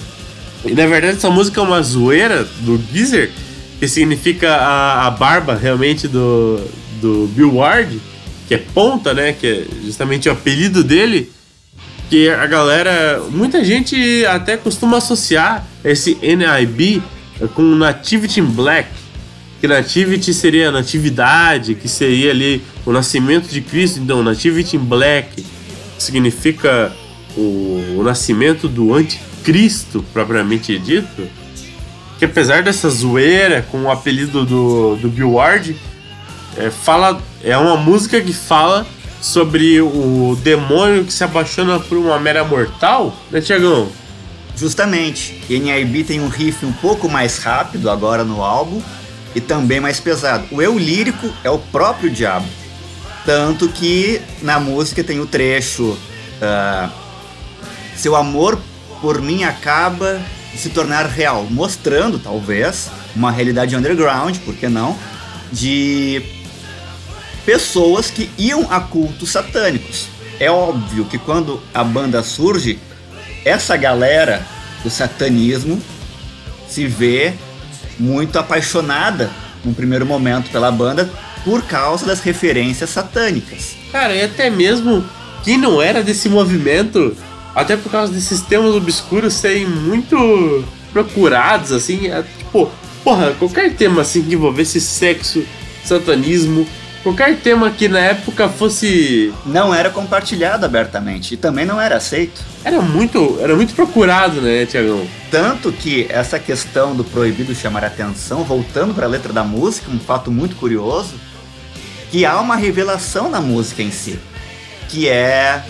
E 0.64 0.74
na 0.74 0.86
verdade 0.88 1.16
essa 1.16 1.30
música 1.30 1.60
é 1.60 1.62
uma 1.62 1.80
zoeira 1.80 2.44
do 2.62 2.80
Geezer, 2.92 3.30
que 3.78 3.86
significa 3.86 4.54
a, 4.54 5.06
a 5.06 5.10
barba 5.10 5.54
realmente 5.54 6.08
do, 6.08 6.60
do 7.00 7.26
Bill 7.34 7.56
Ward, 7.56 8.00
que 8.48 8.54
é 8.54 8.58
ponta, 8.58 9.12
né? 9.12 9.32
Que 9.32 9.46
é 9.46 9.66
justamente 9.84 10.28
o 10.28 10.32
apelido 10.32 10.82
dele. 10.82 11.30
Que 12.08 12.28
a 12.28 12.46
galera, 12.46 13.22
muita 13.30 13.64
gente 13.64 14.24
até 14.26 14.56
costuma 14.56 14.98
associar 14.98 15.66
esse 15.84 16.16
NIB 16.22 17.02
com 17.54 17.62
Nativity 17.62 18.40
in 18.40 18.44
Black. 18.44 18.88
Que 19.60 19.66
Nativity 19.66 20.32
seria 20.32 20.68
a 20.68 20.72
natividade, 20.72 21.74
que 21.74 21.88
seria 21.88 22.30
ali 22.30 22.62
o 22.84 22.92
nascimento 22.92 23.48
de 23.48 23.60
Cristo. 23.60 23.98
Então, 23.98 24.22
Nativity 24.22 24.76
in 24.76 24.80
Black 24.80 25.44
significa 25.98 26.92
o, 27.36 27.96
o 27.98 28.02
nascimento 28.04 28.68
do 28.68 28.94
anticristo, 28.94 30.04
propriamente 30.12 30.78
dito 30.78 31.28
que 32.18 32.24
apesar 32.24 32.62
dessa 32.62 32.88
zoeira 32.88 33.66
com 33.70 33.82
o 33.82 33.90
apelido 33.90 34.44
do, 34.44 34.96
do 34.96 35.08
Bill 35.08 35.32
Ward, 35.32 35.76
é, 36.56 36.70
fala, 36.70 37.20
é 37.42 37.56
uma 37.56 37.76
música 37.76 38.20
que 38.20 38.32
fala 38.32 38.86
sobre 39.20 39.80
o 39.80 40.38
demônio 40.42 41.04
que 41.04 41.12
se 41.12 41.24
apaixona 41.24 41.78
por 41.80 41.98
uma 41.98 42.18
mera 42.18 42.44
mortal, 42.44 43.14
né, 43.30 43.40
Tiagão? 43.40 43.88
Justamente. 44.56 45.42
NIB 45.50 46.04
tem 46.04 46.20
um 46.20 46.28
riff 46.28 46.64
um 46.64 46.72
pouco 46.72 47.08
mais 47.08 47.38
rápido 47.38 47.90
agora 47.90 48.24
no 48.24 48.42
álbum 48.42 48.80
e 49.34 49.40
também 49.40 49.80
mais 49.80 50.00
pesado. 50.00 50.46
O 50.50 50.62
eu 50.62 50.78
lírico 50.78 51.30
é 51.44 51.50
o 51.50 51.58
próprio 51.58 52.08
diabo. 52.10 52.46
Tanto 53.26 53.68
que 53.68 54.22
na 54.40 54.58
música 54.58 55.02
tem 55.02 55.18
o 55.18 55.26
trecho 55.26 55.98
uh, 56.40 56.90
Seu 57.96 58.14
amor 58.14 58.56
por 59.00 59.20
mim 59.20 59.42
acaba 59.42 60.20
se 60.56 60.70
tornar 60.70 61.06
real, 61.06 61.46
mostrando 61.50 62.18
talvez 62.18 62.90
uma 63.14 63.30
realidade 63.30 63.76
underground, 63.76 64.36
por 64.38 64.54
que 64.54 64.68
não, 64.68 64.96
de 65.52 66.22
pessoas 67.44 68.10
que 68.10 68.30
iam 68.36 68.66
a 68.70 68.80
cultos 68.80 69.30
satânicos. 69.30 70.08
É 70.38 70.50
óbvio 70.50 71.04
que 71.04 71.18
quando 71.18 71.62
a 71.72 71.82
banda 71.82 72.22
surge, 72.22 72.78
essa 73.44 73.76
galera 73.76 74.44
do 74.82 74.90
satanismo 74.90 75.80
se 76.68 76.86
vê 76.86 77.32
muito 77.98 78.38
apaixonada 78.38 79.30
no 79.64 79.72
primeiro 79.72 80.04
momento 80.04 80.50
pela 80.50 80.70
banda 80.70 81.08
por 81.44 81.62
causa 81.62 82.04
das 82.04 82.20
referências 82.20 82.90
satânicas. 82.90 83.76
Cara, 83.92 84.14
e 84.14 84.22
até 84.22 84.50
mesmo 84.50 85.04
quem 85.44 85.56
não 85.56 85.80
era 85.80 86.02
desse 86.02 86.28
movimento 86.28 87.16
até 87.56 87.74
por 87.74 87.90
causa 87.90 88.12
desses 88.12 88.42
temas 88.42 88.74
obscuros 88.74 89.32
serem 89.32 89.64
muito 89.66 90.62
procurados, 90.92 91.72
assim. 91.72 92.08
É, 92.08 92.22
tipo, 92.22 92.70
porra, 93.02 93.32
qualquer 93.38 93.74
tema 93.74 94.02
assim 94.02 94.22
que 94.22 94.34
envolvesse 94.34 94.78
sexo, 94.78 95.42
satanismo, 95.82 96.66
qualquer 97.02 97.38
tema 97.38 97.70
que 97.70 97.88
na 97.88 97.98
época 97.98 98.46
fosse. 98.50 99.32
Não 99.46 99.74
era 99.74 99.88
compartilhado 99.88 100.66
abertamente 100.66 101.32
e 101.32 101.36
também 101.38 101.64
não 101.64 101.80
era 101.80 101.96
aceito. 101.96 102.42
Era 102.62 102.82
muito, 102.82 103.38
era 103.40 103.56
muito 103.56 103.74
procurado, 103.74 104.42
né, 104.42 104.66
Tiagão? 104.66 105.06
Tanto 105.30 105.72
que 105.72 106.06
essa 106.10 106.38
questão 106.38 106.94
do 106.94 107.04
proibido 107.04 107.54
chamar 107.54 107.84
atenção, 107.84 108.44
voltando 108.44 108.92
para 108.92 109.06
a 109.06 109.08
letra 109.08 109.32
da 109.32 109.42
música, 109.42 109.90
um 109.90 109.98
fato 109.98 110.30
muito 110.30 110.56
curioso, 110.56 111.14
que 112.10 112.26
há 112.26 112.38
uma 112.38 112.54
revelação 112.54 113.30
na 113.30 113.40
música 113.40 113.82
em 113.82 113.90
si, 113.90 114.18
que 114.90 115.08
é 115.08 115.64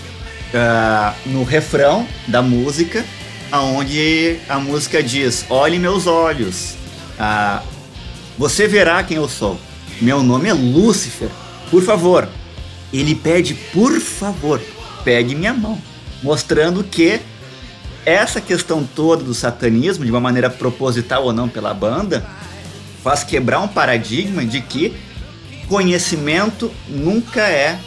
uh, 0.54 1.14
no 1.28 1.44
refrão 1.44 2.06
da 2.26 2.42
música, 2.42 3.04
aonde 3.50 4.38
a 4.48 4.58
música 4.58 5.02
diz: 5.02 5.44
Olhe 5.48 5.78
meus 5.78 6.06
olhos, 6.06 6.74
uh, 7.18 7.64
você 8.38 8.66
verá 8.68 9.02
quem 9.02 9.16
eu 9.16 9.28
sou. 9.28 9.58
Meu 10.00 10.22
nome 10.22 10.48
é 10.48 10.52
Lúcifer. 10.52 11.30
Por 11.70 11.82
favor. 11.82 12.28
Ele 12.92 13.14
pede, 13.14 13.54
por 13.54 14.00
favor, 14.00 14.60
pegue 15.04 15.34
minha 15.34 15.52
mão, 15.52 15.76
mostrando 16.22 16.84
que 16.84 17.20
essa 18.04 18.40
questão 18.40 18.84
toda 18.84 19.24
do 19.24 19.34
satanismo, 19.34 20.04
de 20.04 20.10
uma 20.10 20.20
maneira 20.20 20.48
proposital 20.48 21.24
ou 21.24 21.32
não 21.32 21.48
pela 21.48 21.74
banda, 21.74 22.24
faz 23.02 23.24
quebrar 23.24 23.60
um 23.60 23.68
paradigma 23.68 24.44
de 24.44 24.60
que 24.60 24.96
conhecimento 25.68 26.70
nunca 26.88 27.42
é 27.42 27.78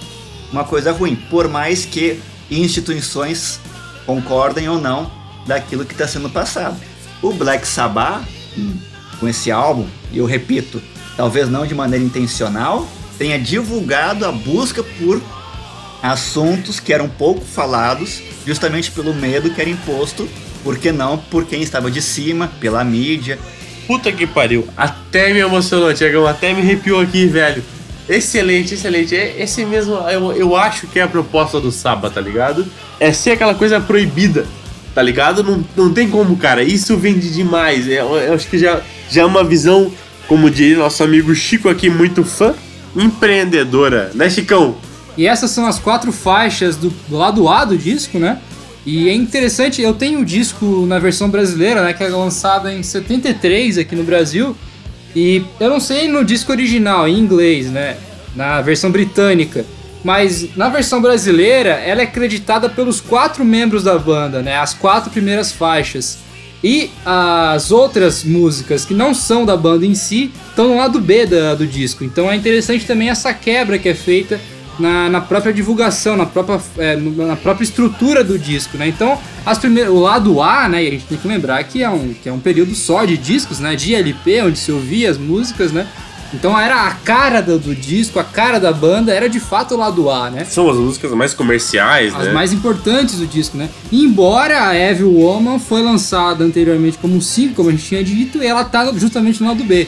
uma 0.51 0.65
coisa 0.65 0.91
ruim, 0.91 1.15
por 1.15 1.47
mais 1.47 1.85
que 1.85 2.19
instituições 2.49 3.59
concordem 4.05 4.67
ou 4.67 4.79
não 4.79 5.11
daquilo 5.45 5.85
que 5.85 5.93
está 5.93 6.07
sendo 6.07 6.29
passado. 6.29 6.79
O 7.21 7.33
Black 7.33 7.67
Sabbath, 7.67 8.23
com 9.19 9.27
esse 9.27 9.51
álbum, 9.51 9.87
e 10.11 10.17
eu 10.17 10.25
repito, 10.25 10.81
talvez 11.17 11.49
não 11.49 11.65
de 11.65 11.75
maneira 11.75 12.03
intencional, 12.03 12.87
tenha 13.17 13.37
divulgado 13.37 14.25
a 14.25 14.31
busca 14.31 14.83
por 14.83 15.21
assuntos 16.01 16.79
que 16.79 16.93
eram 16.93 17.09
pouco 17.09 17.43
falados, 17.43 18.21
justamente 18.45 18.89
pelo 18.91 19.13
medo 19.13 19.49
que 19.49 19.59
era 19.59 19.69
imposto, 19.69 20.27
por 20.63 20.77
que 20.77 20.91
não 20.91 21.17
por 21.17 21.45
quem 21.45 21.61
estava 21.61 21.91
de 21.91 22.01
cima, 22.01 22.49
pela 22.59 22.83
mídia. 22.83 23.37
Puta 23.85 24.11
que 24.11 24.25
pariu, 24.25 24.67
até 24.77 25.33
me 25.33 25.39
emocionou, 25.39 25.93
Tiagão, 25.93 26.25
até 26.25 26.53
me 26.53 26.61
arrepiou 26.61 27.01
aqui, 27.01 27.25
velho. 27.25 27.63
Excelente, 28.09 28.73
excelente. 28.73 29.15
É 29.15 29.35
esse 29.39 29.63
mesmo, 29.63 29.93
eu, 30.09 30.31
eu 30.31 30.55
acho 30.57 30.87
que 30.87 30.99
é 30.99 31.03
a 31.03 31.07
proposta 31.07 31.61
do 31.61 31.71
Saba, 31.71 32.09
tá 32.09 32.19
ligado? 32.19 32.65
É 32.99 33.13
ser 33.13 33.31
aquela 33.31 33.53
coisa 33.53 33.79
proibida, 33.79 34.47
tá 34.95 35.01
ligado? 35.01 35.43
Não, 35.43 35.63
não 35.77 35.93
tem 35.93 36.09
como, 36.09 36.35
cara. 36.35 36.63
Isso 36.63 36.97
vende 36.97 37.29
demais. 37.29 37.87
É, 37.87 37.99
eu 37.99 38.33
acho 38.33 38.47
que 38.47 38.57
já, 38.57 38.81
já 39.11 39.21
é 39.21 39.25
uma 39.25 39.43
visão, 39.43 39.91
como 40.27 40.49
diria 40.49 40.79
nosso 40.79 41.03
amigo 41.03 41.35
Chico 41.35 41.69
aqui, 41.69 41.87
muito 41.87 42.23
fã, 42.23 42.55
empreendedora, 42.95 44.11
né, 44.15 44.27
Chicão? 44.27 44.75
E 45.15 45.27
essas 45.27 45.51
são 45.51 45.67
as 45.67 45.77
quatro 45.77 46.11
faixas 46.11 46.75
do, 46.75 46.89
do 47.07 47.15
lado 47.15 47.47
A 47.47 47.63
do 47.63 47.77
disco, 47.77 48.17
né? 48.17 48.39
E 48.85 49.07
é 49.07 49.13
interessante, 49.13 49.81
eu 49.81 49.93
tenho 49.93 50.21
o 50.21 50.25
disco 50.25 50.85
na 50.87 50.97
versão 50.97 51.29
brasileira, 51.29 51.83
né? 51.83 51.93
Que 51.93 52.03
é 52.03 52.07
lançada 52.07 52.73
em 52.73 52.81
73 52.81 53.77
aqui 53.77 53.95
no 53.95 54.03
Brasil. 54.03 54.55
E 55.15 55.43
eu 55.59 55.69
não 55.69 55.79
sei 55.79 56.07
no 56.07 56.23
disco 56.23 56.51
original, 56.51 57.07
em 57.07 57.17
inglês, 57.17 57.71
né? 57.71 57.97
Na 58.35 58.61
versão 58.61 58.91
britânica. 58.91 59.65
Mas 60.03 60.55
na 60.55 60.69
versão 60.69 61.01
brasileira, 61.01 61.71
ela 61.71 62.01
é 62.01 62.05
creditada 62.05 62.69
pelos 62.69 63.01
quatro 63.01 63.43
membros 63.43 63.83
da 63.83 63.97
banda, 63.97 64.41
né? 64.41 64.57
As 64.57 64.73
quatro 64.73 65.11
primeiras 65.11 65.51
faixas. 65.51 66.19
E 66.63 66.89
as 67.05 67.71
outras 67.71 68.23
músicas 68.23 68.83
que 68.83 68.93
não 68.93 69.13
são 69.13 69.45
da 69.45 69.55
banda 69.55 69.85
em 69.85 69.95
si 69.95 70.31
estão 70.49 70.67
no 70.67 70.77
lado 70.77 70.99
B 70.99 71.25
da, 71.25 71.55
do 71.55 71.65
disco. 71.65 72.03
Então 72.03 72.29
é 72.29 72.35
interessante 72.35 72.85
também 72.85 73.09
essa 73.09 73.33
quebra 73.33 73.79
que 73.79 73.87
é 73.87 73.95
feita 73.95 74.39
na, 74.79 75.09
na 75.09 75.21
própria 75.21 75.53
divulgação, 75.53 76.15
na 76.15 76.25
própria, 76.25 76.59
é, 76.77 76.95
na 76.95 77.35
própria 77.35 77.63
estrutura 77.63 78.23
do 78.23 78.37
disco, 78.37 78.77
né? 78.77 78.87
Então, 78.87 79.19
as 79.45 79.57
primeiras, 79.57 79.91
o 79.91 79.99
lado 79.99 80.41
A, 80.41 80.67
né? 80.67 80.79
A 80.79 80.91
gente 80.91 81.05
tem 81.05 81.17
que 81.17 81.27
lembrar 81.27 81.63
que 81.63 81.83
é 81.83 81.89
um, 81.89 82.13
que 82.13 82.29
é 82.29 82.33
um 82.33 82.39
período 82.39 82.73
só 82.75 83.05
de 83.05 83.17
discos, 83.17 83.59
né? 83.59 83.75
De 83.75 83.93
LP, 83.93 84.41
onde 84.41 84.57
se 84.57 84.71
ouvia 84.71 85.09
as 85.09 85.17
músicas, 85.17 85.71
né? 85.71 85.87
Então 86.33 86.57
era 86.59 86.85
a 86.85 86.91
cara 86.93 87.41
do, 87.41 87.57
do, 87.57 87.73
disco, 87.73 88.19
a 88.19 88.23
cara 88.23 88.59
da 88.59 88.71
banda, 88.71 89.11
era 89.11 89.27
de 89.27 89.39
fato 89.39 89.73
o 89.73 89.77
lado 89.77 90.09
A, 90.09 90.29
né? 90.29 90.45
São 90.45 90.69
as 90.69 90.77
músicas 90.77 91.11
mais 91.11 91.33
comerciais, 91.33 92.13
as 92.13 92.27
né? 92.27 92.33
mais 92.33 92.53
importantes 92.53 93.15
do 93.15 93.25
disco, 93.25 93.57
né? 93.57 93.67
E 93.91 94.03
embora 94.03 94.67
a 94.67 94.75
Evil 94.75 95.11
Woman 95.11 95.57
foi 95.57 95.81
lançada 95.81 96.43
anteriormente 96.43 96.99
como 96.99 97.15
um 97.15 97.21
single, 97.21 97.55
como 97.55 97.69
a 97.69 97.71
gente 97.71 97.83
tinha 97.83 98.03
dito, 98.03 98.43
e 98.43 98.45
ela 98.45 98.63
tá 98.63 98.91
justamente 98.93 99.41
no 99.41 99.49
lado 99.49 99.63
B. 99.63 99.87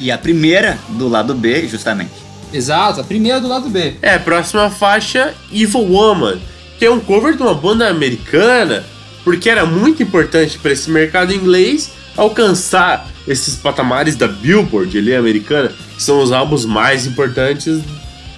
E 0.00 0.10
a 0.10 0.18
primeira 0.18 0.76
do 0.88 1.08
lado 1.08 1.34
B, 1.34 1.68
justamente. 1.68 2.23
Exato, 2.54 3.00
a 3.00 3.04
primeira 3.04 3.40
do 3.40 3.48
lado 3.48 3.68
B. 3.68 3.94
É, 4.00 4.16
próxima 4.16 4.70
faixa, 4.70 5.34
Evil 5.52 5.80
Woman, 5.80 6.38
que 6.78 6.84
é 6.84 6.90
um 6.90 7.00
cover 7.00 7.36
de 7.36 7.42
uma 7.42 7.52
banda 7.52 7.88
americana, 7.88 8.84
porque 9.24 9.50
era 9.50 9.66
muito 9.66 10.04
importante 10.04 10.56
para 10.60 10.70
esse 10.70 10.88
mercado 10.88 11.34
inglês 11.34 11.90
alcançar 12.16 13.08
esses 13.26 13.56
patamares 13.56 14.14
da 14.14 14.28
Billboard 14.28 14.96
ali 14.96 15.16
americana, 15.16 15.72
que 15.96 16.02
são 16.02 16.22
os 16.22 16.30
álbuns 16.30 16.64
mais 16.64 17.06
importantes. 17.06 17.82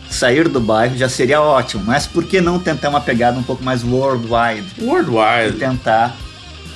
Sair 0.08 0.48
do 0.48 0.60
bairro 0.60 0.96
já 0.96 1.10
seria 1.10 1.42
ótimo, 1.42 1.84
mas 1.84 2.06
por 2.06 2.24
que 2.24 2.40
não 2.40 2.58
tentar 2.58 2.88
uma 2.88 3.00
pegada 3.02 3.38
um 3.38 3.42
pouco 3.42 3.62
mais 3.62 3.84
worldwide? 3.84 4.64
Worldwide. 4.80 5.56
E 5.56 5.58
tentar 5.58 6.16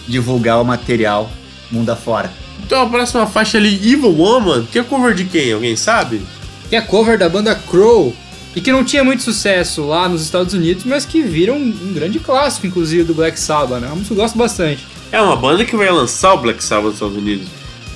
divulgar 0.06 0.60
o 0.60 0.64
material 0.64 1.30
mundo 1.70 1.90
afora. 1.90 2.30
Então 2.62 2.82
a 2.82 2.86
próxima 2.86 3.26
faixa 3.26 3.56
ali, 3.56 3.76
Evil 3.76 4.14
Woman, 4.14 4.66
que 4.70 4.78
é 4.78 4.82
cover 4.82 5.14
de 5.14 5.24
quem? 5.24 5.52
Alguém 5.52 5.76
sabe? 5.76 6.20
Que 6.70 6.76
é 6.76 6.80
cover 6.80 7.18
da 7.18 7.28
banda 7.28 7.54
Crow, 7.54 8.14
e 8.54 8.60
que 8.60 8.72
não 8.72 8.84
tinha 8.84 9.04
muito 9.04 9.22
sucesso 9.22 9.82
lá 9.82 10.08
nos 10.08 10.22
Estados 10.22 10.54
Unidos, 10.54 10.84
mas 10.84 11.04
que 11.04 11.22
viram 11.22 11.56
um 11.56 11.92
grande 11.92 12.18
clássico, 12.18 12.66
inclusive, 12.66 13.04
do 13.04 13.14
Black 13.14 13.38
Sabbath, 13.38 13.80
né? 13.80 13.86
É 13.86 13.90
uma 13.90 13.96
música 13.96 14.14
eu 14.14 14.16
gosto 14.16 14.38
bastante. 14.38 14.86
É 15.12 15.20
uma 15.20 15.36
banda 15.36 15.64
que 15.64 15.76
vai 15.76 15.90
lançar 15.90 16.34
o 16.34 16.38
Black 16.38 16.62
Sabbath 16.62 16.86
nos 16.86 16.94
Estados 16.94 17.16
Unidos. 17.16 17.48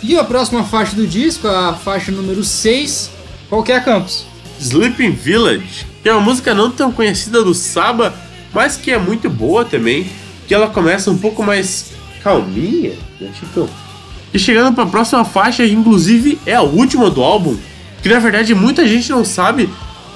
E 0.02 0.16
a 0.16 0.22
próxima 0.22 0.62
faixa 0.64 0.94
do 0.94 1.06
disco, 1.06 1.48
a 1.48 1.74
faixa 1.74 2.12
número 2.12 2.44
6, 2.44 3.10
qual 3.48 3.62
que 3.62 3.72
é 3.72 3.76
a 3.76 3.80
Campos? 3.80 4.26
Sleeping 4.60 5.12
Village, 5.12 5.86
que 6.02 6.08
é 6.08 6.12
uma 6.12 6.20
música 6.20 6.54
não 6.54 6.70
tão 6.70 6.92
conhecida 6.92 7.42
do 7.42 7.54
Saba, 7.54 8.14
mas 8.52 8.76
que 8.76 8.90
é 8.90 8.98
muito 8.98 9.28
boa 9.28 9.64
também, 9.64 10.06
que 10.46 10.54
ela 10.54 10.68
começa 10.68 11.10
um 11.10 11.18
pouco 11.18 11.42
mais 11.42 11.92
calminha, 12.22 12.92
né, 13.20 13.30
Chico? 13.38 13.68
E 14.32 14.38
chegando 14.38 14.74
para 14.74 14.84
a 14.84 14.88
próxima 14.88 15.24
faixa, 15.24 15.64
inclusive 15.64 16.38
é 16.46 16.54
a 16.54 16.62
última 16.62 17.10
do 17.10 17.22
álbum, 17.22 17.56
que 18.04 18.08
na 18.10 18.18
verdade 18.18 18.54
muita 18.54 18.86
gente 18.86 19.08
não 19.10 19.24
sabe 19.24 19.66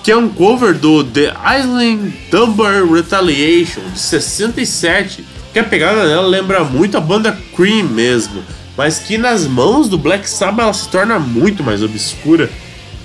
que 0.04 0.12
é 0.12 0.16
um 0.16 0.28
cover 0.28 0.74
do 0.74 1.02
The 1.02 1.32
Island 1.58 2.12
Dumber 2.30 2.84
Retaliation 2.84 3.80
de 3.94 3.98
67, 3.98 5.24
que 5.54 5.58
a 5.58 5.64
pegada 5.64 6.06
dela 6.06 6.28
lembra 6.28 6.62
muito 6.62 6.98
a 6.98 7.00
banda 7.00 7.34
Cream 7.56 7.86
mesmo, 7.86 8.44
mas 8.76 8.98
que 8.98 9.16
nas 9.16 9.46
mãos 9.46 9.88
do 9.88 9.96
Black 9.96 10.28
Sabbath 10.28 10.64
ela 10.64 10.72
se 10.74 10.86
torna 10.90 11.18
muito 11.18 11.64
mais 11.64 11.82
obscura. 11.82 12.50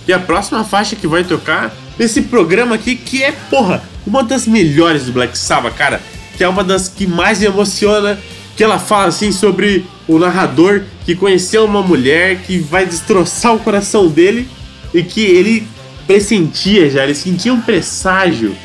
E 0.06 0.12
a 0.12 0.20
próxima 0.20 0.66
faixa 0.66 0.98
que 0.98 1.08
vai 1.08 1.24
tocar 1.24 1.74
nesse 1.98 2.24
programa 2.24 2.76
aqui, 2.76 2.98
que 2.98 3.24
é, 3.24 3.32
porra, 3.32 3.82
uma 4.06 4.22
das 4.22 4.46
melhores 4.46 5.06
do 5.06 5.14
Black 5.14 5.38
Sabbath, 5.38 5.76
cara, 5.76 6.02
que 6.36 6.44
é 6.44 6.50
uma 6.50 6.62
das 6.62 6.90
que 6.90 7.08
mais 7.08 7.40
me 7.40 7.46
emociona, 7.46 8.20
que 8.58 8.62
ela 8.62 8.78
fala 8.78 9.06
assim 9.06 9.32
sobre 9.32 9.86
o 10.10 10.20
narrador 10.20 10.82
que 11.06 11.16
conheceu 11.16 11.64
uma 11.64 11.82
mulher 11.82 12.40
que 12.42 12.60
vai 12.60 12.86
destroçar 12.86 13.56
o 13.56 13.60
coração 13.60 14.10
dele 14.10 14.46
e 14.94 15.04
que 15.04 15.22
ele 15.22 15.68
pressentia 16.06 16.90
já, 16.90 17.04
ele 17.04 17.16
sentia 17.16 17.54
um 17.54 17.62
presságio 17.62 18.56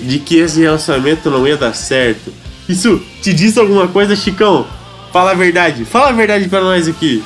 de 0.00 0.18
que 0.18 0.36
esse 0.36 0.60
relacionamento 0.60 1.30
não 1.30 1.46
ia 1.46 1.56
dar 1.56 1.74
certo. 1.74 2.32
Isso 2.68 3.00
te 3.22 3.32
diz 3.32 3.56
alguma 3.56 3.88
coisa, 3.88 4.14
Chicão? 4.14 4.66
Fala 5.12 5.30
a 5.30 5.34
verdade, 5.34 5.84
fala 5.84 6.10
a 6.10 6.12
verdade 6.12 6.48
pra 6.48 6.60
nós 6.60 6.86
aqui. 6.86 7.22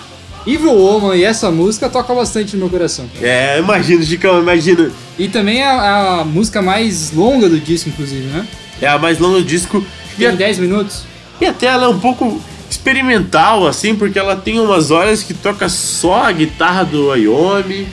Evil 0.47 0.73
Woman 0.73 1.17
e 1.17 1.25
essa 1.25 1.51
música 1.51 1.89
toca 1.89 2.13
bastante 2.15 2.55
no 2.55 2.61
meu 2.61 2.71
coração. 2.71 3.09
É, 3.21 3.59
imagino, 3.59 4.03
Chicão, 4.03 4.41
imagino. 4.41 4.91
E 5.19 5.29
também 5.29 5.61
é 5.61 5.67
a, 5.67 6.21
a 6.21 6.25
música 6.25 6.61
mais 6.61 7.13
longa 7.13 7.49
do 7.49 7.61
disco, 7.61 7.89
inclusive, 7.89 8.27
né? 8.27 8.47
É 8.81 8.89
a 8.89 8.99
mais 8.99 9.19
longa 9.19 9.39
do 9.39 9.45
disco. 9.45 9.85
Tem 10.17 10.29
e 10.29 10.33
10 10.33 10.59
minutos. 10.59 11.05
E 11.41 11.47
até 11.47 11.67
ela 11.67 11.87
é 11.87 11.89
um 11.89 11.99
pouco 11.99 12.41
experimental, 12.69 13.67
assim, 13.67 13.95
porque 13.95 14.19
ela 14.19 14.35
tem 14.35 14.59
umas 14.59 14.91
horas 14.91 15.23
que 15.23 15.35
toca 15.35 15.69
só 15.69 16.25
a 16.25 16.33
guitarra 16.33 16.85
do 16.85 17.13
Ayomi 17.13 17.87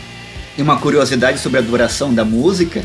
e 0.60 0.62
uma 0.62 0.78
curiosidade 0.78 1.40
sobre 1.40 1.60
a 1.60 1.62
duração 1.62 2.14
da 2.14 2.26
música, 2.26 2.84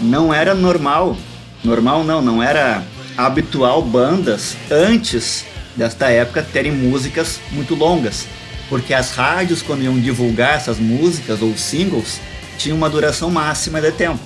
não 0.00 0.32
era 0.32 0.54
normal. 0.54 1.14
Normal 1.62 2.02
não, 2.02 2.22
não 2.22 2.42
era 2.42 2.82
habitual 3.14 3.82
bandas 3.82 4.56
antes 4.70 5.44
desta 5.76 6.08
época 6.08 6.42
terem 6.42 6.72
músicas 6.72 7.38
muito 7.52 7.74
longas. 7.74 8.26
Porque 8.70 8.94
as 8.94 9.12
rádios, 9.12 9.60
quando 9.60 9.82
iam 9.82 10.00
divulgar 10.00 10.54
essas 10.54 10.78
músicas 10.78 11.42
ou 11.42 11.54
singles, 11.58 12.18
tinham 12.56 12.78
uma 12.78 12.88
duração 12.88 13.30
máxima 13.30 13.82
de 13.82 13.92
tempo. 13.92 14.20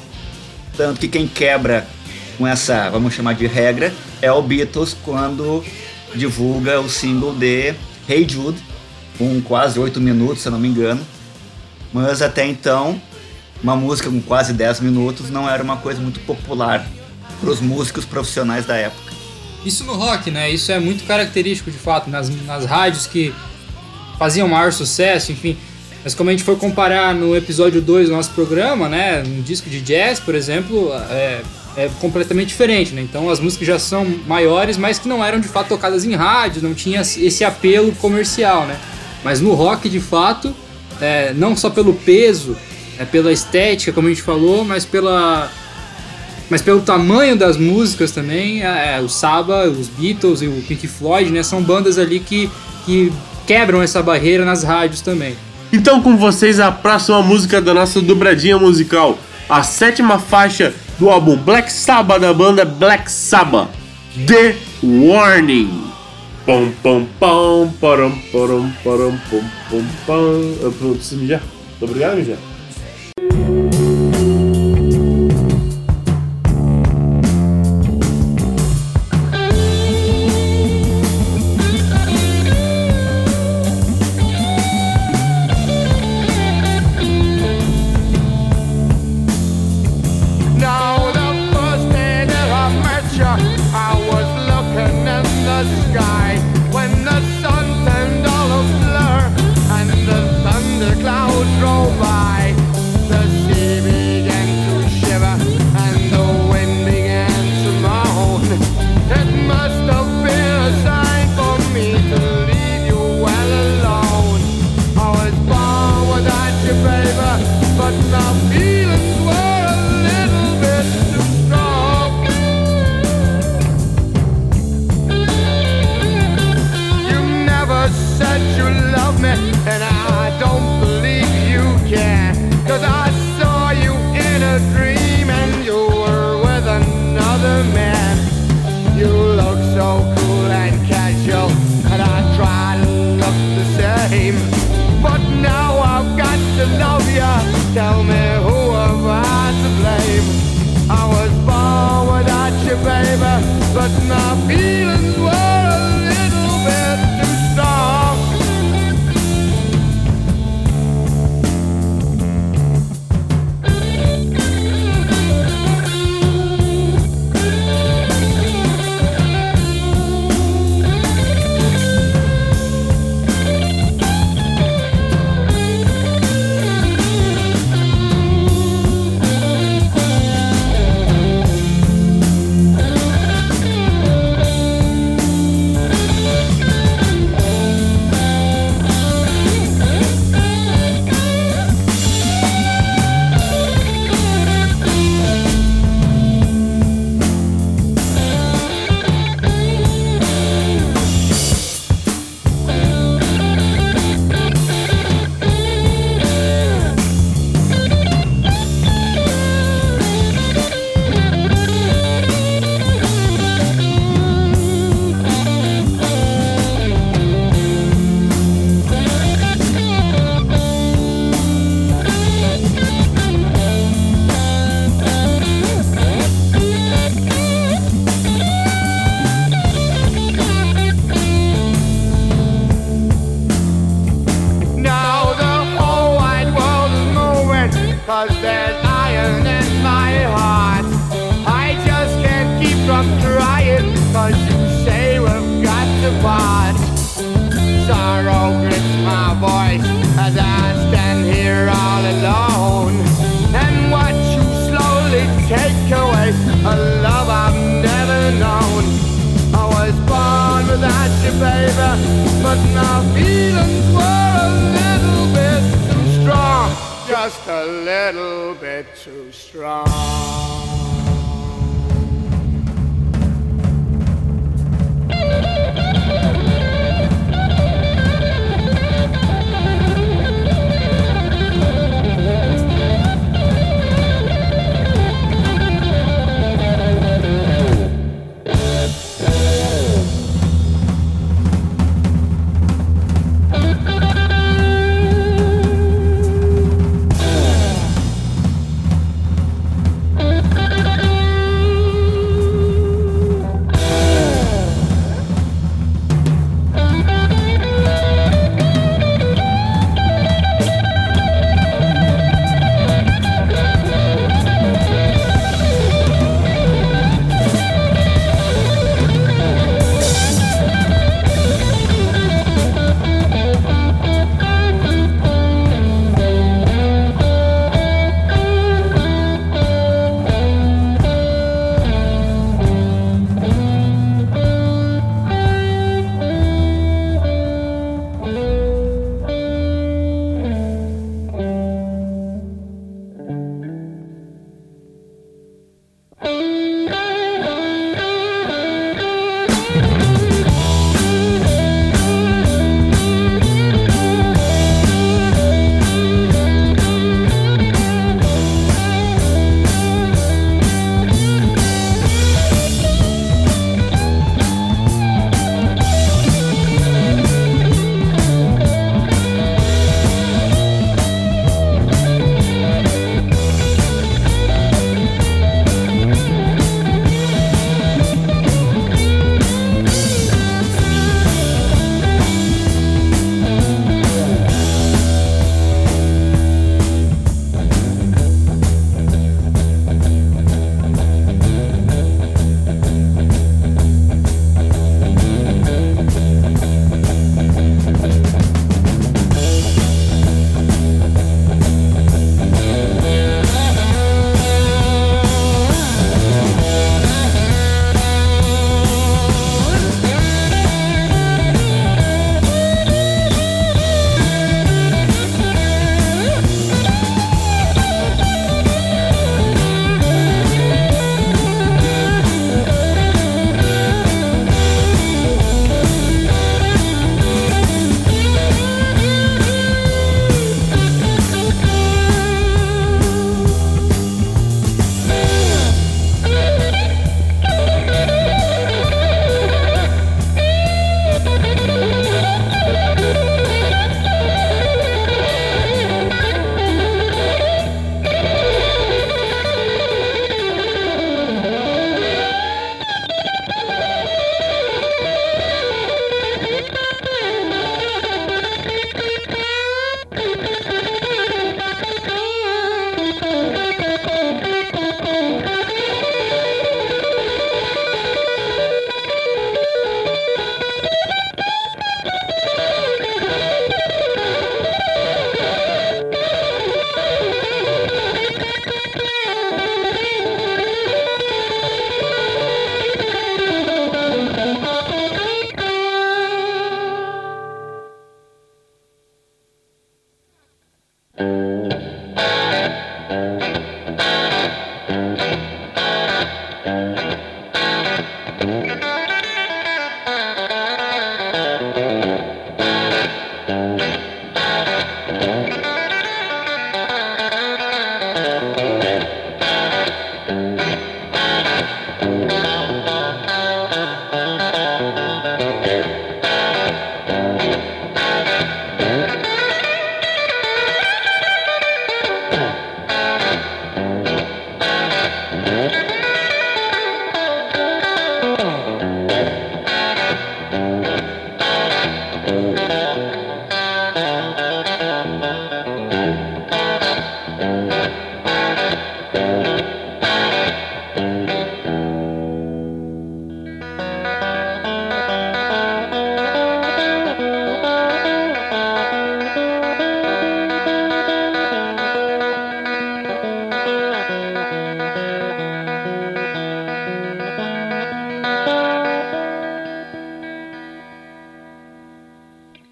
Tanto 0.76 1.00
que 1.00 1.08
quem 1.08 1.26
quebra 1.26 1.88
com 2.38 2.46
essa, 2.46 2.88
vamos 2.90 3.12
chamar 3.12 3.34
de 3.34 3.48
regra, 3.48 3.92
é 4.22 4.30
o 4.30 4.40
Beatles 4.40 4.96
quando 5.04 5.64
divulga 6.14 6.80
o 6.80 6.88
single 6.88 7.34
de 7.34 7.74
Hey 8.08 8.24
Jude, 8.28 8.62
com 9.18 9.40
quase 9.40 9.80
8 9.80 10.00
minutos, 10.00 10.42
se 10.42 10.48
eu 10.48 10.52
não 10.52 10.60
me 10.60 10.68
engano, 10.68 11.04
mas 11.94 12.20
até 12.20 12.44
então, 12.44 13.00
uma 13.62 13.76
música 13.76 14.10
com 14.10 14.20
quase 14.20 14.52
10 14.52 14.80
minutos 14.80 15.30
não 15.30 15.48
era 15.48 15.62
uma 15.62 15.76
coisa 15.76 16.00
muito 16.00 16.18
popular 16.20 16.84
para 17.40 17.48
os 17.48 17.60
músicos 17.60 18.04
profissionais 18.04 18.66
da 18.66 18.74
época. 18.74 19.12
Isso 19.64 19.84
no 19.84 19.94
rock, 19.94 20.30
né? 20.30 20.50
Isso 20.50 20.70
é 20.72 20.78
muito 20.78 21.04
característico 21.04 21.70
de 21.70 21.78
fato, 21.78 22.10
nas, 22.10 22.28
nas 22.44 22.66
rádios 22.66 23.06
que 23.06 23.32
faziam 24.18 24.48
maior 24.48 24.72
sucesso, 24.72 25.30
enfim. 25.32 25.56
Mas 26.02 26.14
como 26.14 26.28
a 26.28 26.32
gente 26.32 26.44
foi 26.44 26.56
comparar 26.56 27.14
no 27.14 27.34
episódio 27.34 27.80
2 27.80 28.08
do 28.08 28.14
nosso 28.14 28.30
programa, 28.30 28.88
né? 28.88 29.22
Um 29.24 29.40
disco 29.40 29.70
de 29.70 29.80
jazz, 29.80 30.20
por 30.20 30.34
exemplo, 30.34 30.92
é, 31.10 31.40
é 31.76 31.90
completamente 32.00 32.48
diferente, 32.48 32.92
né? 32.92 33.00
Então 33.00 33.30
as 33.30 33.40
músicas 33.40 33.66
já 33.66 33.78
são 33.78 34.04
maiores, 34.26 34.76
mas 34.76 34.98
que 34.98 35.08
não 35.08 35.24
eram 35.24 35.40
de 35.40 35.48
fato 35.48 35.68
tocadas 35.68 36.04
em 36.04 36.14
rádio, 36.14 36.60
não 36.60 36.74
tinha 36.74 37.00
esse 37.00 37.44
apelo 37.44 37.92
comercial, 37.92 38.66
né? 38.66 38.78
Mas 39.22 39.40
no 39.40 39.54
rock, 39.54 39.88
de 39.88 40.00
fato, 40.00 40.54
é, 41.00 41.32
não 41.34 41.56
só 41.56 41.70
pelo 41.70 41.94
peso, 41.94 42.56
é, 42.98 43.04
pela 43.04 43.32
estética, 43.32 43.92
como 43.92 44.08
a 44.08 44.10
gente 44.10 44.22
falou, 44.22 44.64
mas 44.64 44.84
pela 44.84 45.50
mas 46.50 46.60
pelo 46.60 46.82
tamanho 46.82 47.36
das 47.36 47.56
músicas 47.56 48.12
também, 48.12 48.62
é, 48.62 48.96
é, 48.96 49.00
o 49.00 49.08
Saba, 49.08 49.64
os 49.64 49.88
Beatles 49.88 50.42
e 50.42 50.46
o 50.46 50.62
Pink 50.68 50.86
Floyd, 50.86 51.30
né, 51.30 51.42
são 51.42 51.62
bandas 51.62 51.98
ali 51.98 52.20
que, 52.20 52.50
que 52.84 53.10
quebram 53.46 53.82
essa 53.82 54.02
barreira 54.02 54.44
nas 54.44 54.62
rádios 54.62 55.00
também. 55.00 55.36
Então 55.72 56.02
com 56.02 56.16
vocês 56.16 56.60
a 56.60 56.70
próxima 56.70 57.22
música 57.22 57.60
da 57.60 57.72
nossa 57.72 58.00
dobradinha 58.00 58.58
musical, 58.58 59.18
a 59.48 59.62
sétima 59.62 60.18
faixa 60.18 60.74
do 60.98 61.10
álbum 61.10 61.36
Black 61.36 61.72
Sabbath 61.72 62.20
da 62.20 62.32
banda 62.32 62.64
Black 62.64 63.10
Sabbath, 63.10 63.68
The 64.26 64.54
Warning. 64.82 65.83
Pom, 66.44 66.70
pom, 66.82 67.06
pom, 67.18 67.72
param, 67.80 68.10
param, 68.30 68.70
param, 68.84 69.18
pom, 69.30 69.42
pom, 69.70 69.82
pom. 70.04 70.72
Pronto, 70.78 70.96
preciso 70.96 71.16
é 71.16 71.22
mijar. 71.22 71.42
Muito 71.70 71.84
obrigado, 71.90 72.16
mijar. 72.16 72.53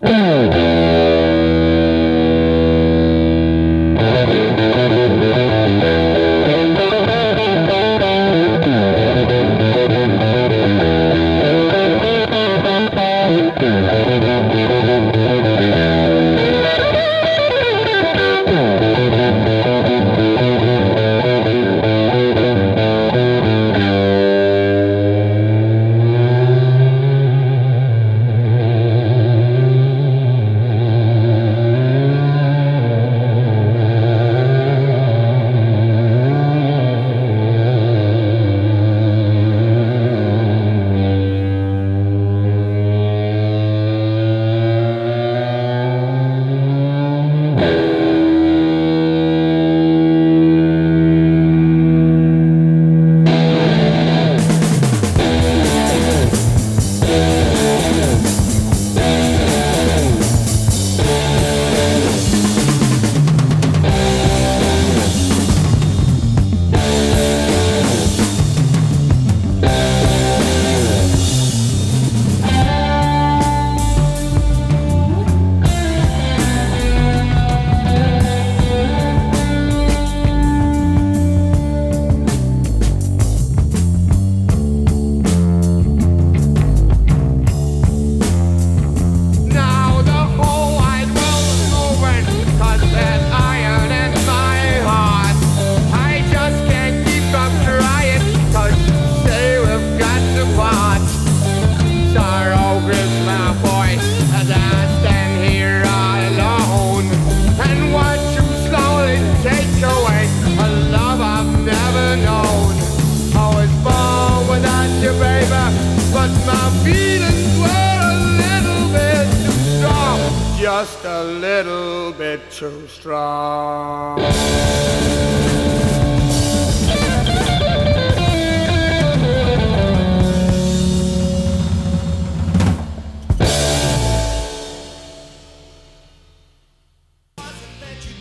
Oh. 0.04 0.41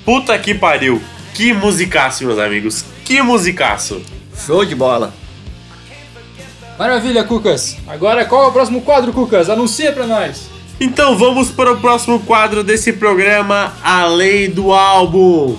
Puta 0.06 0.38
que 0.38 0.54
pariu. 0.54 1.02
Que 1.34 1.54
musicaço, 1.54 2.26
meus 2.26 2.40
amigos. 2.40 2.86
Que 3.06 3.22
musicaço. 3.22 4.02
Show 4.46 4.66
de 4.66 4.76
bola. 4.76 5.14
Maravilha, 6.78 7.24
Cucas. 7.24 7.78
Agora 7.88 8.26
qual 8.26 8.46
é 8.46 8.48
o 8.48 8.52
próximo 8.52 8.82
quadro, 8.82 9.14
Cucas? 9.14 9.50
Anuncia 9.50 9.92
pra 9.92 10.08
nós. 10.08 10.50
Então 10.80 11.16
vamos 11.16 11.50
para 11.50 11.72
o 11.72 11.78
próximo 11.80 12.20
quadro 12.22 12.64
desse 12.64 12.94
programa, 12.94 13.74
Além 13.84 14.50
do 14.50 14.74
Álbum. 14.74 15.56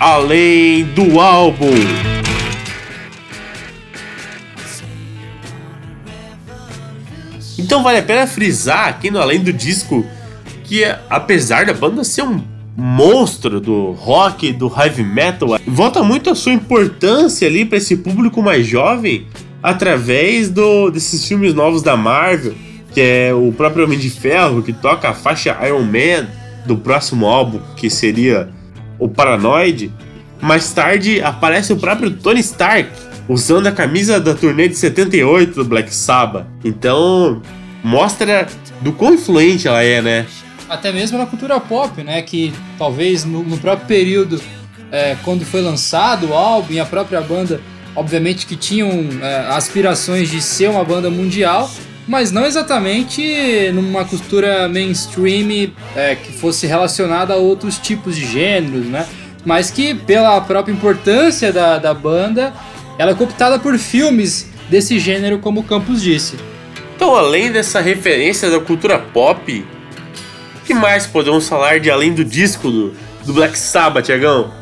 Além 0.00 0.84
do 0.86 1.20
Álbum. 1.20 2.11
Então 7.72 7.82
vale 7.82 8.00
a 8.00 8.02
pena 8.02 8.26
frisar 8.26 8.88
aqui 8.88 9.10
no 9.10 9.18
Além 9.18 9.40
do 9.40 9.50
Disco 9.50 10.04
que 10.62 10.84
apesar 11.08 11.64
da 11.64 11.72
banda 11.72 12.04
ser 12.04 12.20
um 12.20 12.38
monstro 12.76 13.62
do 13.62 13.92
rock, 13.92 14.52
do 14.52 14.70
heavy 14.70 15.02
metal, 15.02 15.58
volta 15.66 16.02
muito 16.02 16.28
a 16.28 16.34
sua 16.34 16.52
importância 16.52 17.48
ali 17.48 17.64
para 17.64 17.78
esse 17.78 17.96
público 17.96 18.42
mais 18.42 18.66
jovem 18.66 19.26
através 19.62 20.50
do, 20.50 20.90
desses 20.90 21.26
filmes 21.26 21.54
novos 21.54 21.82
da 21.82 21.96
Marvel, 21.96 22.52
que 22.92 23.00
é 23.00 23.32
o 23.32 23.50
próprio 23.52 23.86
Homem 23.86 23.98
de 23.98 24.10
Ferro, 24.10 24.62
que 24.62 24.74
toca 24.74 25.08
a 25.08 25.14
faixa 25.14 25.56
Iron 25.66 25.80
Man 25.80 26.28
do 26.66 26.76
próximo 26.76 27.24
álbum, 27.24 27.58
que 27.74 27.88
seria 27.88 28.50
o 28.98 29.08
Paranoid. 29.08 29.90
Mais 30.42 30.70
tarde 30.74 31.22
aparece 31.22 31.72
o 31.72 31.78
próprio 31.78 32.10
Tony 32.10 32.40
Stark 32.40 32.90
usando 33.26 33.66
a 33.66 33.72
camisa 33.72 34.20
da 34.20 34.34
turnê 34.34 34.68
de 34.68 34.76
78 34.76 35.54
do 35.54 35.64
Black 35.64 35.94
Sabbath. 35.94 36.44
Então, 36.62 37.40
mostra 37.82 38.46
do 38.80 38.92
quão 38.92 39.14
influente 39.14 39.66
ela 39.66 39.82
é, 39.82 40.00
né? 40.00 40.26
Até 40.68 40.92
mesmo 40.92 41.18
na 41.18 41.26
cultura 41.26 41.58
pop, 41.60 42.02
né? 42.02 42.22
Que 42.22 42.52
talvez 42.78 43.24
no, 43.24 43.42
no 43.42 43.58
próprio 43.58 43.86
período, 43.86 44.40
é, 44.90 45.16
quando 45.24 45.44
foi 45.44 45.60
lançado 45.60 46.28
o 46.28 46.34
álbum 46.34 46.72
e 46.72 46.80
a 46.80 46.86
própria 46.86 47.20
banda, 47.20 47.60
obviamente 47.94 48.46
que 48.46 48.56
tinham 48.56 48.90
é, 49.20 49.46
aspirações 49.50 50.30
de 50.30 50.40
ser 50.40 50.70
uma 50.70 50.84
banda 50.84 51.10
mundial, 51.10 51.70
mas 52.06 52.32
não 52.32 52.44
exatamente 52.44 53.70
numa 53.72 54.04
cultura 54.04 54.68
mainstream 54.68 55.70
é, 55.94 56.14
que 56.14 56.32
fosse 56.32 56.66
relacionada 56.66 57.34
a 57.34 57.36
outros 57.36 57.78
tipos 57.78 58.16
de 58.16 58.26
gêneros, 58.26 58.86
né? 58.86 59.06
Mas 59.44 59.70
que 59.70 59.94
pela 59.94 60.40
própria 60.40 60.72
importância 60.72 61.52
da, 61.52 61.78
da 61.78 61.92
banda, 61.92 62.52
ela 62.98 63.10
é 63.10 63.14
cooptada 63.14 63.58
por 63.58 63.76
filmes 63.76 64.48
desse 64.70 64.98
gênero, 64.98 65.38
como 65.38 65.60
o 65.60 65.64
Campos 65.64 66.00
disse. 66.00 66.36
Então, 67.02 67.16
além 67.16 67.50
dessa 67.50 67.80
referência 67.80 68.48
da 68.48 68.60
cultura 68.60 68.96
pop, 68.96 69.66
o 70.54 70.60
que 70.64 70.72
mais 70.72 71.04
podemos 71.04 71.48
falar 71.48 71.80
de 71.80 71.90
além 71.90 72.14
do 72.14 72.24
disco 72.24 72.70
do, 72.70 72.94
do 73.26 73.32
Black 73.32 73.58
Sabbath, 73.58 74.04
Tiagão? 74.04 74.52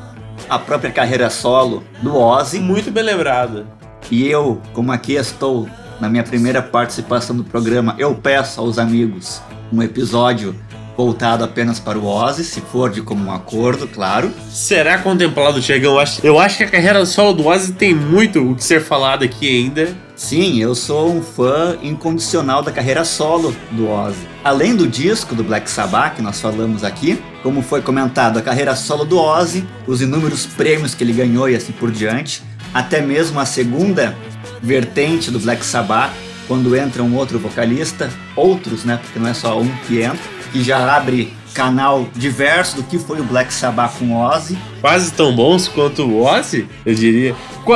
A 0.49 0.59
própria 0.59 0.91
carreira 0.91 1.28
solo 1.28 1.84
do 2.01 2.16
Ozzy. 2.16 2.59
Muito 2.59 2.91
bem 2.91 3.05
lembrado. 3.05 3.66
E 4.11 4.26
eu, 4.26 4.59
como 4.72 4.91
aqui 4.91 5.16
estou 5.16 5.68
na 6.01 6.09
minha 6.09 6.24
primeira 6.24 6.62
participação 6.62 7.36
do 7.36 7.45
programa, 7.45 7.95
eu 7.99 8.14
peço 8.14 8.59
aos 8.62 8.78
amigos 8.78 9.43
um 9.70 9.82
episódio 9.82 10.57
voltado 10.97 11.45
apenas 11.45 11.80
para 11.80 11.99
o 11.99 12.07
Ozzy, 12.07 12.45
se 12.45 12.61
for 12.61 12.91
de 12.91 13.03
comum 13.03 13.32
acordo, 13.32 13.86
claro. 13.88 14.30
Será 14.51 14.99
contemplado, 14.99 15.61
Tiagão? 15.61 15.95
Eu 15.95 16.01
acho, 16.01 16.26
eu 16.26 16.38
acho 16.38 16.57
que 16.59 16.64
a 16.64 16.68
carreira 16.68 17.05
solo 17.07 17.32
do 17.32 17.47
Ozzy 17.47 17.72
tem 17.72 17.95
muito 17.95 18.51
o 18.51 18.55
que 18.55 18.62
ser 18.62 18.82
falado 18.82 19.24
aqui 19.24 19.49
ainda. 19.49 19.97
Sim, 20.14 20.61
eu 20.61 20.74
sou 20.74 21.11
um 21.11 21.22
fã 21.22 21.78
incondicional 21.82 22.62
da 22.62 22.70
carreira 22.70 23.05
solo 23.05 23.57
do 23.70 23.88
Ozzy. 23.88 24.28
Além 24.45 24.76
do 24.76 24.86
disco 24.86 25.34
do 25.34 25.43
Black 25.43 25.70
Sabbath 25.70 26.16
que 26.16 26.22
nós 26.22 26.41
falamos 26.41 26.84
aqui, 26.84 27.22
como 27.43 27.62
foi 27.62 27.80
comentado, 27.80 28.38
a 28.38 28.43
carreira 28.43 28.76
solo 28.76 29.07
do 29.07 29.18
Ozzy, 29.18 29.64
os 29.86 30.03
inúmeros 30.03 30.45
prêmios 30.45 30.95
que 30.95 31.03
ele 31.03 31.14
ganhou 31.14 31.49
e 31.49 31.57
assim 31.57 31.72
por 31.72 31.91
diante, 31.91 32.43
até 32.74 33.01
mesmo 33.01 33.41
a 33.41 33.47
segunda 33.47 34.14
vertente 34.62 35.30
do 35.30 35.38
Black 35.38 35.64
Sabbath, 35.64 36.12
quando 36.47 36.76
entra 36.76 37.03
um 37.03 37.16
outro 37.16 37.38
vocalista, 37.38 38.11
outros, 38.34 38.84
né, 38.84 38.99
porque 39.01 39.18
não 39.18 39.28
é 39.28 39.34
só 39.34 39.59
um 39.59 39.68
que 39.86 40.03
entra, 40.03 40.18
que 40.53 40.62
já 40.62 40.96
abre 40.96 41.32
canal 41.55 42.09
diverso 42.14 42.76
do 42.76 42.82
que 42.82 42.98
foi 42.98 43.20
o 43.20 43.24
Black 43.24 43.53
Sabbath 43.53 43.98
com 43.98 44.16
Ozzy. 44.16 44.57
Quase 44.80 45.12
tão 45.12 45.34
bons 45.34 45.68
quanto 45.68 46.03
o 46.03 46.24
Ozzy, 46.24 46.66
eu 46.84 46.94
diria. 46.94 47.34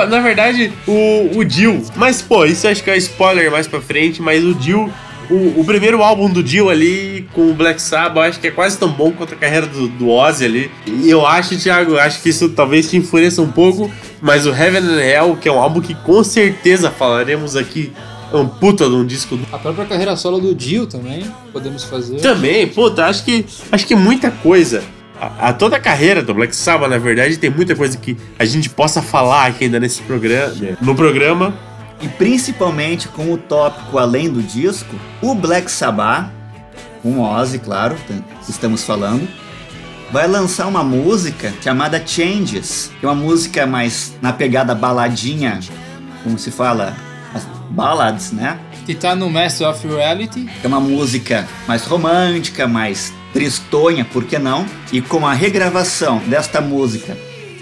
Na 0.09 0.21
verdade, 0.21 0.73
o, 0.87 1.39
o 1.39 1.45
Dio. 1.45 1.83
Mas, 1.97 2.23
pô, 2.23 2.45
isso 2.45 2.67
acho 2.67 2.83
que 2.83 2.91
é 2.91 2.97
spoiler 2.97 3.51
mais 3.51 3.67
pra 3.67 3.81
frente, 3.81 4.23
mas 4.23 4.45
o 4.45 4.55
Dio. 4.55 4.93
O, 5.31 5.61
o 5.61 5.65
primeiro 5.65 6.03
álbum 6.03 6.29
do 6.29 6.43
Dio 6.43 6.69
ali 6.69 7.27
com 7.33 7.51
o 7.51 7.55
Black 7.55 7.81
Sabbath, 7.81 8.29
acho 8.29 8.41
que 8.41 8.49
é 8.49 8.51
quase 8.51 8.77
tão 8.77 8.91
bom 8.91 9.11
quanto 9.11 9.33
a 9.33 9.37
carreira 9.39 9.67
do, 9.67 9.89
do 9.89 10.11
Ozzy 10.11 10.45
ali. 10.45 10.71
E 10.87 11.09
eu 11.09 11.27
acho, 11.27 11.59
Thiago, 11.59 11.97
acho 11.97 12.21
que 12.21 12.29
isso 12.29 12.51
talvez 12.51 12.91
te 12.91 12.99
influencia 12.99 13.43
um 13.43 13.51
pouco, 13.51 13.91
mas 14.21 14.45
o 14.45 14.51
Heaven 14.51 14.83
and 14.83 15.01
Hell, 15.01 15.39
que 15.41 15.49
é 15.49 15.53
um 15.53 15.59
álbum 15.59 15.81
que 15.81 15.95
com 15.95 16.23
certeza 16.23 16.91
falaremos 16.91 17.57
aqui, 17.57 17.91
é 18.37 18.41
um 18.41 18.49
puta 18.49 18.89
de 18.89 18.95
um 18.95 19.07
disco 19.07 19.37
do 19.37 19.47
A 19.53 19.59
própria 19.59 19.87
carreira 19.87 20.17
solo 20.17 20.41
do 20.41 20.55
Dio 20.55 20.87
também 20.87 21.25
podemos 21.53 21.85
fazer. 21.85 22.21
Também, 22.21 22.67
puta, 22.67 23.07
acho 23.07 23.25
que 23.25 23.47
acho 23.71 23.87
que 23.87 23.95
muita 23.95 24.31
coisa. 24.31 24.83
A, 25.21 25.49
a 25.49 25.53
toda 25.53 25.77
a 25.77 25.81
carreira 25.81 26.23
do 26.23 26.35
Black 26.35 26.55
Sabbath, 26.55 26.91
na 26.91 26.99
verdade, 26.99 27.37
tem 27.37 27.51
muita 27.51 27.77
coisa 27.77 27.97
que 27.97 28.17
a 28.39 28.45
gente 28.45 28.69
possa 28.69 29.01
falar 29.01 29.47
aqui 29.47 29.65
ainda 29.65 29.79
nesse 29.79 30.03
programa, 30.03 30.55
no 30.81 30.95
programa. 30.95 31.55
E 32.01 32.09
principalmente 32.09 33.09
com 33.09 33.33
o 33.33 33.39
tópico 33.39 33.99
além 33.99 34.29
do 34.29 34.43
disco, 34.43 34.95
o 35.23 35.35
Black 35.35 35.71
Sabbath, 35.71 36.29
com 37.03 37.21
Ozzy, 37.21 37.59
claro, 37.59 37.97
estamos 38.49 38.83
falando, 38.83 39.29
vai 40.11 40.27
lançar 40.27 40.67
uma 40.67 40.83
música 40.83 41.53
chamada 41.63 42.05
Changes, 42.05 42.91
que 42.99 43.07
é 43.07 43.09
uma 43.09 43.15
música 43.15 43.67
mais 43.67 44.15
na 44.21 44.33
pegada 44.33 44.75
baladinha, 44.75 45.61
como 46.23 46.39
se 46.39 46.51
fala, 46.51 46.95
as 47.35 47.45
ballads, 47.71 48.33
né? 48.33 48.59
Que 48.87 48.95
tá 48.95 49.15
no 49.15 49.29
Master 49.29 49.69
of 49.69 49.87
Reality. 49.87 50.49
É 50.63 50.67
uma 50.67 50.81
música 50.81 51.47
mais 51.67 51.85
romântica, 51.85 52.69
mais 52.69 53.13
tristonha, 53.33 54.05
por 54.05 54.25
que 54.25 54.39
não? 54.39 54.65
E 54.93 55.01
com 55.03 55.27
a 55.27 55.35
regravação 55.35 56.19
desta 56.19 56.61
música, 56.61 57.17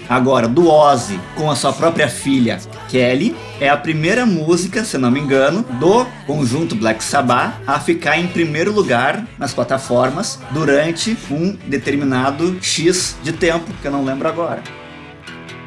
agora 0.07 0.47
do 0.47 0.69
Ozzy, 0.69 1.19
com 1.35 1.49
a 1.49 1.55
sua 1.55 1.73
própria 1.73 2.07
filha 2.07 2.59
Kelly, 2.89 3.35
é 3.59 3.69
a 3.69 3.77
primeira 3.77 4.25
música, 4.25 4.83
se 4.83 4.97
não 4.97 5.09
me 5.09 5.19
engano, 5.19 5.63
do 5.79 6.05
conjunto 6.27 6.75
Black 6.75 7.03
Sabbath 7.03 7.55
a 7.65 7.79
ficar 7.79 8.19
em 8.19 8.27
primeiro 8.27 8.71
lugar 8.71 9.25
nas 9.39 9.53
plataformas 9.53 10.39
durante 10.51 11.17
um 11.31 11.57
determinado 11.67 12.57
X 12.61 13.17
de 13.23 13.31
tempo, 13.31 13.71
que 13.81 13.87
eu 13.87 13.91
não 13.91 14.05
lembro 14.05 14.27
agora. 14.27 14.61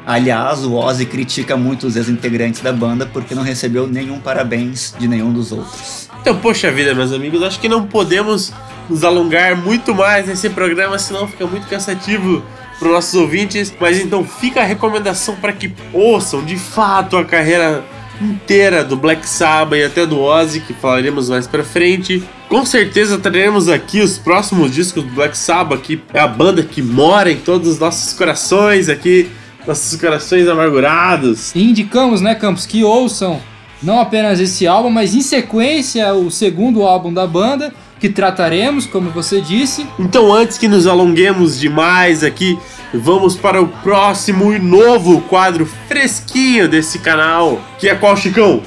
Aliás, 0.07 0.63
o 0.63 0.73
Ozzy 0.73 1.05
critica 1.05 1.57
muito 1.57 1.85
os 1.85 1.97
ex-integrantes 1.97 2.61
da 2.61 2.71
banda 2.71 3.05
porque 3.05 3.35
não 3.35 3.43
recebeu 3.43 3.85
nenhum 3.85 4.21
parabéns 4.21 4.95
de 4.97 5.05
nenhum 5.05 5.33
dos 5.33 5.51
outros. 5.51 6.09
Então, 6.21 6.39
poxa 6.39 6.71
vida, 6.71 6.95
meus 6.95 7.11
amigos, 7.11 7.43
acho 7.43 7.59
que 7.59 7.67
não 7.67 7.85
podemos 7.85 8.53
nos 8.89 9.03
alongar 9.03 9.57
muito 9.57 9.93
mais 9.93 10.25
nesse 10.25 10.49
programa, 10.49 10.97
senão 10.97 11.27
fica 11.27 11.45
muito 11.45 11.67
cansativo 11.67 12.41
para 12.79 12.87
os 12.87 12.93
nossos 12.93 13.15
ouvintes. 13.15 13.73
Mas 13.77 13.99
então 13.99 14.23
fica 14.23 14.61
a 14.61 14.63
recomendação 14.63 15.35
para 15.35 15.51
que 15.51 15.73
ouçam 15.91 16.41
de 16.41 16.55
fato 16.55 17.17
a 17.17 17.25
carreira 17.25 17.83
inteira 18.21 18.85
do 18.85 18.95
Black 18.95 19.27
Sabbath 19.27 19.77
e 19.77 19.83
até 19.83 20.05
do 20.05 20.21
Ozzy, 20.21 20.61
que 20.61 20.73
falaremos 20.73 21.29
mais 21.29 21.47
pra 21.47 21.65
frente. 21.65 22.23
Com 22.47 22.65
certeza 22.65 23.17
traremos 23.17 23.67
aqui 23.67 23.99
os 23.99 24.17
próximos 24.17 24.73
discos 24.73 25.03
do 25.03 25.09
Black 25.09 25.37
Sabbath, 25.37 25.81
que 25.81 26.01
é 26.13 26.19
a 26.21 26.27
banda 26.27 26.63
que 26.63 26.81
mora 26.81 27.29
em 27.29 27.37
todos 27.37 27.67
os 27.67 27.77
nossos 27.77 28.13
corações 28.13 28.87
aqui, 28.87 29.29
nossos 29.67 29.99
corações 29.99 30.47
amargurados. 30.47 31.53
E 31.53 31.61
indicamos, 31.61 32.21
né, 32.21 32.33
Campos, 32.33 32.65
que 32.65 32.83
ouçam 32.83 33.39
não 33.83 33.99
apenas 33.99 34.39
esse 34.39 34.65
álbum, 34.65 34.89
mas 34.89 35.13
em 35.13 35.21
sequência 35.21 36.13
o 36.13 36.31
segundo 36.31 36.83
álbum 36.83 37.13
da 37.13 37.27
banda, 37.27 37.73
que 37.99 38.09
trataremos, 38.09 38.85
como 38.85 39.09
você 39.09 39.41
disse. 39.41 39.85
Então, 39.99 40.33
antes 40.33 40.57
que 40.57 40.67
nos 40.67 40.87
alonguemos 40.87 41.59
demais 41.59 42.23
aqui, 42.23 42.57
vamos 42.93 43.35
para 43.35 43.61
o 43.61 43.67
próximo 43.67 44.53
e 44.53 44.59
novo 44.59 45.21
quadro 45.21 45.65
fresquinho 45.87 46.69
desse 46.69 46.99
canal, 46.99 47.59
que 47.79 47.89
é 47.89 47.95
qual, 47.95 48.15
Chicão? 48.15 48.61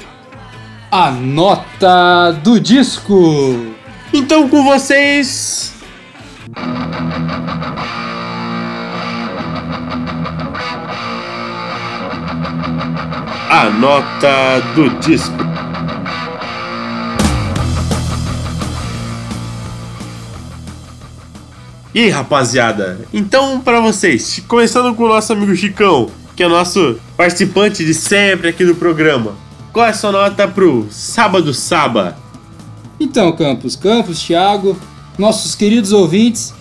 A 0.91 1.09
nota 1.11 2.31
do 2.43 2.59
disco. 2.59 3.73
Então, 4.13 4.49
com 4.49 4.63
vocês. 4.63 5.80
A 13.51 13.69
nota 13.69 14.61
do 14.73 14.89
disco. 15.01 15.35
E 21.93 22.07
rapaziada, 22.07 23.01
então 23.13 23.59
para 23.59 23.81
vocês, 23.81 24.41
começando 24.47 24.95
com 24.95 25.03
o 25.03 25.09
nosso 25.09 25.33
amigo 25.33 25.53
Chicão, 25.53 26.09
que 26.33 26.43
é 26.43 26.47
nosso 26.47 26.97
participante 27.17 27.83
de 27.83 27.93
sempre 27.93 28.47
aqui 28.47 28.63
do 28.63 28.73
programa. 28.73 29.35
Qual 29.73 29.85
é 29.85 29.89
a 29.89 29.93
sua 29.93 30.13
nota 30.13 30.47
pro 30.47 30.87
Sábado 30.89 31.53
Saba? 31.53 32.17
Então, 33.01 33.33
Campos, 33.33 33.75
Campos, 33.75 34.23
Thiago, 34.23 34.79
nossos 35.17 35.55
queridos 35.55 35.91
ouvintes, 35.91 36.53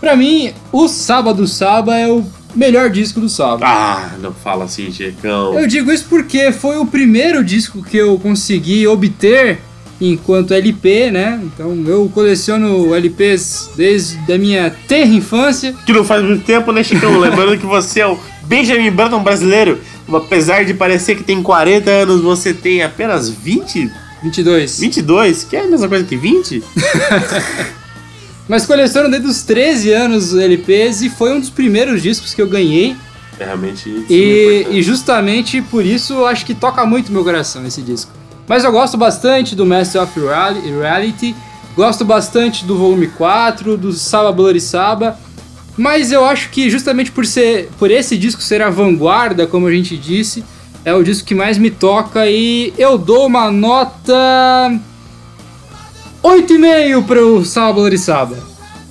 pra 0.00 0.16
mim, 0.16 0.52
o 0.72 0.88
Sábado 0.88 1.46
Saba 1.46 1.96
é 1.96 2.08
o 2.08 2.26
melhor 2.54 2.90
disco 2.90 3.20
do 3.20 3.28
Sábado. 3.28 3.64
Ah, 3.64 4.12
não 4.20 4.32
fala 4.32 4.64
assim, 4.64 4.90
Chicão. 4.92 5.58
Eu 5.58 5.66
digo 5.66 5.90
isso 5.92 6.06
porque 6.08 6.52
foi 6.52 6.76
o 6.76 6.86
primeiro 6.86 7.44
disco 7.44 7.82
que 7.82 7.96
eu 7.96 8.18
consegui 8.18 8.86
obter 8.86 9.58
enquanto 10.00 10.52
LP, 10.52 11.10
né? 11.10 11.40
Então 11.42 11.84
eu 11.86 12.10
coleciono 12.12 12.94
LPs 12.94 13.70
desde 13.76 14.32
a 14.32 14.38
minha 14.38 14.74
terra 14.88 15.14
infância. 15.14 15.74
Que 15.86 15.92
não 15.92 16.04
faz 16.04 16.24
muito 16.24 16.44
tempo, 16.44 16.72
né, 16.72 16.82
Chicão? 16.82 17.18
Lembrando 17.18 17.58
que 17.58 17.66
você 17.66 18.00
é 18.00 18.06
o 18.06 18.18
Benjamin 18.44 18.90
Button 18.90 19.22
brasileiro. 19.22 19.78
Apesar 20.12 20.64
de 20.64 20.74
parecer 20.74 21.16
que 21.16 21.22
tem 21.22 21.42
40 21.42 21.90
anos, 21.90 22.20
você 22.20 22.52
tem 22.52 22.82
apenas 22.82 23.28
20, 23.28 23.90
22. 24.22 24.80
22, 24.80 25.44
que 25.44 25.56
é 25.56 25.60
a 25.60 25.66
mesma 25.68 25.88
coisa 25.88 26.04
que 26.04 26.16
20? 26.16 26.62
Mas 28.48 28.66
coleciono 28.66 29.08
desde 29.10 29.28
os 29.28 29.42
13 29.42 29.92
anos 29.92 30.34
LPs 30.36 31.02
e 31.02 31.10
foi 31.10 31.32
um 31.32 31.40
dos 31.40 31.50
primeiros 31.50 32.02
discos 32.02 32.34
que 32.34 32.42
eu 32.42 32.48
ganhei. 32.48 32.96
É 33.38 33.44
realmente 33.44 33.88
isso 33.88 34.06
E, 34.10 34.66
e 34.70 34.82
justamente 34.82 35.62
por 35.62 35.84
isso 35.84 36.12
eu 36.14 36.26
acho 36.26 36.44
que 36.44 36.54
toca 36.54 36.84
muito 36.84 37.12
meu 37.12 37.24
coração 37.24 37.64
esse 37.66 37.80
disco. 37.80 38.10
Mas 38.46 38.64
eu 38.64 38.72
gosto 38.72 38.96
bastante 38.96 39.54
do 39.54 39.64
Master 39.64 40.02
of 40.02 40.18
Reali- 40.20 40.70
Reality, 40.70 41.34
gosto 41.76 42.04
bastante 42.04 42.64
do 42.64 42.76
volume 42.76 43.06
4, 43.06 43.76
do 43.76 43.92
Saba 43.92 44.32
Bloody 44.32 44.60
Saba. 44.60 45.18
Mas 45.76 46.12
eu 46.12 46.24
acho 46.24 46.50
que 46.50 46.68
justamente 46.68 47.10
por 47.10 47.24
ser 47.24 47.70
por 47.78 47.90
esse 47.90 48.18
disco 48.18 48.42
ser 48.42 48.60
a 48.60 48.68
vanguarda, 48.68 49.46
como 49.46 49.66
a 49.66 49.72
gente 49.72 49.96
disse, 49.96 50.44
é 50.84 50.92
o 50.92 51.02
disco 51.02 51.26
que 51.26 51.34
mais 51.34 51.56
me 51.56 51.70
toca 51.70 52.26
e 52.28 52.74
eu 52.76 52.98
dou 52.98 53.26
uma 53.26 53.50
nota 53.50 54.12
8,5 56.22 57.04
pro 57.04 57.44
Saba 57.44 57.72
Bloody 57.72 57.98
Saba. 57.98 58.38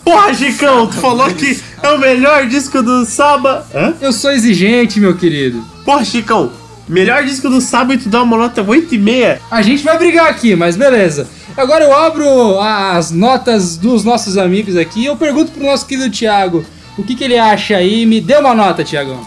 Porra, 0.03 0.33
Chicão, 0.33 0.87
tu 0.87 0.95
falou 0.95 1.29
que 1.33 1.57
é 1.81 1.89
o 1.89 1.97
melhor 1.97 2.45
disco 2.45 2.83
do 2.83 3.05
Saba. 3.05 3.65
Hã? 3.73 3.93
Eu 4.01 4.11
sou 4.11 4.31
exigente, 4.31 4.99
meu 4.99 5.15
querido. 5.15 5.63
Porra, 5.85 6.03
Chicão, 6.03 6.51
melhor 6.89 7.23
disco 7.23 7.49
do 7.49 7.61
Saba 7.61 7.93
e 7.93 7.97
tu 7.97 8.09
dá 8.09 8.21
uma 8.21 8.35
nota 8.35 8.61
8,5. 8.61 9.39
A 9.49 9.61
gente 9.61 9.81
vai 9.81 9.97
brigar 9.97 10.27
aqui, 10.27 10.55
mas 10.57 10.75
beleza. 10.75 11.25
Agora 11.55 11.85
eu 11.85 11.95
abro 11.95 12.59
as 12.59 13.11
notas 13.11 13.77
dos 13.77 14.03
nossos 14.03 14.37
amigos 14.37 14.75
aqui 14.75 15.03
e 15.03 15.05
eu 15.05 15.15
pergunto 15.15 15.51
pro 15.51 15.65
nosso 15.65 15.85
querido 15.85 16.09
Thiago 16.09 16.65
o 16.97 17.03
que, 17.03 17.15
que 17.15 17.23
ele 17.23 17.37
acha 17.37 17.77
aí. 17.77 18.05
Me 18.05 18.19
dê 18.19 18.35
uma 18.35 18.53
nota, 18.53 18.83
Thiagão. 18.83 19.25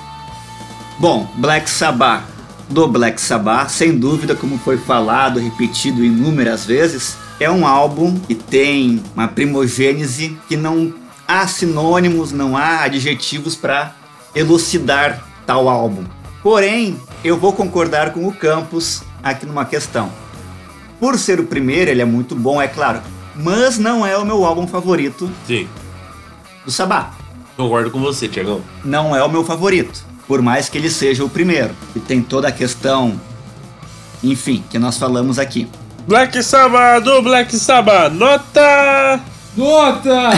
Bom, 0.98 1.26
Black 1.36 1.70
Sabbath 1.70 2.34
do 2.68 2.88
Black 2.88 3.20
Sabbath, 3.20 3.68
sem 3.68 3.96
dúvida, 3.96 4.34
como 4.34 4.58
foi 4.58 4.76
falado, 4.76 5.38
repetido 5.38 6.04
inúmeras 6.04 6.64
vezes, 6.64 7.16
é 7.40 7.50
um 7.50 7.66
álbum 7.66 8.18
que 8.18 8.34
tem 8.34 9.02
uma 9.14 9.28
primogênese 9.28 10.38
que 10.48 10.56
não 10.56 10.94
há 11.26 11.46
sinônimos, 11.46 12.32
não 12.32 12.56
há 12.56 12.82
adjetivos 12.82 13.54
para 13.56 13.94
elucidar 14.34 15.22
tal 15.46 15.68
álbum. 15.68 16.04
Porém, 16.42 16.98
eu 17.24 17.38
vou 17.38 17.52
concordar 17.52 18.12
com 18.12 18.26
o 18.26 18.32
Campos 18.32 19.02
aqui 19.22 19.46
numa 19.46 19.64
questão. 19.64 20.10
Por 21.00 21.18
ser 21.18 21.40
o 21.40 21.44
primeiro, 21.44 21.90
ele 21.90 22.02
é 22.02 22.04
muito 22.04 22.34
bom, 22.34 22.60
é 22.60 22.68
claro, 22.68 23.00
mas 23.34 23.78
não 23.78 24.06
é 24.06 24.16
o 24.16 24.24
meu 24.24 24.44
álbum 24.44 24.66
favorito 24.66 25.30
Sim, 25.46 25.68
do 26.64 26.70
Sabbath. 26.70 27.12
concordo 27.56 27.90
com 27.90 28.00
você, 28.00 28.28
Tiagão. 28.28 28.62
não 28.84 29.14
é 29.14 29.22
o 29.22 29.28
meu 29.28 29.44
favorito, 29.44 30.04
por 30.26 30.40
mais 30.40 30.68
que 30.68 30.78
ele 30.78 30.90
seja 30.90 31.24
o 31.24 31.28
primeiro. 31.28 31.74
E 31.96 32.00
tem 32.00 32.22
toda 32.22 32.48
a 32.48 32.52
questão, 32.52 33.18
enfim, 34.22 34.62
que 34.70 34.78
nós 34.78 34.96
falamos 34.98 35.38
aqui. 35.38 35.68
Black 36.06 36.42
Saba 36.42 37.00
do 37.00 37.22
Black 37.22 37.56
Saba, 37.56 38.08
nota. 38.10 39.20
Nota! 39.56 40.30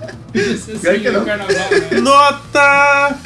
Que 0.32 1.10
não. 1.10 1.24
né? 1.24 2.00
Nota. 2.00 3.18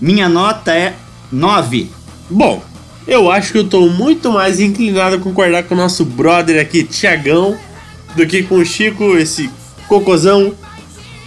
Minha 0.00 0.28
nota 0.28 0.74
é 0.74 0.94
9. 1.30 1.88
Bom, 2.28 2.62
eu 3.06 3.30
acho 3.30 3.52
que 3.52 3.58
eu 3.58 3.68
tô 3.68 3.88
muito 3.88 4.32
mais 4.32 4.58
inclinado 4.58 5.16
a 5.16 5.18
concordar 5.20 5.62
com 5.62 5.74
o 5.74 5.78
nosso 5.78 6.04
brother 6.04 6.60
aqui, 6.60 6.82
Tiagão, 6.82 7.56
do 8.16 8.26
que 8.26 8.42
com 8.42 8.56
o 8.56 8.64
Chico, 8.64 9.16
esse 9.16 9.48
cocôzão, 9.86 10.52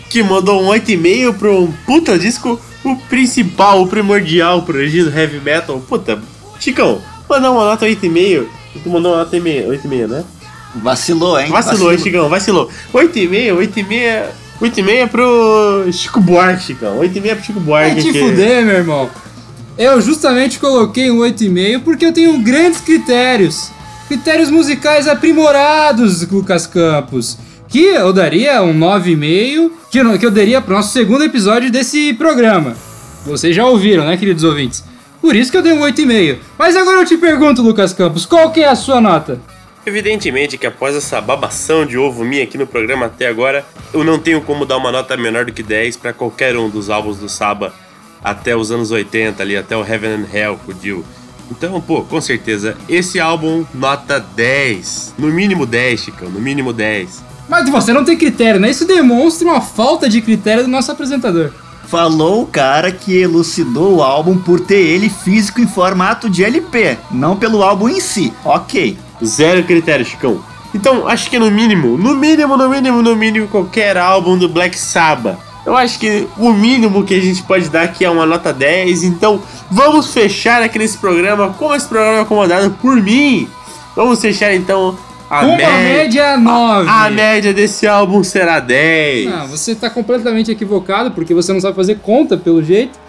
que 0.09 0.21
mandou 0.21 0.61
um 0.61 0.67
8,5 0.67 1.33
pro 1.37 1.63
um 1.63 1.71
puta 1.85 2.19
disco, 2.19 2.59
o 2.83 2.97
principal, 3.07 3.81
o 3.81 3.87
primordial 3.87 4.63
pro 4.63 4.77
Regino 4.77 5.17
Heavy 5.17 5.39
Metal. 5.39 5.79
Puta, 5.87 6.21
Chicão, 6.59 7.01
mandou 7.29 7.53
uma 7.53 7.65
nota 7.65 7.85
8,5, 7.85 8.47
e 8.75 8.79
tu 8.79 8.89
mandou 8.89 9.11
uma 9.13 9.19
nota 9.19 9.35
8,5, 9.37 10.07
né? 10.07 10.23
Vacilou, 10.75 11.39
hein? 11.39 11.49
Vacilou, 11.49 11.91
hein, 11.91 11.97
Chicão, 11.97 12.29
vacilou. 12.29 12.69
8,5, 12.93 13.55
8,5, 13.57 14.23
8,5 14.61 15.07
pro 15.09 15.85
Chico 15.91 16.19
Buarque, 16.21 16.63
Chicão. 16.63 16.99
8,5 16.99 17.35
pro 17.35 17.43
Chico 17.45 17.59
Buarque. 17.59 17.93
Vai 17.95 18.03
te 18.03 18.11
que- 18.11 18.19
fuder, 18.19 18.65
meu 18.65 18.75
irmão. 18.75 19.09
Eu 19.77 19.99
justamente 20.01 20.59
coloquei 20.59 21.09
um 21.09 21.19
8,5 21.19 21.79
porque 21.83 22.05
eu 22.05 22.13
tenho 22.13 22.37
grandes 22.39 22.81
critérios. 22.81 23.71
Critérios 24.07 24.49
musicais 24.51 25.07
aprimorados, 25.07 26.27
Lucas 26.29 26.67
Campos. 26.67 27.37
Que 27.67 27.85
eu 27.85 28.11
daria 28.11 28.61
um 28.63 28.73
9,5, 28.73 29.71
que, 29.91 29.99
eu- 29.99 30.17
que 30.19 30.25
eu 30.25 30.31
daria 30.31 30.59
pro 30.61 30.75
nosso 30.75 30.91
segundo 30.91 31.23
episódio 31.23 31.71
desse 31.71 32.13
programa. 32.13 32.75
Vocês 33.25 33.55
já 33.55 33.65
ouviram, 33.65 34.05
né, 34.05 34.17
queridos 34.17 34.43
ouvintes? 34.43 34.83
Por 35.21 35.35
isso 35.35 35.51
que 35.51 35.57
eu 35.57 35.61
dei 35.61 35.73
um 35.73 35.81
8,5. 35.81 36.37
Mas 36.57 36.75
agora 36.75 37.01
eu 37.01 37.05
te 37.05 37.17
pergunto, 37.17 37.61
Lucas 37.61 37.93
Campos, 37.93 38.25
qual 38.25 38.51
que 38.51 38.61
é 38.61 38.67
a 38.67 38.75
sua 38.75 39.01
nota? 39.01 39.39
Evidentemente 39.85 40.57
que 40.57 40.67
após 40.67 40.95
essa 40.95 41.19
babação 41.19 41.85
de 41.85 41.97
ovo 41.97 42.23
minha 42.23 42.43
aqui 42.43 42.57
no 42.57 42.67
programa 42.67 43.07
até 43.07 43.27
agora, 43.27 43.65
eu 43.93 44.03
não 44.03 44.19
tenho 44.19 44.41
como 44.41 44.65
dar 44.65 44.77
uma 44.77 44.91
nota 44.91 45.17
menor 45.17 45.45
do 45.45 45.53
que 45.53 45.63
10 45.63 45.97
pra 45.97 46.13
qualquer 46.13 46.55
um 46.57 46.69
dos 46.69 46.89
álbuns 46.89 47.17
do 47.17 47.29
Saba 47.29 47.73
até 48.23 48.55
os 48.55 48.71
anos 48.71 48.91
80 48.91 49.41
ali, 49.41 49.55
até 49.55 49.75
o 49.75 49.85
Heaven 49.85 50.11
and 50.11 50.25
Hell 50.31 50.59
com 50.65 50.71
o 50.71 50.75
Dio. 50.75 51.05
Então, 51.49 51.81
pô, 51.81 52.03
com 52.03 52.21
certeza, 52.21 52.77
esse 52.87 53.19
álbum 53.19 53.65
nota 53.73 54.19
10. 54.19 55.15
No 55.17 55.27
mínimo 55.27 55.65
10, 55.65 55.99
Chicão, 55.99 56.29
no 56.29 56.39
mínimo 56.39 56.71
10. 56.71 57.23
Mas 57.47 57.67
você 57.67 57.91
não 57.91 58.05
tem 58.05 58.15
critério, 58.15 58.59
né? 58.59 58.69
Isso 58.69 58.85
demonstra 58.85 59.47
uma 59.47 59.61
falta 59.61 60.07
de 60.07 60.21
critério 60.21 60.63
do 60.63 60.69
nosso 60.69 60.91
apresentador. 60.91 61.51
Falou 61.89 62.43
o 62.43 62.45
cara 62.45 62.91
que 62.91 63.17
elucidou 63.17 63.95
o 63.95 64.03
álbum 64.03 64.37
por 64.37 64.59
ter 64.59 64.79
ele 64.79 65.09
físico 65.09 65.59
em 65.59 65.65
formato 65.65 66.29
de 66.29 66.43
LP, 66.43 66.99
não 67.09 67.35
pelo 67.35 67.63
álbum 67.63 67.89
em 67.89 67.99
si. 67.99 68.31
Ok. 68.45 68.95
Zero 69.25 69.63
critério, 69.63 70.05
Chicão. 70.05 70.39
Então, 70.73 71.07
acho 71.07 71.29
que 71.31 71.39
no 71.39 71.49
mínimo, 71.49 71.97
no 71.97 72.15
mínimo, 72.15 72.55
no 72.55 72.69
mínimo, 72.69 73.01
no 73.01 73.15
mínimo, 73.15 73.47
qualquer 73.47 73.97
álbum 73.97 74.37
do 74.37 74.47
Black 74.47 74.77
Sabbath. 74.77 75.39
Eu 75.65 75.75
acho 75.75 75.97
que 75.97 76.27
o 76.37 76.53
mínimo 76.53 77.03
que 77.03 77.15
a 77.15 77.19
gente 77.19 77.41
pode 77.41 77.69
dar 77.69 77.83
aqui 77.83 78.05
é 78.05 78.09
uma 78.09 78.25
nota 78.25 78.53
10. 78.53 79.03
Então, 79.03 79.41
vamos 79.69 80.13
fechar 80.13 80.61
aqui 80.61 80.77
nesse 80.77 80.97
programa, 80.99 81.49
como 81.57 81.73
esse 81.73 81.87
programa 81.87 82.23
comandado 82.23 82.69
por 82.81 82.95
mim. 82.97 83.47
Vamos 83.95 84.21
fechar 84.21 84.53
então 84.53 84.95
a 85.29 85.45
Uma 85.45 85.57
média. 85.57 85.77
média 85.77 86.37
9. 86.37 86.89
A 86.89 87.09
média 87.09 87.53
desse 87.53 87.85
álbum 87.85 88.23
será 88.23 88.59
10. 88.59 89.29
Não, 89.29 89.47
você 89.47 89.75
tá 89.75 89.89
completamente 89.89 90.51
equivocado, 90.51 91.11
porque 91.11 91.33
você 91.33 91.53
não 91.53 91.61
sabe 91.61 91.75
fazer 91.75 91.99
conta, 91.99 92.35
pelo 92.35 92.63
jeito. 92.63 92.99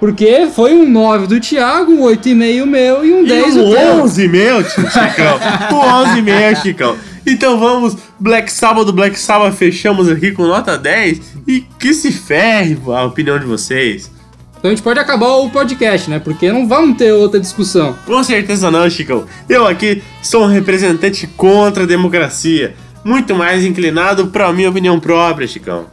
Porque 0.00 0.48
foi 0.54 0.74
um 0.74 0.88
9 0.88 1.26
do 1.26 1.40
Thiago, 1.40 1.92
um 1.92 2.02
8,5 2.02 2.66
meu 2.66 3.04
e 3.04 3.12
um 3.12 3.24
10 3.24 3.56
e 3.56 3.58
o 3.58 3.68
um 3.68 3.74
teu. 3.74 4.02
11 4.02 4.28
meu, 4.28 4.64
Chicão. 4.64 5.40
um 5.72 6.10
11 6.10 6.22
meu, 6.22 6.56
Chicão. 6.56 6.96
Então 7.26 7.58
vamos, 7.58 7.96
Black 8.18 8.50
Sabbath, 8.50 8.90
Black 8.92 9.18
Sabbath, 9.18 9.54
fechamos 9.54 10.08
aqui 10.08 10.32
com 10.32 10.46
nota 10.46 10.78
10. 10.78 11.20
E 11.46 11.60
que 11.78 11.92
se 11.92 12.12
ferre 12.12 12.78
a 12.86 13.04
opinião 13.04 13.38
de 13.38 13.44
vocês. 13.44 14.10
Então 14.58 14.70
a 14.70 14.74
gente 14.74 14.82
pode 14.82 14.98
acabar 14.98 15.28
o 15.36 15.50
podcast, 15.50 16.10
né? 16.10 16.18
Porque 16.18 16.50
não 16.50 16.66
vamos 16.66 16.96
ter 16.96 17.12
outra 17.12 17.38
discussão. 17.38 17.96
Com 18.04 18.22
certeza 18.24 18.70
não, 18.70 18.90
Chicão. 18.90 19.24
Eu 19.48 19.66
aqui 19.66 20.02
sou 20.20 20.44
um 20.44 20.48
representante 20.48 21.26
contra 21.28 21.84
a 21.84 21.86
democracia. 21.86 22.74
Muito 23.04 23.36
mais 23.36 23.64
inclinado 23.64 24.26
para 24.26 24.46
a 24.46 24.52
minha 24.52 24.68
opinião 24.68 24.98
própria, 24.98 25.46
Chicão. 25.46 25.86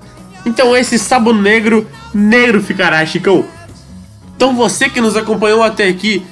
Então 0.46 0.76
esse 0.76 0.98
sabo 0.98 1.32
negro, 1.32 1.88
negro 2.14 2.62
ficará, 2.62 3.06
Chicão. 3.06 3.46
Então 4.36 4.56
você 4.56 4.90
que 4.90 5.00
nos 5.00 5.16
acompanhou 5.16 5.62
até 5.62 5.88
aqui, 5.88 6.24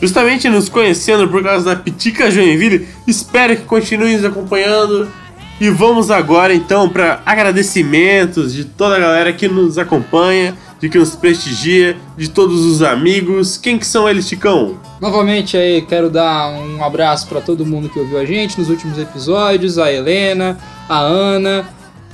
justamente 0.00 0.48
nos 0.48 0.70
conhecendo 0.70 1.28
por 1.28 1.42
causa 1.42 1.64
da 1.64 1.76
Pitica 1.76 2.30
Joinville, 2.30 2.88
espero 3.06 3.54
que 3.56 3.64
continue 3.64 4.14
nos 4.16 4.24
acompanhando. 4.24 5.08
E 5.60 5.70
vamos 5.70 6.10
agora 6.10 6.54
então 6.54 6.88
para 6.88 7.22
agradecimentos 7.24 8.52
de 8.52 8.64
toda 8.64 8.96
a 8.96 8.98
galera 8.98 9.32
que 9.32 9.46
nos 9.46 9.78
acompanha, 9.78 10.56
de 10.82 10.88
quem 10.88 11.00
nos 11.00 11.14
prestigia, 11.14 11.96
de 12.16 12.28
todos 12.28 12.66
os 12.66 12.82
amigos. 12.82 13.56
Quem 13.56 13.78
que 13.78 13.86
são 13.86 14.08
eles, 14.08 14.26
Chicão? 14.26 14.80
Novamente 15.00 15.56
aí 15.56 15.80
quero 15.80 16.10
dar 16.10 16.50
um 16.50 16.82
abraço 16.82 17.28
para 17.28 17.40
todo 17.40 17.64
mundo 17.64 17.88
que 17.88 18.00
ouviu 18.00 18.18
a 18.18 18.24
gente 18.24 18.58
nos 18.58 18.68
últimos 18.68 18.98
episódios, 18.98 19.78
a 19.78 19.92
Helena, 19.92 20.58
a 20.88 20.98
Ana, 20.98 21.68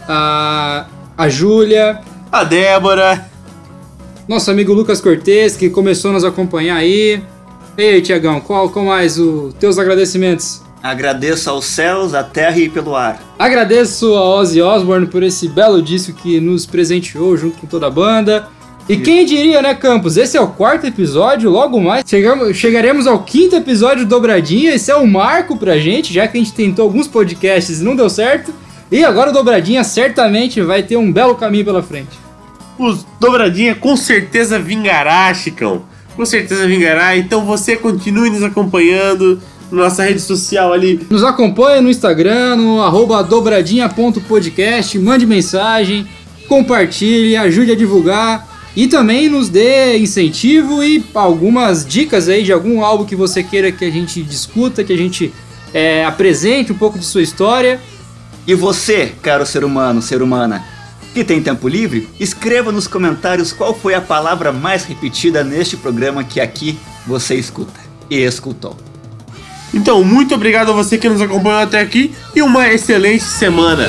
a, 0.07 0.87
a 1.17 1.29
Júlia, 1.31 2.03
A 2.31 2.45
Débora, 2.45 3.27
nosso 4.29 4.51
amigo 4.51 4.75
Lucas 4.75 5.01
Cortez, 5.01 5.57
que 5.57 5.71
começou 5.71 6.11
a 6.11 6.15
nos 6.15 6.25
acompanhar 6.25 6.77
aí. 6.77 7.23
E 7.79 7.83
aí, 7.83 8.03
Tiagão, 8.03 8.39
qual, 8.39 8.69
qual 8.69 8.85
mais 8.85 9.19
os 9.19 9.55
teus 9.55 9.79
agradecimentos? 9.79 10.61
Agradeço 10.83 11.49
aos 11.49 11.65
céus, 11.65 12.13
à 12.13 12.23
terra 12.23 12.59
e 12.59 12.69
pelo 12.69 12.95
ar. 12.95 13.19
Agradeço 13.39 14.15
a 14.15 14.37
Ozzy 14.37 14.61
Osbourne 14.61 15.07
por 15.07 15.23
esse 15.23 15.49
belo 15.49 15.81
disco 15.81 16.13
que 16.13 16.39
nos 16.39 16.67
presenteou 16.67 17.35
junto 17.35 17.57
com 17.57 17.67
toda 17.67 17.87
a 17.87 17.91
banda. 17.91 18.47
E 18.89 18.97
quem 18.97 19.27
diria, 19.27 19.61
né, 19.61 19.75
Campos? 19.75 20.17
Esse 20.17 20.39
é 20.39 20.41
o 20.41 20.49
quarto 20.49 20.87
episódio, 20.87 21.51
logo 21.51 21.79
mais 21.79 22.03
chegamos, 22.09 22.57
chegaremos 22.57 23.07
ao 23.07 23.23
quinto 23.23 23.55
episódio 23.55 24.07
do 24.07 24.09
Dobradinha. 24.09 24.75
Esse 24.75 24.91
é 24.91 24.97
um 24.97 25.07
marco 25.07 25.59
pra 25.59 25.77
gente, 25.77 26.11
já 26.11 26.27
que 26.27 26.39
a 26.39 26.41
gente 26.41 26.55
tentou 26.55 26.85
alguns 26.85 27.07
podcasts 27.07 27.81
e 27.81 27.85
não 27.85 27.95
deu 27.95 28.09
certo. 28.09 28.51
E 28.91 29.05
agora 29.05 29.29
o 29.29 29.33
Dobradinha 29.35 29.85
certamente 29.85 30.63
vai 30.63 30.83
ter 30.83 30.97
um 30.97 31.13
belo 31.13 31.35
caminho 31.35 31.67
pela 31.67 31.83
frente. 31.83 32.19
o 32.79 32.97
Dobradinha 33.21 33.75
com 33.75 33.95
certeza 33.95 34.59
vingará, 34.59 35.35
Chicão. 35.35 35.83
Com 36.17 36.25
certeza 36.25 36.67
vingará. 36.67 37.15
Então 37.15 37.45
você 37.45 37.77
continue 37.77 38.31
nos 38.31 38.43
acompanhando 38.43 39.39
na 39.71 39.83
nossa 39.83 40.03
rede 40.03 40.21
social 40.21 40.73
ali. 40.73 41.07
Nos 41.11 41.23
acompanhe 41.23 41.83
no 41.83 41.91
Instagram, 41.91 42.57
no 42.57 42.81
arroba 42.81 43.23
dobradinha.podcast, 43.23 44.99
mande 44.99 45.27
mensagem, 45.27 46.09
compartilhe, 46.49 47.37
ajude 47.37 47.73
a 47.73 47.77
divulgar 47.77 48.58
e 48.79 48.87
também 48.87 49.29
nos 49.29 49.49
dê 49.49 49.99
incentivo 49.99 50.85
e 50.85 51.05
algumas 51.13 51.85
dicas 51.85 52.29
aí 52.29 52.45
de 52.45 52.53
algum 52.53 52.81
álbum 52.81 53.05
que 53.05 53.17
você 53.17 53.43
queira 53.43 53.73
que 53.73 53.85
a 53.85 53.91
gente 53.91 54.23
discuta, 54.23 54.85
que 54.85 54.93
a 54.93 54.97
gente 54.97 55.35
é, 55.75 56.05
apresente 56.05 56.71
um 56.71 56.77
pouco 56.77 56.97
de 56.97 57.05
sua 57.05 57.21
história. 57.21 57.81
E 58.47 58.55
você, 58.55 59.13
caro 59.21 59.45
ser 59.45 59.65
humano, 59.65 60.01
ser 60.01 60.23
humana, 60.23 60.65
que 61.13 61.25
tem 61.25 61.43
tempo 61.43 61.67
livre, 61.67 62.09
escreva 62.21 62.71
nos 62.71 62.87
comentários 62.87 63.51
qual 63.51 63.75
foi 63.75 63.95
a 63.95 64.01
palavra 64.01 64.53
mais 64.53 64.85
repetida 64.85 65.43
neste 65.43 65.77
programa 65.77 66.23
que 66.23 66.41
aqui 66.41 66.79
você 67.05 67.35
escuta 67.35 67.81
e 68.09 68.19
escutou. 68.19 68.77
Então, 69.75 70.05
muito 70.05 70.37
obrigado 70.37 70.71
a 70.71 70.75
você 70.75 70.97
que 70.97 71.09
nos 71.09 71.21
acompanhou 71.21 71.59
até 71.59 71.81
aqui 71.81 72.15
e 72.33 72.41
uma 72.43 72.69
excelente 72.69 73.25
semana. 73.25 73.89